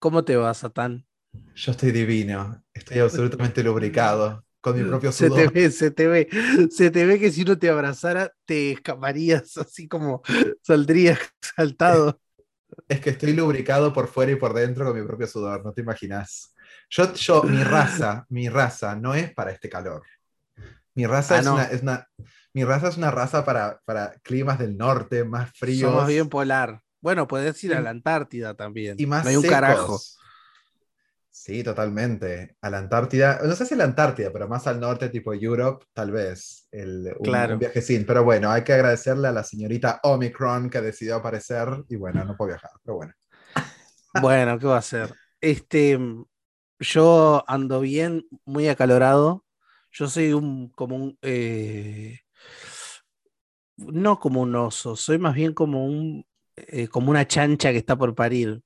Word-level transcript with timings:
¿Cómo 0.00 0.24
te 0.24 0.36
va, 0.36 0.52
Satán? 0.54 1.06
Yo 1.54 1.70
estoy 1.72 1.92
divino, 1.92 2.64
estoy 2.74 2.98
absolutamente 2.98 3.62
lubricado 3.62 4.44
con 4.60 4.76
mi 4.76 4.84
propio 4.84 5.12
Se 5.12 5.28
sudor. 5.28 5.52
te 5.52 5.60
ve, 5.60 5.70
se 5.70 5.90
te 5.90 6.06
ve, 6.08 6.28
se 6.70 6.90
te 6.90 7.04
ve 7.06 7.18
que 7.20 7.30
si 7.30 7.42
uno 7.42 7.58
te 7.58 7.68
abrazara, 7.70 8.32
te 8.46 8.72
escaparías 8.72 9.56
así 9.56 9.88
como 9.88 10.22
saldrías 10.62 11.18
saltado. 11.56 12.20
Es 12.88 13.00
que 13.00 13.10
estoy 13.10 13.32
lubricado 13.32 13.92
por 13.92 14.08
fuera 14.08 14.32
y 14.32 14.36
por 14.36 14.54
dentro 14.54 14.84
con 14.86 14.98
mi 15.00 15.06
propio 15.06 15.26
sudor, 15.26 15.64
no 15.64 15.72
te 15.72 15.82
imaginas. 15.82 16.54
Yo, 16.90 17.12
yo, 17.14 17.44
mi 17.44 17.62
raza, 17.64 18.26
mi 18.28 18.48
raza 18.48 18.96
no 18.96 19.14
es 19.14 19.32
para 19.32 19.52
este 19.52 19.68
calor. 19.68 20.02
Mi 20.94 21.06
raza, 21.06 21.36
Ah, 21.36 21.40
es, 21.40 21.46
no. 21.46 21.52
una, 21.54 21.64
es 21.64 21.82
una- 21.82 22.08
mi 22.54 22.64
raza 22.64 22.88
es 22.88 22.96
una 22.96 23.10
raza 23.10 23.44
para, 23.44 23.80
para 23.84 24.12
climas 24.22 24.58
del 24.58 24.76
norte, 24.76 25.24
más 25.24 25.50
fríos 25.56 25.90
Somos 25.90 26.06
bien 26.08 26.28
polar. 26.28 26.82
Bueno, 27.00 27.26
podés 27.26 27.62
ir 27.64 27.74
a 27.74 27.80
la 27.80 27.90
Antártida 27.90 28.54
también. 28.54 28.96
y 28.98 29.06
más 29.06 29.24
no 29.24 29.30
hay 29.30 29.36
un 29.36 29.42
secos. 29.42 29.54
carajo. 29.54 30.00
Sí, 31.32 31.62
totalmente. 31.62 32.56
A 32.60 32.68
la 32.70 32.78
Antártida, 32.78 33.40
no 33.42 33.54
sé 33.54 33.64
si 33.64 33.74
a 33.74 33.78
la 33.78 33.84
Antártida, 33.84 34.30
pero 34.32 34.48
más 34.48 34.66
al 34.66 34.78
norte, 34.80 35.08
tipo 35.08 35.32
Europe, 35.32 35.86
tal 35.92 36.10
vez. 36.10 36.68
El, 36.70 37.14
un, 37.18 37.24
Claro. 37.24 37.54
un 37.54 37.58
viajecín. 37.60 38.04
Pero 38.04 38.24
bueno, 38.24 38.50
hay 38.50 38.62
que 38.64 38.72
agradecerle 38.74 39.28
a 39.28 39.32
la 39.32 39.44
señorita 39.44 40.00
Omicron 40.02 40.68
que 40.68 40.80
decidió 40.80 41.16
aparecer 41.16 41.68
y 41.88 41.96
bueno, 41.96 42.24
no 42.24 42.36
puedo 42.36 42.50
viajar, 42.50 42.70
pero 42.84 42.96
bueno. 42.96 43.14
Bueno, 44.20 44.58
¿qué 44.58 44.66
va 44.66 44.78
a 44.78 44.82
ser? 44.82 45.14
Este, 45.40 45.98
yo 46.80 47.44
ando 47.46 47.80
bien, 47.80 48.26
muy 48.44 48.68
acalorado. 48.68 49.44
Yo 49.92 50.08
soy 50.08 50.32
un, 50.32 50.68
como 50.70 50.96
un, 50.96 51.18
eh, 51.22 52.18
no 53.76 54.18
como 54.20 54.42
un 54.42 54.54
oso, 54.56 54.96
soy 54.96 55.18
más 55.18 55.34
bien 55.34 55.54
como 55.54 55.84
un, 55.86 56.24
eh, 56.68 56.88
como 56.88 57.10
una 57.10 57.26
chancha 57.26 57.72
que 57.72 57.78
está 57.78 57.96
por 57.96 58.14
parir. 58.14 58.60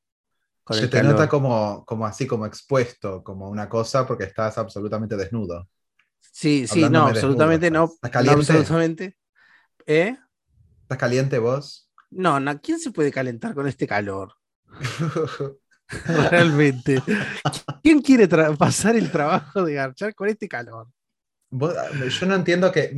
Con 0.65 0.79
Se 0.79 0.85
el 0.85 0.91
te 0.91 0.97
calor. 0.97 1.13
nota 1.13 1.29
como, 1.29 1.85
como 1.85 2.07
así, 2.07 2.27
como 2.27 2.47
expuesto, 2.47 3.23
como 3.23 3.49
una 3.51 3.69
cosa, 3.69 4.07
porque 4.07 4.25
estás 4.25 4.57
absolutamente 4.59 5.17
desnudo. 5.17 5.69
Sí, 6.33 6.67
sí, 6.67 6.89
no, 6.89 7.01
desnudo 7.03 7.07
absolutamente 7.07 7.71
no. 7.71 7.85
estás. 7.85 7.95
¿Estás 7.97 8.11
no 8.13 8.13
caliente? 8.13 8.53
absolutamente. 8.53 9.17
¿Eh? 9.87 10.17
¿Estás 10.83 10.99
caliente 10.99 11.39
vos? 11.39 11.91
No, 12.11 12.41
no, 12.41 12.59
¿quién 12.63 12.79
se 12.79 12.93
puede 12.93 13.13
calentar 13.13 13.55
con 13.55 13.67
este 13.69 13.87
calor? 13.87 14.35
Realmente. 16.07 17.03
¿Quién 17.83 18.01
quiere 18.03 18.29
pasar 18.57 18.97
el 18.97 19.11
trabajo 19.11 19.65
de 19.65 19.75
garchar 19.75 20.15
con 20.15 20.29
este 20.29 20.49
calor? 20.49 20.89
Vos- 21.51 21.75
yo 22.21 22.27
no 22.27 22.35
entiendo 22.35 22.73
que 22.73 22.95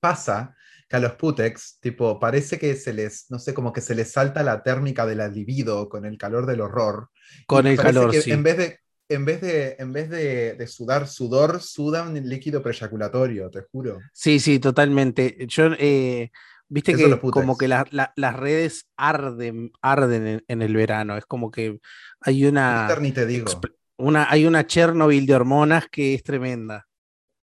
pasa 0.00 0.54
que 0.90 0.96
a 0.96 1.00
los 1.00 1.14
putex, 1.14 1.78
tipo, 1.80 2.20
parece 2.20 2.58
que 2.58 2.74
se 2.76 2.92
les, 2.92 3.26
no 3.30 3.38
sé, 3.38 3.54
como 3.54 3.72
que 3.72 3.80
se 3.80 3.94
les 3.94 4.12
salta 4.12 4.42
la 4.42 4.62
térmica 4.64 5.06
de 5.06 5.14
la 5.14 5.28
libido 5.28 5.88
con 5.88 6.04
el 6.04 6.18
calor 6.18 6.46
del 6.46 6.60
horror. 6.60 7.10
Con 7.46 7.66
el 7.68 7.76
calor, 7.78 8.10
que 8.10 8.20
sí. 8.22 8.32
En 8.32 8.42
vez 8.42 8.58
de, 8.58 8.78
en 9.08 9.24
vez 9.24 9.40
de, 9.40 9.76
en 9.78 9.92
vez 9.92 10.10
de, 10.10 10.54
de 10.54 10.66
sudar 10.66 11.06
sudor, 11.06 11.62
sudan 11.62 12.16
el 12.16 12.28
líquido 12.28 12.62
preyaculatorio, 12.62 13.48
te 13.50 13.62
juro. 13.72 14.00
Sí, 14.12 14.40
sí, 14.40 14.58
totalmente. 14.58 15.36
Yo, 15.48 15.66
eh, 15.78 16.30
viste 16.68 16.92
Eso 16.96 17.20
que 17.20 17.30
como 17.30 17.56
que 17.56 17.68
la- 17.68 17.86
la- 17.92 18.12
las 18.16 18.36
redes 18.36 18.86
arden, 18.96 19.70
arden 19.82 20.26
en, 20.26 20.44
en 20.48 20.62
el 20.62 20.74
verano. 20.74 21.16
Es 21.16 21.24
como 21.26 21.50
que 21.52 21.78
hay 22.20 22.44
una, 22.46 22.98
ni 23.00 23.12
te 23.12 23.26
digo. 23.26 23.50
una, 23.98 24.30
hay 24.30 24.46
una 24.46 24.66
Chernobyl 24.66 25.26
de 25.26 25.34
hormonas 25.34 25.86
que 25.90 26.14
es 26.14 26.22
tremenda. 26.22 26.86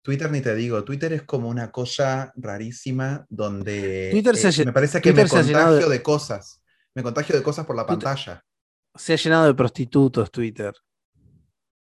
Twitter 0.05 0.29
ni 0.31 0.39
te 0.39 0.53
digo. 0.53 0.83
Twitter 0.83 1.11
es 1.13 1.23
como 1.23 1.49
una 1.49 1.71
cosa 1.71 2.31
rarísima 2.35 3.25
donde 3.27 4.09
Twitter 4.11 4.35
se 4.37 4.61
eh, 4.61 4.65
me 4.65 4.71
parece 4.71 5.01
que 5.01 5.09
Twitter 5.11 5.25
me 5.25 5.29
contagio 5.31 5.89
de- 5.89 5.89
de 5.97 6.03
cosas. 6.03 6.61
Me 6.93 7.01
contagio 7.01 7.35
de 7.35 7.41
cosas 7.41 7.65
por 7.65 7.75
la 7.75 7.87
Twitter- 7.87 8.03
pantalla. 8.03 8.45
Se 8.93 9.13
ha 9.13 9.15
llenado 9.15 9.47
de 9.47 9.55
prostitutos 9.55 10.29
Twitter. 10.31 10.73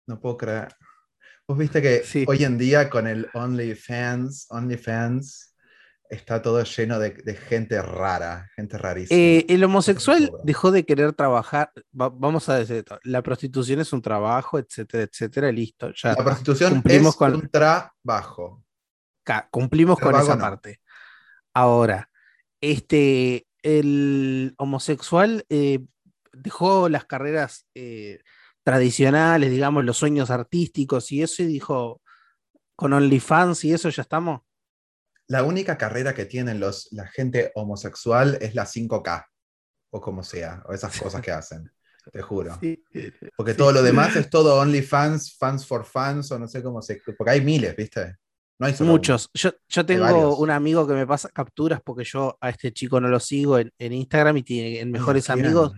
No 0.06 0.20
puedo 0.20 0.36
creer. 0.36 0.68
Vos 1.48 1.58
viste 1.58 1.82
que 1.82 2.04
Sí. 2.04 2.24
hoy 2.28 2.44
en 2.44 2.56
día 2.56 2.88
con 2.88 3.08
el 3.08 3.28
OnlyFans, 3.34 4.46
OnlyFans 4.50 5.51
está 6.12 6.42
todo 6.42 6.62
lleno 6.62 6.98
de, 6.98 7.10
de 7.10 7.34
gente 7.34 7.80
rara, 7.80 8.50
gente 8.54 8.76
rarísima. 8.76 9.18
Eh, 9.18 9.46
el 9.48 9.64
homosexual 9.64 10.30
dejó 10.44 10.70
de 10.70 10.84
querer 10.84 11.12
trabajar. 11.14 11.72
va- 11.98 12.10
vamos 12.10 12.48
a 12.48 12.56
decir, 12.56 12.76
esto, 12.76 12.98
la 13.04 13.22
prostitución 13.22 13.80
es 13.80 13.92
un 13.92 14.02
trabajo, 14.02 14.58
etcétera, 14.58 15.04
etcétera, 15.04 15.50
listo. 15.50 15.90
Ya 15.94 16.10
la 16.10 16.22
prostitución 16.24 16.72
cumplimos 16.74 17.14
es 17.14 17.16
con- 17.16 17.34
un 17.34 17.48
trabajo. 17.48 18.62
Cumplimos 19.50 19.98
con 19.98 20.14
esa 20.16 20.34
no. 20.36 20.40
parte. 20.40 20.80
Ahora, 21.54 22.10
este, 22.60 23.46
el 23.62 24.54
homosexual 24.58 25.44
eh, 25.48 25.80
dejó 26.32 26.88
las 26.88 27.04
carreras 27.06 27.66
eh, 27.74 28.20
tradicionales, 28.64 29.50
digamos, 29.50 29.84
los 29.84 29.96
sueños 29.96 30.30
artísticos 30.30 31.10
y 31.12 31.22
eso, 31.22 31.42
y 31.42 31.46
dijo, 31.46 32.00
con 32.76 32.92
OnlyFans 32.92 33.64
y 33.64 33.72
eso 33.72 33.88
ya 33.88 34.02
estamos. 34.02 34.42
La 35.28 35.44
única 35.44 35.78
carrera 35.78 36.14
que 36.14 36.26
tienen 36.26 36.60
los, 36.60 36.88
la 36.92 37.06
gente 37.06 37.52
homosexual 37.54 38.38
es 38.40 38.54
la 38.54 38.64
5K, 38.66 39.26
o 39.90 40.00
como 40.00 40.22
sea, 40.22 40.62
o 40.66 40.72
esas 40.72 40.98
cosas 41.00 41.20
que 41.22 41.30
hacen, 41.30 41.70
te 42.12 42.20
juro. 42.22 42.56
Sí. 42.60 42.82
Porque 43.36 43.52
Sí. 43.52 43.58
todo 43.58 43.72
lo 43.72 43.82
demás 43.82 44.16
es 44.16 44.28
todo 44.28 44.60
OnlyFans, 44.60 45.36
fans 45.38 45.66
for 45.66 45.84
fans, 45.84 46.30
o 46.32 46.38
no 46.38 46.46
sé 46.48 46.62
cómo 46.62 46.82
se... 46.82 47.00
Porque 47.16 47.30
hay 47.30 47.40
miles, 47.40 47.74
¿viste? 47.76 48.16
No 48.58 48.66
hay. 48.66 48.74
Muchos. 48.80 49.30
Yo, 49.34 49.50
yo 49.68 49.84
tengo 49.86 50.36
un 50.36 50.50
amigo 50.50 50.86
que 50.86 50.94
me 50.94 51.06
pasa 51.06 51.28
capturas 51.30 51.80
porque 51.82 52.04
yo 52.04 52.36
a 52.40 52.50
este 52.50 52.72
chico 52.72 53.00
no 53.00 53.08
lo 53.08 53.18
sigo 53.18 53.58
en, 53.58 53.72
en 53.78 53.92
Instagram 53.92 54.36
y 54.36 54.42
tiene 54.42 54.80
en 54.80 54.90
Mejores. 54.92 55.30
Amigos. 55.30 55.72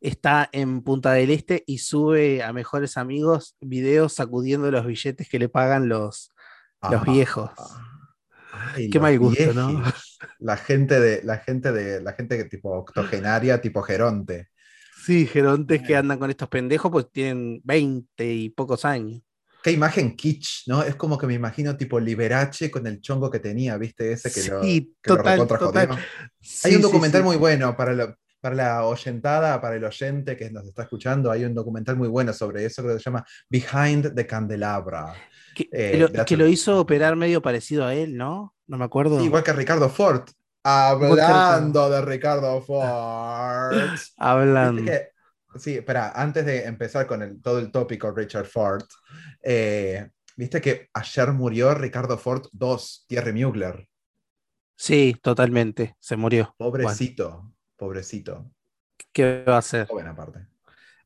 Está 0.00 0.48
en 0.52 0.82
Punta 0.82 1.12
del 1.12 1.30
Este 1.30 1.64
y 1.66 1.78
sube 1.78 2.42
a 2.42 2.52
Mejores 2.52 2.96
Amigos 2.96 3.56
videos 3.60 4.12
sacudiendo 4.12 4.70
los 4.70 4.84
billetes 4.86 5.28
que 5.28 5.38
le 5.38 5.48
pagan 5.48 5.88
los, 5.88 6.30
los 6.82 7.00
Ajá. 7.02 7.10
viejos. 7.12 7.50
Ay, 8.52 8.90
Qué 8.90 8.98
mal 9.00 9.18
gusto, 9.18 9.52
¿no? 9.52 9.82
La 10.38 10.56
gente 10.56 10.98
de, 11.00 11.22
la 11.22 11.38
gente 11.38 11.72
de, 11.72 12.00
la 12.00 12.12
gente 12.12 12.36
que 12.36 12.44
tipo 12.44 12.70
octogenaria, 12.70 13.60
tipo 13.60 13.82
Geronte. 13.82 14.48
Sí, 15.04 15.26
gerontes 15.26 15.82
que 15.82 15.96
andan 15.96 16.18
con 16.18 16.28
estos 16.30 16.48
pendejos, 16.48 16.90
pues 16.90 17.10
tienen 17.10 17.60
20 17.64 18.32
y 18.32 18.50
pocos 18.50 18.84
años. 18.84 19.22
Qué 19.62 19.72
imagen 19.72 20.16
kitsch, 20.16 20.66
¿no? 20.66 20.82
Es 20.82 20.94
como 20.96 21.18
que 21.18 21.26
me 21.26 21.34
imagino 21.34 21.76
tipo 21.76 21.98
Liberace 21.98 22.70
con 22.70 22.86
el 22.86 23.00
chongo 23.00 23.30
que 23.30 23.40
tenía, 23.40 23.76
¿viste? 23.76 24.12
Ese 24.12 24.30
que 24.30 24.48
lo, 24.48 24.60
que 24.60 25.10
lo 25.10 25.16
total, 25.16 25.32
recontra 25.32 25.58
total. 25.58 25.98
Sí, 26.40 26.68
Hay 26.68 26.76
un 26.76 26.82
documental 26.82 27.22
sí. 27.22 27.26
muy 27.26 27.36
bueno 27.36 27.76
para, 27.76 27.92
lo- 27.92 28.16
para 28.40 28.54
la 28.54 28.84
oyentada, 28.84 29.60
para 29.60 29.76
el 29.76 29.84
oyente 29.84 30.36
que 30.36 30.50
nos 30.50 30.66
está 30.66 30.82
escuchando. 30.82 31.30
Hay 31.30 31.44
un 31.44 31.54
documental 31.54 31.96
muy 31.96 32.08
bueno 32.08 32.32
sobre 32.32 32.64
eso 32.64 32.82
que 32.82 32.92
se 32.92 32.98
llama 32.98 33.24
Behind 33.48 34.14
the 34.14 34.26
Candelabra. 34.26 35.14
Que, 35.54 35.68
eh, 35.72 35.98
lo, 35.98 36.24
que 36.24 36.48
hizo 36.48 36.78
operar 36.78 37.16
medio 37.16 37.42
parecido 37.42 37.84
a 37.84 37.94
él, 37.94 38.16
¿no? 38.16 38.54
No 38.66 38.78
me 38.78 38.84
acuerdo. 38.84 39.22
Igual 39.24 39.42
que 39.42 39.52
Ricardo 39.52 39.88
Ford. 39.88 40.28
Hablando 40.62 41.88
de 41.90 42.02
Ricardo 42.02 42.60
Ford. 42.62 43.76
Hablando. 44.16 44.84
Que- 44.84 45.08
sí, 45.58 45.76
espera, 45.76 46.12
antes 46.14 46.44
de 46.44 46.64
empezar 46.64 47.06
con 47.06 47.22
el- 47.22 47.40
todo 47.40 47.58
el 47.58 47.70
tópico 47.70 48.10
Richard 48.12 48.46
Ford, 48.46 48.84
eh, 49.42 50.10
viste 50.36 50.60
que 50.60 50.88
ayer 50.92 51.32
murió 51.32 51.74
Ricardo 51.74 52.18
Ford 52.18 52.46
II, 52.52 52.76
Thierry 53.06 53.32
Mugler. 53.32 53.88
Sí, 54.76 55.16
totalmente. 55.20 55.96
Se 55.98 56.16
murió. 56.16 56.54
Pobrecito, 56.56 57.47
pobrecito. 57.78 58.50
¿Qué 59.12 59.44
va 59.46 59.56
a 59.56 59.58
hacer? 59.58 59.86
Joven 59.88 60.06
aparte. 60.06 60.46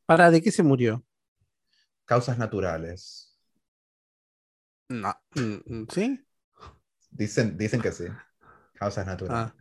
¿Para 0.06 0.30
de 0.30 0.42
qué 0.42 0.50
se 0.52 0.62
murió? 0.62 1.04
Causas 2.04 2.38
naturales. 2.38 3.36
No. 4.88 5.12
mm, 5.34 5.86
¿Sí? 5.90 6.24
Dicen, 7.10 7.56
dicen 7.56 7.80
que 7.80 7.92
sí. 7.92 8.04
Causas 8.74 9.06
naturales. 9.06 9.44
Ah. 9.44 9.54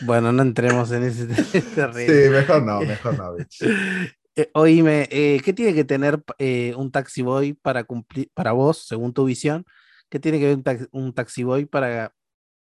Bueno, 0.00 0.32
no 0.32 0.42
entremos 0.42 0.90
en 0.92 1.04
ese 1.04 1.26
terreno. 1.74 2.12
sí, 2.12 2.30
mejor 2.30 2.62
no, 2.62 2.84
mejor 2.84 3.16
no, 3.16 3.34
bitch. 3.34 3.62
Eh, 4.38 4.50
oíme, 4.52 5.08
eh, 5.10 5.40
¿qué 5.42 5.54
tiene 5.54 5.72
que 5.74 5.84
tener 5.84 6.22
eh, 6.38 6.74
un 6.76 6.90
taxi 6.92 7.22
boy 7.22 7.54
para 7.54 7.84
cumplir, 7.84 8.30
para 8.34 8.52
vos, 8.52 8.86
según 8.86 9.14
tu 9.14 9.24
visión? 9.24 9.64
¿Qué 10.10 10.20
tiene 10.20 10.38
que 10.38 10.46
ver 10.48 10.56
un, 10.56 10.62
tax- 10.62 10.88
un 10.92 11.14
taxi 11.14 11.42
boy 11.42 11.64
para, 11.64 12.12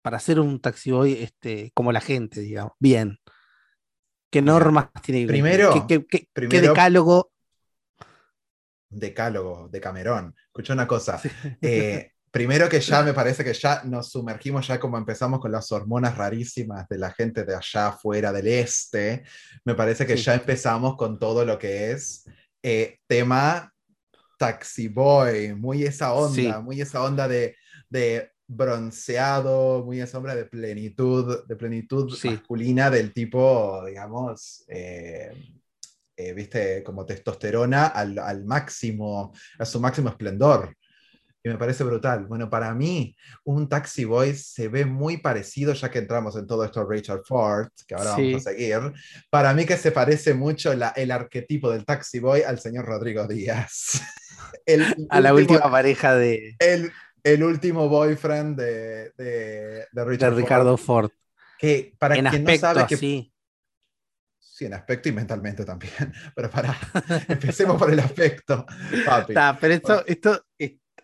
para 0.01 0.19
ser 0.19 0.39
un 0.39 0.59
taxi 0.61 0.91
boy 0.91 1.13
este, 1.13 1.71
como 1.75 1.91
la 1.93 2.01
gente, 2.01 2.41
digamos? 2.41 2.73
Bien. 2.79 3.19
¿Qué 4.33 4.41
normas 4.41 4.89
tiene 5.03 5.27
primero- 5.27 5.71
¿Qué, 5.73 5.81
qué- 5.99 6.05
qué- 6.07 6.19
qué 6.21 6.29
primero- 6.33 6.69
decálogo? 6.69 7.31
Decálogo 8.89 9.69
de 9.69 9.79
Camerón. 9.79 10.35
Escucha 10.47 10.73
una 10.73 10.87
cosa. 10.87 11.21
Eh, 11.61 12.11
primero 12.31 12.67
que 12.67 12.79
ya 12.79 13.03
me 13.03 13.13
parece 13.13 13.43
que 13.43 13.53
ya 13.53 13.83
nos 13.83 14.09
sumergimos, 14.11 14.65
ya 14.67 14.79
como 14.79 14.97
empezamos 14.97 15.39
con 15.39 15.51
las 15.51 15.71
hormonas 15.71 16.17
rarísimas 16.17 16.87
de 16.89 16.97
la 16.97 17.11
gente 17.11 17.43
de 17.43 17.55
allá 17.55 17.89
afuera 17.89 18.31
del 18.31 18.47
este, 18.47 19.23
me 19.65 19.75
parece 19.75 20.05
que 20.07 20.17
Sí. 20.17 20.23
ya 20.23 20.33
empezamos 20.33 20.95
con 20.95 21.19
todo 21.19 21.45
lo 21.45 21.59
que 21.59 21.91
es 21.91 22.27
eh, 22.63 22.99
tema 23.07 23.71
taxi 24.39 24.87
boy, 24.87 25.53
muy 25.53 25.83
esa 25.83 26.13
onda, 26.13 26.33
Sí. 26.35 26.51
muy 26.63 26.81
esa 26.81 27.03
onda 27.03 27.27
de, 27.27 27.55
de 27.89 28.31
bronceado, 28.47 29.83
muy 29.83 30.01
esa 30.01 30.17
onda 30.17 30.35
de 30.35 30.45
plenitud, 30.45 31.45
de 31.47 31.55
plenitud 31.55 32.13
Sí. 32.13 32.29
masculina 32.29 32.89
del 32.89 33.13
tipo, 33.13 33.83
digamos, 33.85 34.65
eh, 34.67 35.31
eh, 36.15 36.33
viste, 36.33 36.83
como 36.83 37.05
testosterona 37.05 37.87
al, 37.87 38.19
al 38.19 38.45
máximo, 38.45 39.33
a 39.57 39.65
su 39.65 39.79
máximo 39.79 40.09
esplendor. 40.09 40.75
Y 41.45 41.49
me 41.49 41.57
parece 41.57 41.83
brutal. 41.83 42.25
Bueno, 42.25 42.49
para 42.49 42.73
mí, 42.73 43.17
un 43.43 43.67
Taxi 43.67 44.05
Boy 44.05 44.33
se 44.33 44.69
ve 44.69 44.85
muy 44.85 45.17
parecido, 45.17 45.73
ya 45.73 45.91
que 45.91 45.99
entramos 45.99 46.37
en 46.37 46.47
todo 46.47 46.63
esto 46.63 46.79
a 46.79 46.87
Richard 46.87 47.23
Ford, 47.25 47.67
que 47.85 47.95
ahora 47.95 48.11
vamos 48.11 48.47
a 48.47 48.51
seguir. 48.51 48.79
Para 49.29 49.53
mí 49.53 49.65
que 49.65 49.75
se 49.75 49.91
parece 49.91 50.33
mucho 50.33 50.73
la, 50.73 50.89
el 50.89 51.11
arquetipo 51.11 51.69
del 51.69 51.83
Taxi 51.83 52.19
Boy 52.19 52.43
al 52.43 52.59
señor 52.59 52.85
Rodrigo 52.85 53.27
Díaz. 53.27 54.01
a 55.09 55.19
la 55.19 55.33
última 55.33 55.69
pareja 55.69 56.15
de... 56.15 56.55
El, 56.59 56.93
el 57.23 57.43
último 57.43 57.87
boyfriend 57.87 58.59
de, 58.59 59.11
de, 59.11 59.87
de, 59.91 60.05
Richard 60.05 60.35
Ricardo 60.35 60.77
Ford. 60.77 61.09
Que 61.57 61.95
para 61.97 62.15
en 62.15 62.25
quien 62.25 62.41
aspecto, 62.41 62.67
no 62.67 62.73
sabe 62.73 62.87
que... 62.87 62.97
Sí. 62.97 63.33
sí, 64.39 64.65
en 64.65 64.73
aspecto 64.73 65.09
y 65.09 65.13
mentalmente 65.13 65.63
también. 65.63 65.93
Pero 66.35 66.49
para, 66.49 66.77
empecemos 67.27 67.77
por 67.77 67.91
el 67.91 67.99
aspecto. 67.99 68.65
Papi. 69.05 69.33
pero 69.59 69.73
esto, 69.73 70.03
esto, 70.05 70.45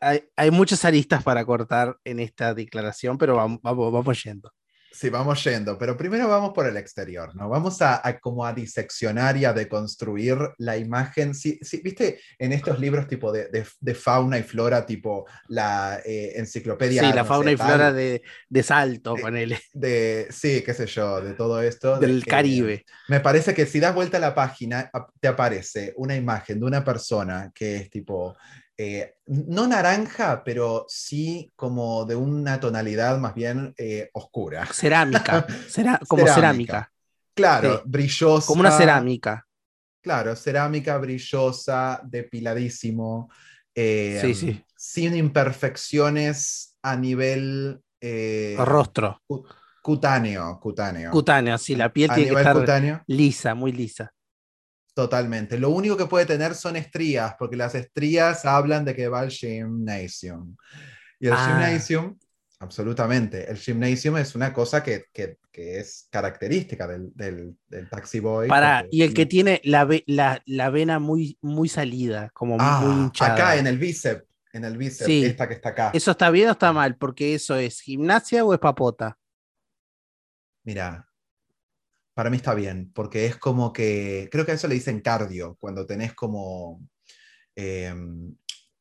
hay, 0.02 0.52
muchas 0.52 0.86
aristas 0.86 1.24
para 1.24 1.46
cortar 1.46 1.98
en 2.04 2.20
esta 2.20 2.54
declaración, 2.54 3.18
pero 3.18 3.36
vamos, 3.36 3.60
vamos, 3.62 4.24
yendo. 4.24 4.52
Sí, 4.92 5.10
vamos 5.10 5.44
yendo, 5.44 5.78
pero 5.78 5.96
primero 5.96 6.28
vamos 6.28 6.52
por 6.54 6.68
el 6.68 6.76
exterior, 6.76 7.36
¿no? 7.36 7.48
Vamos 7.48 7.82
a, 7.82 8.02
como 8.20 8.46
a 8.46 8.54
diseccionar 8.54 9.38
y 9.38 9.46
a 9.46 9.54
deconstruir 9.54 10.38
la 10.58 10.78
imagen. 10.78 11.36
Sí, 11.36 11.60
sí 11.62 11.82
¿Viste 11.84 12.20
en 12.38 12.54
estos 12.54 12.80
libros 12.80 13.08
tipo 13.08 13.32
de, 13.32 13.50
de, 13.80 13.96
fauna 13.96 14.40
y 14.40 14.44
flora, 14.44 14.86
tipo 14.86 15.28
la 15.48 16.02
eh, 16.04 16.34
enciclopedia? 16.36 17.04
Sí, 17.04 17.14
la 17.14 17.24
fauna 17.24 17.52
y 17.52 17.58
flora 17.58 17.94
de, 17.94 18.24
de 18.50 18.64
Salto, 18.64 19.14
de, 19.14 19.22
ponele. 19.22 19.60
De, 19.74 20.28
sí, 20.32 20.64
qué 20.66 20.74
sé 20.74 20.88
yo, 20.88 21.22
de 21.22 21.34
todo 21.34 21.62
esto. 21.62 22.00
Del 22.00 22.26
Caribe. 22.26 22.86
Me 23.08 23.20
parece 23.20 23.54
que 23.54 23.66
si 23.66 23.80
das 23.80 23.94
vuelta 23.94 24.18
a 24.18 24.22
la 24.22 24.34
página, 24.34 24.90
te 25.20 25.28
aparece 25.28 25.94
una 25.98 26.16
imagen 26.16 26.60
de 26.60 26.66
una 26.66 26.84
persona 26.84 27.52
que 27.54 27.78
es 27.78 27.90
tipo 27.90 28.36
eh, 28.82 29.16
no 29.26 29.68
naranja, 29.68 30.42
pero 30.42 30.86
sí 30.88 31.52
como 31.58 32.06
de 32.06 32.16
una 32.16 32.62
tonalidad 32.62 33.18
más 33.18 33.36
bien 33.36 33.74
eh, 33.78 34.10
oscura. 34.14 34.66
Cerámica, 34.68 35.46
como 36.08 36.26
cerámica. 36.26 36.90
Claro, 37.34 37.82
brillosa. 37.86 38.48
Como 38.48 38.62
una 38.62 38.72
cerámica. 38.72 39.46
Claro, 40.02 40.34
cerámica 40.34 40.98
brillosa, 40.98 42.00
depiladísimo. 42.06 43.30
Eh, 43.76 44.20
sí, 44.22 44.34
sí. 44.34 44.64
Sin 44.78 45.14
imperfecciones 45.14 46.78
a 46.82 46.96
nivel... 46.96 47.82
Rostro. 48.60 49.22
Cutáneo, 49.82 50.58
cutáneo. 50.62 51.12
Cutáneo, 51.12 51.58
sí, 51.58 51.76
la 51.76 51.92
piel 51.92 52.12
tiene 52.16 52.30
que 52.30 52.38
estar 52.38 53.04
lisa, 53.08 53.56
muy 53.56 53.74
lisa. 53.74 54.14
Totalmente. 54.94 55.58
Lo 55.58 55.70
único 55.70 55.96
que 55.96 56.06
puede 56.06 56.26
tener 56.26 56.56
son 56.56 56.76
estrías, 56.76 57.36
porque 57.38 57.56
las 57.56 57.76
estrías 57.76 58.46
hablan 58.46 58.86
de 58.86 58.96
que 58.96 59.08
va 59.08 59.22
al 59.22 59.30
gymnasium. 59.30 60.56
Y 61.20 61.28
el 61.28 61.34
ah. 61.34 61.46
gymnasium, 61.48 62.18
absolutamente, 62.60 63.50
el 63.50 63.58
gymnasium 63.58 64.18
es 64.18 64.36
una 64.36 64.54
cosa 64.54 64.84
que, 64.84 65.06
que, 65.14 65.38
que 65.52 65.80
es 65.80 66.08
característica 66.10 66.88
del, 66.88 67.12
del, 67.14 67.56
del, 67.68 67.90
taxi 67.90 68.20
boy. 68.20 68.48
Para, 68.48 68.86
y 68.92 69.04
el 69.04 69.14
que 69.14 69.26
tiene 69.26 69.62
la, 69.64 69.88
la, 70.08 70.42
la, 70.46 70.70
vena 70.70 71.00
muy, 71.00 71.38
muy 71.42 71.70
salida, 71.70 72.30
como 72.34 72.58
ah, 72.60 72.82
muy 72.82 73.04
hinchada. 73.04 73.34
Acá 73.34 73.56
en 73.58 73.68
el 73.68 73.78
bíceps, 73.78 74.26
en 74.54 74.66
el 74.66 74.78
bíceps, 74.78 75.10
esta 75.10 75.48
que 75.48 75.54
está 75.54 75.70
acá. 75.70 75.92
¿Eso 75.94 76.12
está 76.12 76.30
bien 76.30 76.50
o 76.50 76.52
está 76.52 76.74
mal? 76.74 76.96
Porque 76.96 77.36
eso 77.36 77.56
es 77.56 77.82
gimnasia 77.82 78.44
o 78.44 78.54
es 78.54 78.60
papota. 78.60 79.18
Mira, 80.64 81.09
para 82.20 82.30
mí 82.30 82.36
está 82.36 82.54
bien, 82.54 82.92
porque 82.94 83.28
es 83.28 83.38
como 83.38 83.72
que, 83.72 84.28
creo 84.30 84.46
que 84.46 84.52
a 84.52 84.56
eso 84.56 84.68
le 84.68 84.76
dicen 84.76 85.00
cardio, 85.00 85.56
cuando 85.58 85.86
tenés 85.86 86.14
como, 86.14 86.86
em, 87.56 88.36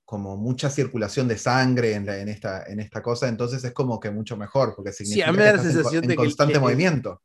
como 0.04 0.36
mucha 0.36 0.68
circulación 0.68 1.28
de 1.28 1.38
sangre 1.38 1.94
en, 1.94 2.08
en, 2.08 2.28
esta, 2.28 2.64
en 2.64 2.80
esta 2.80 3.00
cosa, 3.00 3.28
entonces 3.28 3.62
es 3.62 3.72
como 3.72 4.00
que 4.00 4.10
mucho 4.10 4.36
mejor, 4.36 4.74
porque 4.74 4.92
significa 4.92 5.30
que 5.30 5.38
la 5.38 5.62
sensación 5.62 6.10
en, 6.10 6.16
constante 6.16 6.58
movimiento. 6.58 7.22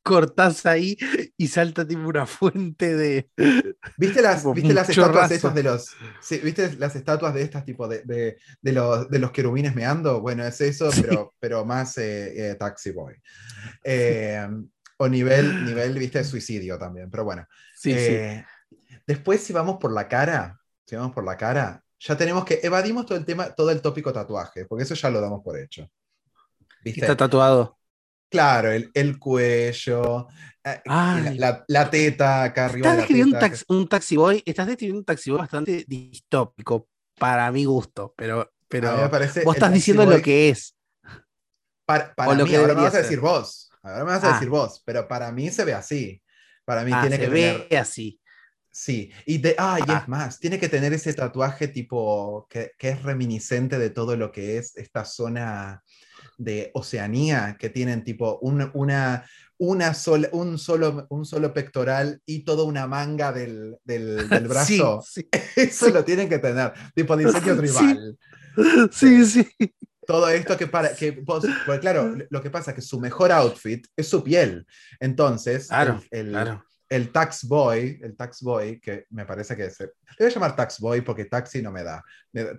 Cortás 0.00 0.64
ahí 0.64 0.96
y 1.36 1.48
salta 1.48 1.84
tipo 1.84 2.06
una 2.08 2.24
fuente 2.24 2.94
de. 2.94 3.28
¿Viste 3.96 4.22
las, 4.22 4.44
¿viste 4.54 4.72
las 4.72 4.88
estatuas 4.88 5.28
de 5.28 5.34
esas 5.34 5.54
de 5.56 5.62
los. 5.64 5.88
¿Viste 6.44 6.76
las 6.78 6.94
estatuas 6.94 7.34
de 7.34 7.42
estas 7.42 7.64
tipo 7.64 7.88
de, 7.88 8.02
de, 8.04 8.38
de, 8.62 8.72
los, 8.72 9.10
de 9.10 9.18
los 9.18 9.32
querubines 9.32 9.74
meando? 9.74 10.20
Bueno, 10.20 10.46
es 10.46 10.60
eso, 10.60 10.88
pero, 11.02 11.34
pero 11.40 11.64
más 11.64 11.98
eh, 11.98 12.52
eh, 12.52 12.54
Taxi 12.54 12.92
Boy. 12.92 13.16
Eh, 13.82 14.46
o 14.98 15.08
nivel, 15.08 15.64
nivel, 15.64 15.98
viste, 15.98 16.22
suicidio 16.22 16.78
también, 16.78 17.10
pero 17.10 17.24
bueno. 17.24 17.46
Sí, 17.74 17.92
eh, 17.94 18.44
Después, 19.06 19.42
si 19.42 19.54
vamos 19.54 19.78
por 19.80 19.90
la 19.90 20.06
cara, 20.06 20.60
si 20.84 20.94
vamos 20.94 21.14
por 21.14 21.24
la 21.24 21.36
cara, 21.36 21.82
ya 21.98 22.14
tenemos 22.14 22.44
que 22.44 22.60
evadimos 22.62 23.06
todo 23.06 23.16
el 23.16 23.24
tema, 23.24 23.54
todo 23.54 23.70
el 23.70 23.80
tópico 23.80 24.12
tatuaje, 24.12 24.66
porque 24.66 24.84
eso 24.84 24.94
ya 24.94 25.08
lo 25.08 25.20
damos 25.22 25.42
por 25.42 25.58
hecho. 25.58 25.90
¿Viste? 26.84 27.00
Está 27.00 27.16
tatuado. 27.16 27.78
Claro, 28.28 28.70
el, 28.70 28.90
el 28.92 29.18
cuello, 29.18 30.28
eh, 30.62 30.82
la, 30.84 31.64
la, 31.66 31.90
teta 31.90 32.42
acá 32.44 32.66
arriba. 32.66 32.88
Estás 32.88 32.96
describiendo 32.98 33.38
un, 33.68 33.88
taxi 33.88 34.16
boy, 34.16 34.42
estás 34.44 34.66
describiendo 34.66 34.98
un 34.98 35.04
taxi 35.06 35.30
boy 35.30 35.38
bastante 35.38 35.86
distópico, 35.88 36.88
para 37.18 37.50
mi 37.50 37.64
gusto, 37.64 38.12
pero, 38.14 38.52
pero 38.68 39.08
vos 39.44 39.56
estás 39.56 39.72
diciendo 39.72 40.04
lo 40.04 40.20
que 40.20 40.50
es. 40.50 40.76
Para, 41.86 42.14
para 42.14 42.44
mí, 42.44 42.54
ahora 42.54 42.74
me 42.74 42.82
vas 42.82 42.94
a 42.94 42.98
decir 42.98 43.20
vos. 43.20 43.67
Ahora 43.88 44.04
me 44.04 44.10
vas 44.10 44.24
a 44.24 44.32
decir 44.34 44.48
ah. 44.48 44.52
vos, 44.52 44.82
pero 44.84 45.08
para 45.08 45.32
mí 45.32 45.50
se 45.50 45.64
ve 45.64 45.74
así. 45.74 46.22
Para 46.64 46.84
mí 46.84 46.90
ah, 46.94 47.00
tiene 47.00 47.16
se 47.16 47.22
que 47.22 47.28
ve 47.28 47.78
así. 47.78 48.20
Sí, 48.70 49.10
y, 49.26 49.38
de, 49.38 49.56
ah, 49.58 49.78
y 49.84 49.90
es 49.90 50.06
más, 50.06 50.38
tiene 50.38 50.58
que 50.60 50.68
tener 50.68 50.92
ese 50.92 51.12
tatuaje 51.12 51.66
tipo 51.66 52.46
que, 52.48 52.72
que 52.78 52.90
es 52.90 53.02
reminiscente 53.02 53.78
de 53.78 53.90
todo 53.90 54.14
lo 54.14 54.30
que 54.30 54.58
es 54.58 54.76
esta 54.76 55.04
zona 55.04 55.82
de 56.36 56.70
Oceanía, 56.74 57.56
que 57.58 57.70
tienen 57.70 58.04
tipo 58.04 58.38
un, 58.40 58.70
una, 58.74 59.24
una 59.58 59.94
sola, 59.94 60.28
un, 60.32 60.58
solo, 60.58 61.06
un 61.10 61.26
solo 61.26 61.52
pectoral 61.52 62.22
y 62.24 62.44
toda 62.44 62.62
una 62.62 62.86
manga 62.86 63.32
del, 63.32 63.76
del, 63.84 64.28
del 64.28 64.46
brazo. 64.46 65.02
Sí, 65.04 65.22
sí, 65.22 65.28
Eso 65.56 65.90
lo 65.90 66.04
tienen 66.04 66.28
que 66.28 66.38
tener, 66.38 66.72
tipo 66.94 67.16
diseño 67.16 67.56
tribal. 67.58 68.18
Sí, 68.92 69.24
sí. 69.24 69.48
Todo 70.08 70.26
esto 70.30 70.56
que 70.56 70.66
para 70.66 70.96
que 70.96 71.10
vos, 71.10 71.44
porque 71.66 71.80
claro, 71.80 72.16
lo 72.30 72.40
que 72.40 72.48
pasa 72.48 72.70
es 72.70 72.76
que 72.76 72.80
su 72.80 72.98
mejor 72.98 73.30
outfit 73.30 73.86
es 73.94 74.08
su 74.08 74.24
piel. 74.24 74.66
Entonces, 74.98 75.68
claro, 75.68 76.02
el, 76.10 76.30
claro. 76.30 76.64
el 76.88 77.12
tax 77.12 77.44
boy, 77.44 78.00
el 78.02 78.16
tax 78.16 78.40
boy, 78.40 78.80
que 78.80 79.04
me 79.10 79.26
parece 79.26 79.54
que 79.54 79.68
se, 79.68 79.84
le 79.84 79.92
voy 80.18 80.28
a 80.28 80.30
llamar 80.30 80.56
tax 80.56 80.80
boy 80.80 81.02
porque 81.02 81.26
taxi 81.26 81.60
no 81.60 81.70
me 81.70 81.82
da. 81.84 82.02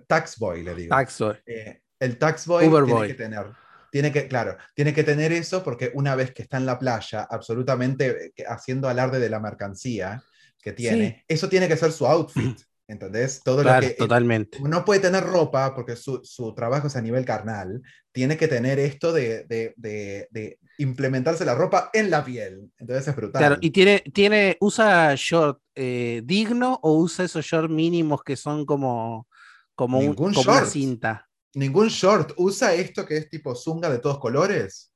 Tax 0.06 0.38
boy 0.38 0.62
le 0.62 0.76
digo. 0.76 0.94
Tax 0.94 1.18
boy. 1.18 1.36
Eh, 1.44 1.80
el 1.98 2.18
tax 2.18 2.46
boy 2.46 2.68
Uber 2.68 2.84
tiene 2.84 2.98
boy. 2.98 3.08
que 3.08 3.14
tener. 3.14 3.46
Tiene 3.90 4.12
que, 4.12 4.28
claro, 4.28 4.56
tiene 4.72 4.94
que 4.94 5.02
tener 5.02 5.32
eso 5.32 5.64
porque 5.64 5.90
una 5.94 6.14
vez 6.14 6.30
que 6.32 6.42
está 6.42 6.56
en 6.56 6.66
la 6.66 6.78
playa, 6.78 7.26
absolutamente 7.28 8.26
eh, 8.36 8.44
haciendo 8.46 8.88
alarde 8.88 9.18
de 9.18 9.28
la 9.28 9.40
mercancía 9.40 10.22
que 10.62 10.72
tiene, 10.72 11.16
Sí. 11.18 11.34
eso 11.34 11.48
tiene 11.48 11.66
que 11.66 11.76
ser 11.76 11.90
su 11.90 12.06
outfit. 12.06 12.60
¿Entendés? 12.90 13.40
Todo 13.44 13.62
Claro, 13.62 13.82
lo 13.82 13.88
que, 13.88 13.94
totalmente. 13.94 14.58
no 14.60 14.84
puede 14.84 14.98
tener 14.98 15.22
ropa 15.22 15.76
porque 15.76 15.94
su, 15.94 16.20
su, 16.24 16.52
trabajo 16.54 16.88
es 16.88 16.96
a 16.96 17.00
nivel 17.00 17.24
carnal, 17.24 17.80
tiene 18.10 18.36
que 18.36 18.48
tener 18.48 18.80
esto 18.80 19.12
de, 19.12 19.44
de, 19.44 19.74
de, 19.76 20.26
de, 20.32 20.58
implementarse 20.78 21.44
la 21.44 21.54
ropa 21.54 21.90
en 21.92 22.10
la 22.10 22.24
piel. 22.24 22.68
Entonces 22.78 23.06
es 23.06 23.14
brutal. 23.14 23.38
Claro, 23.38 23.58
y 23.60 23.70
tiene, 23.70 24.00
tiene, 24.12 24.56
usa 24.60 25.14
short 25.14 25.60
eh, 25.76 26.22
digno 26.24 26.80
o 26.82 26.98
usa 26.98 27.26
esos 27.26 27.44
short 27.44 27.70
mínimos 27.70 28.24
que 28.24 28.34
son 28.34 28.66
como, 28.66 29.28
como, 29.76 30.00
un, 30.00 30.14
como 30.14 30.28
una 30.28 30.42
short. 30.42 30.66
cinta. 30.66 31.28
Ningún 31.54 31.88
short. 31.88 32.32
Usa 32.38 32.74
esto 32.74 33.06
que 33.06 33.18
es 33.18 33.30
tipo 33.30 33.54
zunga 33.54 33.88
de 33.88 34.00
todos 34.00 34.18
colores. 34.18 34.92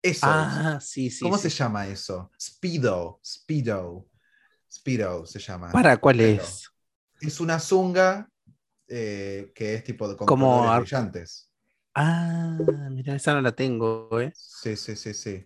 Eso. 0.00 0.26
Ah, 0.26 0.78
sí, 0.80 1.10
sí. 1.10 1.24
¿Cómo 1.24 1.36
sí. 1.36 1.50
se 1.50 1.56
llama 1.56 1.88
eso? 1.88 2.30
Speedo. 2.40 3.20
Speedo. 3.22 4.06
Speedo 4.72 5.26
se 5.26 5.38
llama. 5.38 5.72
¿Para 5.72 5.98
cuál 5.98 6.16
Pero 6.16 6.42
es? 6.42 6.70
Es 7.20 7.40
una 7.40 7.58
zunga 7.58 8.28
eh, 8.88 9.52
que 9.54 9.74
es 9.74 9.84
tipo 9.84 10.08
de 10.08 10.16
Como 10.16 10.70
ar- 10.70 10.80
brillantes. 10.80 11.50
Ah, 11.94 12.88
mira, 12.90 13.14
esa 13.16 13.34
no 13.34 13.40
la 13.40 13.52
tengo, 13.52 14.08
¿eh? 14.20 14.32
Sí, 14.34 14.76
sí, 14.76 14.94
sí, 14.96 15.14
sí. 15.14 15.44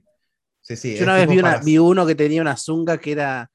Sí, 0.60 0.76
sí. 0.76 0.96
Yo 0.96 1.04
una 1.04 1.14
vez 1.16 1.28
vi, 1.28 1.38
una, 1.38 1.50
para- 1.52 1.64
vi 1.64 1.78
uno 1.78 2.06
que 2.06 2.14
tenía 2.14 2.42
una 2.42 2.56
zunga 2.56 2.98
que 2.98 3.12
era 3.12 3.50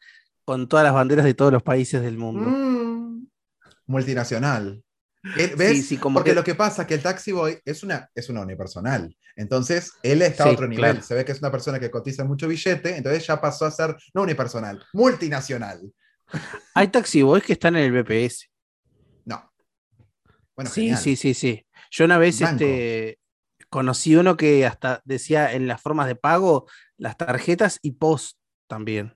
con 0.46 0.68
todas 0.68 0.84
las 0.84 0.94
banderas 0.94 1.26
de 1.26 1.34
todos 1.34 1.52
los 1.52 1.64
países 1.64 2.02
del 2.02 2.18
mundo. 2.18 2.50
Mm, 2.50 3.26
multinacional. 3.88 4.84
Eh, 5.24 5.54
¿Ves? 5.58 5.78
Sí, 5.78 5.84
sí, 5.84 5.98
como 5.98 6.20
Porque 6.20 6.32
que- 6.32 6.36
lo 6.36 6.44
que 6.44 6.56
pasa 6.56 6.82
es 6.84 6.88
que 6.88 6.94
el 6.96 7.04
Taxi 7.04 7.32
Boy 7.32 7.60
es 7.66 7.84
una, 7.84 8.10
es 8.16 8.30
una 8.30 8.42
unipersonal. 8.42 9.16
Entonces, 9.36 9.92
él 10.02 10.22
está 10.24 10.44
Sí, 10.44 10.50
a 10.50 10.52
otro 10.54 10.68
nivel. 10.68 10.94
claro. 10.94 11.02
Se 11.06 11.14
ve 11.16 11.24
que 11.26 11.32
es 11.34 11.40
una 11.40 11.52
persona 11.52 11.80
que 11.80 11.92
cotiza 11.92 12.24
mucho 12.24 12.48
billete, 12.48 12.98
entonces 12.98 13.26
ya 13.28 13.40
pasó 13.40 13.66
a 13.66 13.72
ser 13.72 13.96
no 14.14 14.24
unipersonal, 14.24 14.84
multinacional. 14.94 15.80
Hay 16.74 16.88
taxi 16.90 17.22
boys 17.22 17.44
que 17.44 17.54
están 17.54 17.76
en 17.76 17.84
el 17.94 18.04
BPS. 18.04 18.50
No. 19.26 19.52
Bueno, 20.56 20.70
sí, 20.70 20.82
genial. 20.82 20.98
sí, 21.00 21.16
sí, 21.16 21.34
sí. 21.34 21.66
Yo 21.92 22.06
una 22.06 22.18
vez 22.18 22.40
Banco. 22.42 22.64
este, 22.64 23.20
conocí 23.70 24.16
uno 24.16 24.36
que 24.38 24.66
hasta 24.66 25.02
decía 25.06 25.54
en 25.54 25.68
las 25.68 25.82
formas 25.82 26.08
de 26.08 26.16
pago 26.16 26.68
las 26.98 27.16
tarjetas 27.18 27.80
y 27.82 27.92
post 27.94 28.38
también. 28.68 29.16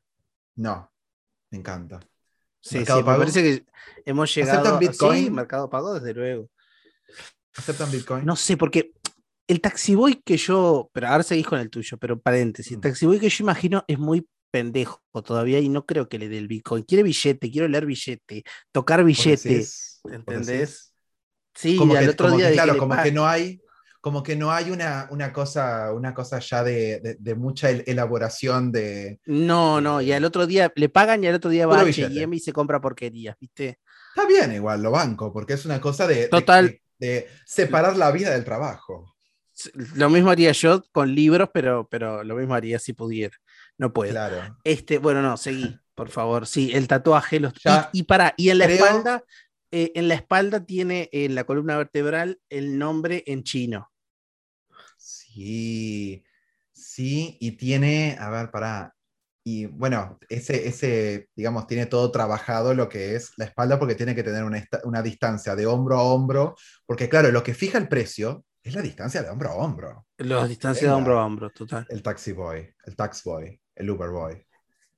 No. 0.56 0.91
Me 1.50 1.58
encanta. 1.58 2.00
Sí, 2.62 2.77
¿Mercado 2.77 3.00
sí, 3.00 3.03
me 3.03 3.06
Pago? 3.08 3.20
parece 3.20 3.44
que 3.44 3.65
hemos 4.06 4.34
llegado. 4.36 4.60
¿Aceptan 4.60 4.80
Bitcoin? 4.80 5.24
Sí, 5.25 5.30
Mercado 5.32 5.70
Pago, 5.70 5.94
desde 5.96 6.13
luego. 6.13 6.50
¿Aceptan 7.58 7.91
Bitcoin? 7.91 8.25
No 8.25 8.36
sé, 8.36 8.56
porque 8.56 8.94
el 9.48 9.60
taxiboy 9.60 10.22
que 10.24 10.38
yo. 10.38 10.89
Pero 10.94 11.08
ahora 11.08 11.24
seguís 11.24 11.46
con 11.48 11.60
el 11.60 11.70
tuyo, 11.70 11.98
pero 11.98 12.20
paréntesis. 12.22 12.72
El 12.74 12.77
Mm. 12.77 12.82
taxiboy 12.82 13.20
que 13.20 13.30
yo 13.30 13.44
imagino 13.44 13.84
es 13.88 13.98
muy 14.00 14.25
pendejo 14.51 15.01
todavía 15.25 15.60
y 15.60 15.70
no 15.70 15.86
creo 15.86 16.08
que 16.10 16.20
le 16.20 16.29
dé 16.29 16.38
el 16.38 16.48
Bitcoin. 16.48 16.84
Quiere 16.84 17.03
billete, 17.03 17.50
quiero 17.50 17.67
leer 17.67 17.86
billete, 17.86 18.43
tocar 18.72 19.00
¿Vos 19.00 19.08
billete. 19.08 19.65
¿Entendés? 20.12 20.93
Sí, 21.55 21.75
como 21.77 21.96
al 21.96 22.03
que, 22.05 22.10
otro 22.12 22.27
como 22.27 22.38
día 22.38 22.46
que, 22.48 22.51
de 22.51 22.55
claro, 22.58 22.77
como 22.77 23.01
que 23.01 23.12
no 23.12 23.27
hay, 23.27 23.62
como 24.00 24.24
que 24.24 24.36
no 24.36 24.51
hay 24.51 24.72
una, 24.72 25.08
una 25.12 25.31
cosa, 25.34 25.93
una 25.93 26.13
cosa 26.13 26.39
ya 26.39 26.63
de, 26.63 27.00
de- 27.01 27.17
de 27.20 27.36
mucha 27.36 27.70
el- 27.70 27.84
elaboración 27.88 28.72
de. 28.72 29.20
No, 29.25 29.79
no, 29.81 30.01
y 30.01 30.12
al 30.12 30.24
otro 30.24 30.48
día 30.48 30.72
le 30.75 30.89
pagan 30.89 31.24
y 31.24 31.27
al 31.27 31.36
otro 31.36 31.50
día 31.51 31.67
va 31.67 31.79
a. 31.79 31.81
H&M 31.84 32.36
y 32.36 32.39
se 32.39 32.53
compra 32.53 32.79
porquerías, 32.81 33.36
¿viste? 33.39 33.79
Está 34.15 34.27
bien, 34.27 34.53
igual, 34.53 34.81
lo 34.81 34.91
banco, 34.91 35.31
porque 35.31 35.53
es 35.53 35.65
una 35.65 35.79
cosa 35.79 36.08
de, 36.08 36.27
Total. 36.27 36.67
de- 36.67 36.81
de 37.00 37.27
separar 37.46 37.98
la 37.98 38.12
vida 38.12 38.31
del 38.31 38.43
trabajo. 38.46 39.15
Lo 39.96 40.10
mismo 40.10 40.31
haría 40.31 40.51
yo 40.53 40.84
con 40.91 41.13
libros, 41.13 41.50
pero, 41.53 41.88
pero 41.89 42.24
lo 42.24 42.36
mismo 42.36 42.55
haría 42.55 42.79
si 42.79 42.93
pudiera. 42.93 43.36
No 43.81 43.91
puedo. 43.91 44.11
Claro. 44.11 44.57
Este, 44.63 45.00
bueno, 45.00 45.23
no, 45.23 45.35
seguí, 45.38 45.75
por 45.95 46.09
favor. 46.09 46.45
Sí, 46.45 46.69
el 46.71 46.88
tatuaje. 46.88 47.39
Los, 47.39 47.53
Ya 47.65 47.89
y, 47.91 48.01
y 48.01 48.03
para, 48.03 48.35
y 48.38 48.50
en 48.51 48.59
la 48.59 48.65
creo- 48.65 48.77
espalda, 48.85 49.23
eh, 49.71 49.91
en 49.95 50.07
la 50.07 50.13
espalda 50.13 50.63
tiene 50.65 51.09
en 51.11 51.33
la 51.33 51.45
columna 51.45 51.77
vertebral 51.77 52.39
el 52.50 52.77
nombre 52.77 53.23
en 53.25 53.43
chino. 53.43 53.91
Sí, 54.97 56.23
sí, 56.71 57.38
y 57.39 57.51
tiene, 57.53 58.17
a 58.19 58.29
ver, 58.29 58.51
pará. 58.51 58.93
Y 59.43 59.65
bueno, 59.65 60.19
ese, 60.29 60.67
ese, 60.67 61.29
digamos, 61.35 61.65
tiene 61.65 61.88
todo 61.88 62.11
trabajado 62.11 62.75
lo 62.75 62.88
que 62.88 63.15
es 63.15 63.31
la 63.38 63.45
espalda 63.45 63.79
porque 63.79 63.95
tiene 63.95 64.13
que 64.13 64.21
tener 64.21 64.43
una, 64.43 64.63
una 64.83 65.01
distancia 65.01 65.55
de 65.55 65.65
hombro 65.65 65.97
a 65.97 66.03
hombro, 66.03 66.55
porque 66.85 67.09
claro, 67.09 67.31
lo 67.31 67.41
que 67.41 67.55
fija 67.55 67.79
el 67.79 67.88
precio 67.88 68.45
es 68.61 68.75
la 68.75 68.81
distancia 68.83 69.23
de 69.23 69.29
hombro 69.29 69.50
a 69.50 69.55
hombro. 69.55 70.05
Los 70.17 70.47
distancias 70.47 70.83
de 70.91 70.95
hombro 70.95 71.19
a 71.19 71.25
hombro, 71.25 71.50
total. 71.50 71.88
El 71.89 72.03
taxi 72.03 72.33
boy, 72.33 72.69
el 72.85 72.95
tax 72.95 73.23
boy, 73.23 73.59
el 73.75 73.90
Uber 73.90 74.10
boy, 74.10 74.46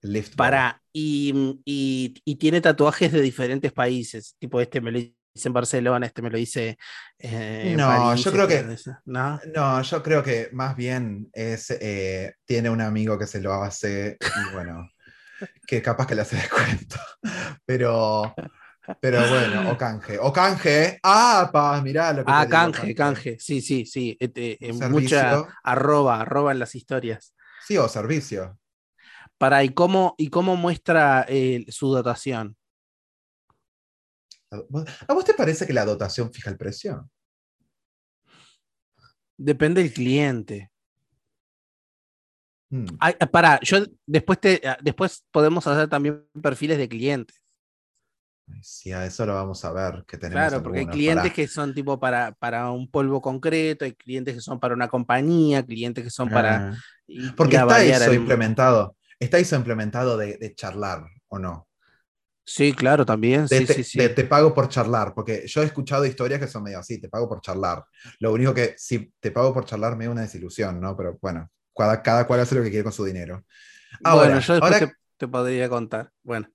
el 0.01 0.13
lift. 0.13 0.35
Para, 0.35 0.81
y, 0.91 1.59
y, 1.65 2.15
y 2.25 2.35
tiene 2.35 2.61
tatuajes 2.61 3.11
de 3.11 3.21
diferentes 3.21 3.71
países. 3.71 4.35
Tipo, 4.39 4.59
este 4.61 4.81
me 4.81 4.91
lo 4.91 4.99
hice 4.99 5.13
en 5.47 5.53
Barcelona, 5.53 6.05
este 6.05 6.21
me 6.21 6.29
lo 6.29 6.37
hice 6.37 6.77
eh, 7.17 7.61
en 7.71 7.77
No, 7.77 7.87
París, 7.87 8.23
yo 8.23 8.31
creo 8.31 8.47
este 8.47 8.75
que- 8.83 8.91
¿No? 9.05 9.39
No, 9.53 9.81
yo 9.81 10.03
creo 10.03 10.23
que 10.23 10.49
más 10.53 10.75
bien 10.75 11.29
es, 11.33 11.71
eh, 11.71 12.35
tiene 12.45 12.69
un 12.69 12.81
amigo 12.81 13.17
que 13.17 13.25
se 13.27 13.41
lo 13.41 13.53
hace 13.53 14.17
y 14.21 14.53
bueno, 14.53 14.87
que 15.67 15.81
capaz 15.81 16.05
que 16.07 16.15
le 16.15 16.21
hace 16.21 16.35
descuento. 16.35 16.97
Pero, 17.65 18.33
pero 18.99 19.27
bueno, 19.29 19.71
o 19.71 19.77
canje. 19.77 20.19
O 20.19 20.31
canje. 20.33 20.99
Ah, 21.03 21.49
paz, 21.51 21.81
mirá 21.83 22.13
lo 22.13 22.23
que 22.25 22.31
Ah, 22.31 22.45
digo, 22.45 22.51
canje, 22.51 22.95
canje. 22.95 23.37
Sí, 23.39 23.61
sí, 23.61 23.85
sí. 23.85 24.17
este, 24.19 24.57
Un 24.61 24.83
eh, 24.83 24.89
mucha 24.89 25.45
arroba, 25.63 26.21
arroba 26.21 26.51
en 26.51 26.59
las 26.59 26.75
historias. 26.75 27.33
Sí, 27.65 27.77
o 27.77 27.87
servicio. 27.87 28.59
Para, 29.43 29.61
¿y 29.61 29.73
cómo, 29.73 30.15
y 30.17 30.29
cómo 30.29 30.55
muestra 30.55 31.25
eh, 31.27 31.65
su 31.67 31.89
dotación? 31.89 32.55
¿A 34.49 35.13
vos 35.13 35.25
te 35.25 35.33
parece 35.33 35.67
que 35.67 35.73
la 35.73 35.83
dotación 35.83 36.31
fija 36.31 36.49
el 36.49 36.55
precio? 36.55 37.09
Depende 39.35 39.83
del 39.83 39.91
cliente. 39.91 40.71
Hmm. 42.69 42.85
Ay, 43.01 43.15
ah, 43.19 43.25
para, 43.25 43.59
yo 43.59 43.79
después 44.05 44.39
te, 44.39 44.61
ah, 44.65 44.77
después 44.81 45.25
podemos 45.29 45.67
hacer 45.67 45.89
también 45.89 46.25
perfiles 46.41 46.77
de 46.77 46.87
clientes. 46.87 47.43
Sí, 48.61 48.93
a 48.93 49.05
eso 49.05 49.25
lo 49.25 49.35
vamos 49.35 49.65
a 49.65 49.73
ver. 49.73 50.05
Que 50.07 50.17
tenemos 50.17 50.47
Claro, 50.47 50.63
porque 50.63 50.79
hay 50.79 50.87
clientes 50.87 51.33
que 51.33 51.49
son 51.49 51.73
tipo 51.73 51.99
para, 51.99 52.31
para 52.31 52.71
un 52.71 52.89
polvo 52.89 53.21
concreto, 53.21 53.83
hay 53.83 53.91
clientes 53.91 54.35
que 54.35 54.41
son 54.41 54.57
para 54.57 54.73
una 54.73 54.87
compañía, 54.87 55.65
clientes 55.65 56.01
que 56.01 56.09
son 56.09 56.29
para. 56.29 56.69
Ah. 56.69 56.77
Porque 57.35 57.57
está 57.57 57.83
eso 57.83 58.09
el- 58.09 58.15
implementado. 58.15 58.95
Está 59.23 59.37
eso 59.39 59.55
implementado 59.55 60.17
de, 60.17 60.37
de 60.37 60.53
charlar, 60.53 61.05
¿o 61.29 61.39
no? 61.39 61.67
Sí, 62.45 62.73
claro, 62.73 63.05
también. 63.05 63.47
de 63.47 63.59
Sí, 63.61 63.65
te, 63.65 63.73
sí, 63.73 63.83
sí. 63.83 63.99
de 63.99 64.09
te 64.09 64.25
pago 64.25 64.53
por 64.53 64.67
charlar, 64.67 65.13
porque 65.13 65.43
yo 65.47 65.61
he 65.61 65.65
escuchado 65.65 66.05
historias 66.05 66.39
que 66.41 66.47
son 66.47 66.63
medio 66.63 66.79
así, 66.79 66.99
te 66.99 67.07
pago 67.09 67.29
por 67.29 67.41
charlar. 67.41 67.83
Lo 68.19 68.33
único 68.33 68.53
que 68.53 68.75
si 68.77 69.13
te 69.19 69.31
pago 69.31 69.53
por 69.53 69.65
charlar 69.65 69.95
me 69.95 70.05
da 70.05 70.11
una 70.11 70.21
desilusión, 70.21 70.79
¿no? 70.81 70.95
Pero 70.97 71.17
bueno, 71.21 71.49
cada, 71.75 72.01
cada 72.01 72.27
cual 72.27 72.41
hace 72.41 72.55
lo 72.55 72.63
que 72.63 72.69
quiere 72.69 72.83
con 72.83 72.91
su 72.93 73.05
dinero. 73.05 73.45
Ahora, 74.03 74.27
bueno, 74.27 74.39
yo 74.41 74.53
ahora- 74.59 74.79
te, 74.79 74.93
te 75.17 75.27
podría 75.27 75.69
contar. 75.69 76.11
Bueno, 76.23 76.49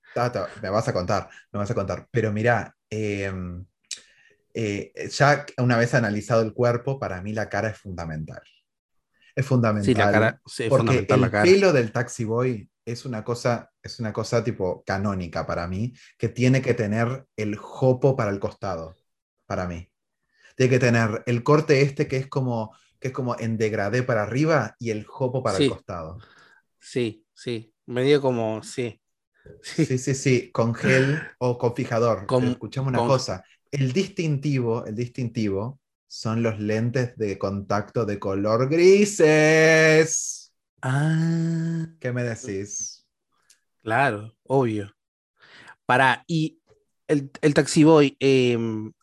me 0.61 0.69
vas 0.69 0.87
a 0.87 0.93
contar, 0.93 1.29
me 1.51 1.59
vas 1.59 1.71
a 1.71 1.75
contar. 1.75 2.07
Pero 2.11 2.31
mira, 2.31 2.75
eh, 2.89 3.31
eh, 4.53 4.91
ya 5.09 5.45
una 5.57 5.77
vez 5.77 5.93
analizado 5.93 6.41
el 6.41 6.53
cuerpo, 6.53 6.99
para 6.99 7.21
mí 7.21 7.33
la 7.33 7.49
cara 7.49 7.69
es 7.69 7.77
fundamental. 7.77 8.41
Es 9.35 9.45
fundamental. 9.45 9.85
sí, 9.85 9.93
la 9.93 10.11
cara. 10.11 10.41
Sí, 10.45 10.63
porque 10.69 10.81
fundamental 10.85 11.15
el 11.17 11.21
la 11.21 11.31
cara. 11.31 11.43
pelo 11.43 11.73
del 11.73 11.91
taxi 11.91 12.23
boy 12.25 12.69
es 12.85 13.05
una 13.05 13.23
cosa, 13.23 13.71
es 13.83 13.99
una 13.99 14.11
cosa 14.11 14.43
tipo 14.43 14.83
canónica 14.83 15.45
para 15.45 15.67
mí, 15.67 15.93
que 16.17 16.29
tiene 16.29 16.61
que 16.61 16.73
tener 16.73 17.25
el 17.35 17.55
jopo 17.55 18.15
para 18.15 18.31
el 18.31 18.39
costado, 18.39 18.95
para 19.45 19.67
mí. 19.67 19.87
Tiene 20.55 20.71
que 20.71 20.79
tener 20.79 21.23
el 21.25 21.43
corte 21.43 21.81
este 21.81 22.07
que 22.07 22.17
es 22.17 22.27
como, 22.27 22.75
que 22.99 23.09
es 23.09 23.13
como 23.13 23.37
en 23.39 23.57
degradé 23.57 24.03
para 24.03 24.23
arriba 24.23 24.75
y 24.79 24.89
el 24.89 25.05
jopo 25.05 25.43
para 25.43 25.57
Sí. 25.57 25.65
el 25.65 25.69
costado. 25.69 26.17
Sí, 26.79 27.25
sí. 27.33 27.73
Medio 27.85 28.21
como. 28.21 28.61
Sí. 28.63 28.99
Sí. 29.63 29.85
Sí, 29.85 29.97
sí, 29.97 30.15
sí, 30.15 30.51
con 30.51 30.73
gel 30.75 31.19
o 31.39 31.57
con 31.57 31.75
fijador. 31.75 32.25
Con- 32.27 32.41
Pero 32.41 32.51
escuchame 32.53 32.87
una 32.89 32.99
con- 32.99 33.07
cosa, 33.07 33.43
el 33.71 33.93
distintivo, 33.93 34.85
el 34.85 34.95
distintivo 34.95 35.78
son 36.09 36.43
los 36.43 36.59
lentes 36.59 37.17
de 37.17 37.39
contacto 37.39 38.05
de 38.05 38.19
color 38.19 38.69
grises. 38.69 40.53
Ah, 40.81 41.87
¿Qué 41.99 42.11
me 42.13 42.23
decís? 42.23 43.05
claro, 43.83 44.35
obvio. 44.43 44.91
Para, 45.85 46.23
y 46.27 46.61
el, 47.07 47.31
el 47.41 47.53
Taxi 47.53 47.83
Boy, 47.83 48.17
em, 48.19 48.93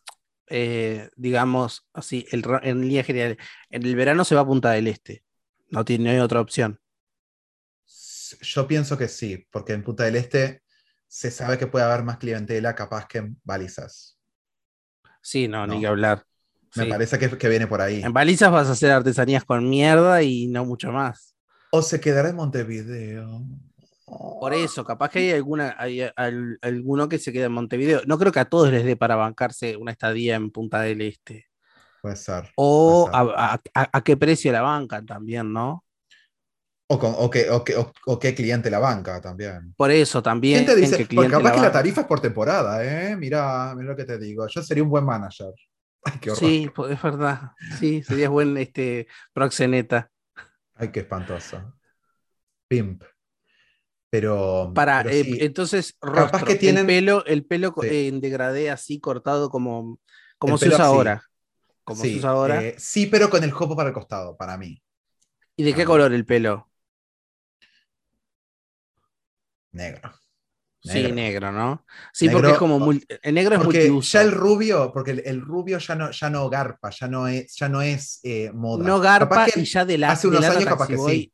eh, 0.49 1.09
digamos 1.17 1.87
así, 1.93 2.25
el, 2.31 2.43
en 2.63 2.81
línea 2.81 3.03
general, 3.05 3.37
en 3.69 3.83
el 3.85 3.95
verano 3.97 4.25
se 4.25 4.35
va 4.35 4.41
a 4.43 4.47
Punta 4.47 4.71
del 4.71 4.87
Este. 4.87 5.23
No 5.69 5.85
tiene 5.85 6.21
otra 6.21 6.41
opción. 6.41 6.79
Yo 8.41 8.67
pienso 8.67 8.97
que 8.97 9.07
sí, 9.07 9.47
porque 9.51 9.73
en 9.73 9.83
Punta 9.83 10.03
del 10.03 10.15
Este 10.17 10.63
se 11.07 11.31
sabe 11.31 11.57
que 11.57 11.67
puede 11.67 11.85
haber 11.85 12.03
más 12.03 12.17
clientela 12.17 12.75
capaz 12.75 13.07
que 13.07 13.19
en 13.19 13.39
balizas. 13.43 14.19
Sí, 15.21 15.47
no, 15.47 15.67
ni 15.67 15.79
No. 15.79 15.81
que 15.81 15.87
hablar. 15.87 16.25
Me 16.77 16.83
Sí. 16.85 16.89
parece 16.89 17.19
que, 17.19 17.37
que 17.37 17.49
viene 17.49 17.67
por 17.67 17.81
ahí. 17.81 18.01
En 18.03 18.13
balizas 18.13 18.51
vas 18.51 18.67
a 18.67 18.71
hacer 18.71 18.91
artesanías 18.91 19.43
con 19.43 19.69
mierda 19.69 20.21
y 20.23 20.47
no 20.47 20.65
mucho 20.65 20.91
más. 20.91 21.35
O 21.71 21.81
se 21.81 21.99
quedará 21.99 22.29
en 22.29 22.35
Montevideo. 22.37 23.41
Por 24.05 24.53
eso, 24.53 24.85
capaz 24.85 25.09
que 25.09 25.19
hay 25.19 25.31
alguna, 25.31 25.75
hay 25.77 26.01
al- 26.15 26.57
alguno 26.61 27.09
que 27.09 27.19
se 27.19 27.33
queda 27.33 27.47
en 27.47 27.51
Montevideo. 27.51 28.01
No 28.05 28.17
creo 28.17 28.31
que 28.31 28.39
a 28.39 28.45
todos 28.45 28.71
les 28.71 28.85
dé 28.85 28.95
para 28.95 29.17
bancarse 29.17 29.75
una 29.75 29.91
estadía 29.91 30.35
en 30.35 30.49
Punta 30.51 30.79
del 30.81 31.01
Este. 31.01 31.47
Puede 32.01 32.15
ser. 32.15 32.49
O 32.55 33.09
Puede 33.11 33.25
ser. 33.27 33.71
a, 33.73 33.89
a- 33.91 34.03
qué 34.03 34.15
precio 34.15 34.51
la 34.53 34.61
bancan 34.61 35.05
también, 35.05 35.51
¿no? 35.51 35.83
O, 36.89 36.97
con- 36.97 37.15
o 37.17 37.29
que- 37.29 37.49
o 37.51 37.65
que- 37.65 37.75
o- 38.05 38.17
qué 38.19 38.33
cliente 38.33 38.69
la 38.71 38.79
banca 38.79 39.19
también. 39.19 39.73
Por 39.75 39.91
eso 39.91 40.23
también. 40.23 40.63
¿Quién 40.63 40.73
te 40.77 40.81
dice? 40.81 41.05
Porque 41.13 41.29
capaz 41.29 41.51
que 41.51 41.57
la 41.57 41.63
banca. 41.63 41.71
tarifa 41.73 42.01
es 42.01 42.07
por 42.07 42.21
temporada, 42.21 42.81
¿eh? 42.85 43.17
Mira, 43.17 43.73
mira 43.75 43.89
lo 43.89 43.95
que 43.97 44.05
te 44.05 44.17
digo. 44.17 44.47
Yo 44.47 44.63
sería 44.63 44.83
un 44.83 44.89
buen 44.89 45.03
manager. 45.03 45.51
Ay, 46.13 46.19
qué 46.21 46.31
horror. 46.31 46.39
Sí, 46.39 46.69
po- 46.73 46.87
es 46.87 47.01
verdad. 47.01 47.51
Sí, 47.79 48.03
serías 48.03 48.29
buen 48.29 48.57
este, 48.57 49.07
proxeneta. 49.33 50.09
Ay, 50.75 50.91
qué 50.91 51.01
espantoso. 51.01 51.73
Pimp. 52.67 53.03
Pero. 54.09 54.71
Para, 54.73 55.03
pero 55.03 55.15
eh, 55.15 55.37
entonces, 55.41 55.93
Capaz 55.99 56.31
rostro, 56.31 56.45
que 56.45 56.55
tienen- 56.55 56.81
el 56.81 56.87
pelo, 56.87 57.25
el 57.25 57.45
pelo 57.45 57.73
Sí. 57.81 58.07
en 58.07 58.21
degradé 58.21 58.69
así 58.69 58.99
cortado 58.99 59.49
como, 59.49 59.99
como 60.37 60.53
El 60.53 60.59
se 60.59 60.67
usa 60.69 60.77
así. 60.77 60.85
ahora. 60.85 61.23
Como 61.83 62.01
sí, 62.01 62.11
se 62.13 62.17
usa 62.19 62.29
ahora. 62.31 62.63
eh, 62.63 62.75
sí, 62.77 63.07
pero 63.07 63.29
con 63.29 63.43
el 63.43 63.51
jopo 63.51 63.75
para 63.75 63.89
el 63.89 63.93
costado, 63.95 64.37
para 64.37 64.57
mí. 64.57 64.81
¿Y 65.55 65.63
de 65.63 65.73
qué 65.73 65.81
ah. 65.81 65.85
color 65.85 66.13
el 66.13 66.25
pelo? 66.25 66.69
Negro. 69.71 70.11
Sí, 70.93 71.11
Negro. 71.11 71.51
¿no? 71.51 71.85
Sí, 72.13 72.25
Negro, 72.27 72.39
porque 72.41 72.51
es 72.53 72.57
como 72.59 72.79
mul- 72.79 73.05
el 73.21 73.33
negro 73.35 73.55
es 73.55 73.61
Porque 73.63 73.79
multiuso. 73.79 74.17
ya 74.17 74.21
el 74.23 74.31
rubio, 74.31 74.91
porque 74.93 75.11
el, 75.11 75.23
el 75.25 75.41
rubio 75.41 75.77
ya 75.77 75.95
no, 75.95 76.11
ya 76.11 76.29
no 76.29 76.49
garpa, 76.49 76.89
ya 76.89 77.07
no 77.07 77.27
es, 77.27 77.55
ya 77.55 77.69
no 77.69 77.81
es 77.81 78.19
eh, 78.23 78.51
moda. 78.53 78.85
No 78.85 78.99
garpa 78.99 79.45
que- 79.45 79.59
y 79.59 79.65
ya 79.65 79.85
delata, 79.85 80.13
hace 80.13 80.27
unos 80.27 80.41
delata 80.41 80.59
años 80.59 80.69
capaz 80.69 80.87
que 80.87 80.97
sí. 80.97 81.33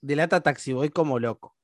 Delata 0.00 0.40
Taxiboy 0.40 0.90
como 0.90 1.18
loco. 1.18 1.56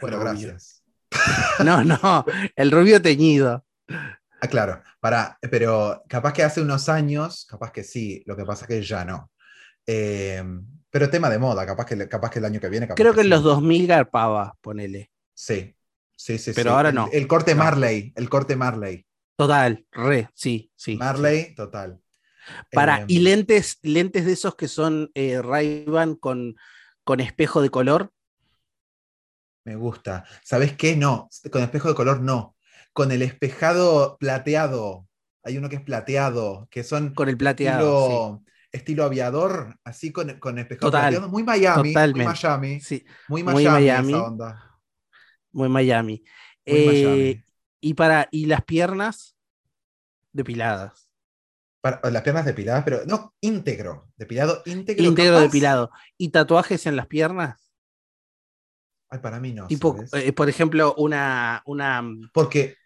Bueno, 0.00 0.16
rubio. 0.18 0.30
gracias. 0.30 0.82
No, 1.64 1.84
no, 1.84 2.24
el 2.56 2.70
rubio 2.72 3.00
teñido. 3.00 3.64
Ah, 3.88 4.48
claro, 4.48 4.82
para, 5.00 5.38
pero 5.50 6.02
capaz 6.08 6.32
que 6.32 6.42
hace 6.42 6.60
unos 6.60 6.88
años, 6.88 7.46
capaz 7.48 7.70
que 7.72 7.84
sí, 7.84 8.22
lo 8.26 8.36
que 8.36 8.44
pasa 8.44 8.64
es 8.64 8.68
que 8.68 8.82
ya 8.82 9.04
no. 9.04 9.30
Eh, 9.86 10.42
pero 10.90 11.08
tema 11.10 11.30
de 11.30 11.38
moda, 11.38 11.64
capaz 11.66 11.86
que, 11.86 12.08
capaz 12.08 12.30
que 12.30 12.38
el 12.40 12.44
año 12.44 12.60
que 12.60 12.68
viene. 12.68 12.86
capaz 12.86 12.96
Creo 12.96 13.14
que 13.14 13.20
en 13.20 13.24
sí. 13.26 13.30
los 13.30 13.42
2000 13.42 13.86
garpaba, 13.86 14.56
ponele. 14.60 15.10
Sí, 15.32 15.74
Sí, 16.16 16.38
sí, 16.38 16.52
Pero 16.54 16.70
sí. 16.70 16.76
ahora 16.76 16.92
no. 16.92 17.08
El, 17.12 17.26
corte 17.26 17.54
No. 17.54 17.64
Marley, 17.64 18.12
el 18.16 18.28
corte 18.28 18.56
Marley. 18.56 19.06
Total, 19.36 19.84
re, 19.92 20.30
sí, 20.34 20.70
sí. 20.76 20.96
Marley, 20.96 21.54
total. 21.54 22.00
Para, 22.72 23.00
Eh, 23.00 23.04
y 23.08 23.18
lentes, 23.20 23.78
lentes 23.82 24.24
de 24.26 24.32
esos 24.32 24.54
que 24.54 24.68
son 24.68 25.10
eh, 25.14 25.40
Ray-Ban 25.42 26.14
con, 26.14 26.56
con 27.04 27.20
espejo 27.20 27.62
de 27.62 27.70
color. 27.70 28.12
Me 29.64 29.76
gusta. 29.76 30.24
¿Sabes 30.42 30.76
qué? 30.76 30.94
No, 30.96 31.28
con 31.50 31.62
espejo 31.62 31.88
de 31.88 31.94
color 31.94 32.20
no. 32.20 32.54
Con 32.92 33.10
el 33.12 33.22
espejado 33.22 34.16
plateado. 34.18 35.08
Hay 35.42 35.58
uno 35.58 35.68
que 35.68 35.76
es 35.76 35.82
plateado, 35.82 36.68
que 36.70 36.84
son 36.84 37.14
Con 37.14 37.28
el 37.28 37.36
plateado. 37.36 38.04
estilo, 38.04 38.42
estilo 38.72 39.04
aviador, 39.04 39.76
así 39.84 40.12
con, 40.12 40.38
con 40.38 40.58
espejado 40.58 40.90
Total, 40.90 41.02
plateado. 41.10 41.28
Muy 41.30 41.42
Miami, 41.42 41.92
totalmente. 41.92 42.24
muy 42.24 42.34
Miami. 42.42 42.80
Sí, 42.80 43.04
Muy 43.28 43.42
muy 43.42 43.64
Miami, 43.64 43.80
Miami. 43.86 44.12
esa 44.12 44.22
onda. 44.24 44.73
Muy 45.54 45.68
Miami. 45.68 46.24
Muy 46.66 46.80
Eh, 46.80 46.86
Miami. 46.86 47.44
Y 47.80 47.94
para, 47.94 48.28
y 48.30 48.46
las 48.46 48.64
piernas 48.64 49.36
depiladas. 50.32 51.12
Para- 51.80 52.00
las 52.10 52.22
piernas 52.22 52.46
depiladas, 52.46 52.82
pero 52.84 53.04
no, 53.06 53.34
íntegro. 53.40 54.10
Depilado 54.16 54.62
íntegro. 54.66 55.04
Íntegro 55.04 55.34
capaz. 55.34 55.42
depilado. 55.42 55.90
¿Y 56.16 56.30
tatuajes 56.30 56.86
en 56.86 56.96
las 56.96 57.06
piernas? 57.06 57.70
Ay, 59.10 59.18
para 59.20 59.38
mí 59.38 59.52
no. 59.52 59.66
tipo, 59.68 59.96
eh, 60.12 60.32
por 60.32 60.48
ejemplo, 60.48 60.94
una, 60.96 61.62
una, 61.66 62.02
Porque, 62.32 62.76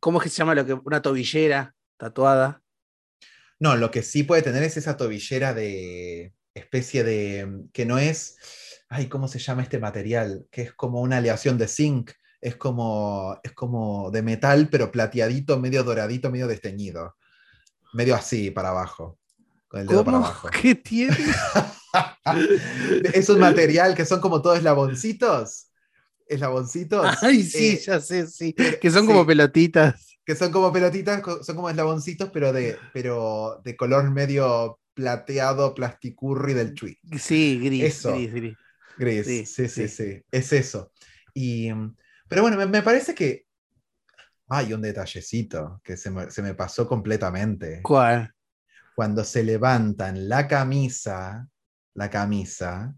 ¿cómo 0.00 0.18
es 0.18 0.24
que 0.24 0.30
se 0.30 0.36
llama 0.36 0.54
lo 0.54 0.64
que? 0.64 0.72
Una 0.74 1.02
tobillera 1.02 1.74
tatuada. 1.98 2.62
no, 3.58 3.76
lo 3.76 3.90
que 3.90 4.02
sí 4.02 4.24
puede 4.24 4.42
tener 4.42 4.62
es 4.62 4.76
esa 4.76 4.96
tobillera 4.96 5.54
de 5.54 6.34
especie 6.54 7.02
de, 7.04 7.66
que 7.72 7.84
no 7.86 7.98
es, 7.98 8.38
ay, 8.88 9.08
¿cómo 9.08 9.28
se 9.28 9.38
llama 9.38 9.62
este 9.62 9.78
material? 9.78 10.46
Que 10.50 10.62
es 10.62 10.72
como 10.72 11.00
una 11.00 11.18
aleación 11.18 11.58
de 11.58 11.68
zinc, 11.68 12.10
es 12.40 12.56
como, 12.56 13.38
es 13.42 13.52
como 13.52 14.10
de 14.10 14.22
metal, 14.22 14.68
pero 14.70 14.92
plateadito, 14.92 15.58
medio 15.58 15.82
doradito, 15.82 16.30
medio 16.30 16.46
desteñido. 16.46 17.16
Medio 17.94 18.14
así 18.14 18.50
para 18.50 18.70
abajo, 18.70 19.18
con 19.68 19.80
el 19.80 19.86
dedo 19.86 20.04
para 20.04 20.18
¿Cómo? 20.18 20.26
abajo. 20.26 20.48
¿Qué 20.50 20.74
tiene? 20.74 21.16
es 23.14 23.28
un 23.28 23.38
material 23.38 23.94
que 23.94 24.04
son 24.04 24.20
como 24.20 24.42
todos 24.42 24.58
eslaboncitos. 24.58 25.68
Eslaboncitos. 26.26 27.06
Ay, 27.22 27.44
sí, 27.44 27.68
eh, 27.68 27.82
ya 27.84 28.00
sé, 28.00 28.26
sí. 28.26 28.52
Que 28.52 28.90
son 28.90 29.02
sí. 29.02 29.06
como 29.06 29.24
pelotitas. 29.24 30.18
que 30.24 30.34
son 30.34 30.50
como 30.50 30.72
pelotitas, 30.72 31.22
son 31.42 31.56
como 31.56 31.70
eslaboncitos, 31.70 32.30
pero 32.30 32.52
de, 32.52 32.76
pero 32.92 33.60
de 33.64 33.76
color 33.76 34.10
medio 34.10 34.80
plateado, 34.94 35.74
plasticurri 35.74 36.54
del 36.54 36.74
tweet. 36.74 36.98
Sí, 37.18 37.60
gris, 37.62 37.84
Eso. 37.84 38.12
gris, 38.12 38.32
gris. 38.32 38.56
Gris, 38.98 39.26
Sí, 39.26 39.46
sí, 39.46 39.68
sí, 39.68 39.88
sí, 39.88 39.88
sí. 39.88 40.22
es 40.30 40.52
eso. 40.52 40.92
Y, 41.32 41.72
mm, 41.72 41.96
pero 42.28 42.42
bueno, 42.42 42.56
me, 42.56 42.66
me 42.66 42.82
parece 42.82 43.14
que 43.14 43.46
hay 44.48 44.72
un 44.72 44.82
detallecito 44.82 45.80
que 45.82 45.96
se 45.96 46.10
me, 46.10 46.30
se 46.30 46.42
me 46.42 46.54
pasó 46.54 46.86
completamente. 46.86 47.80
¿Cuál? 47.82 48.32
Cuando 48.94 49.24
se 49.24 49.42
levantan 49.42 50.28
la 50.28 50.46
camisa, 50.46 51.48
la 51.94 52.10
camisa, 52.10 52.94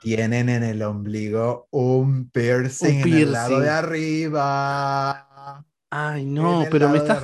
tienen 0.00 0.48
en 0.48 0.62
el 0.64 0.82
ombligo 0.82 1.68
un 1.70 2.30
piercing, 2.30 3.02
Un 3.02 3.08
en 3.08 3.14
el 3.14 3.32
lado 3.32 3.48
piercing. 3.48 3.64
de 3.64 3.70
arriba. 3.70 5.64
Ay, 5.90 6.24
no, 6.24 6.66
pero 6.70 6.88
me 6.88 6.98
estás. 6.98 7.22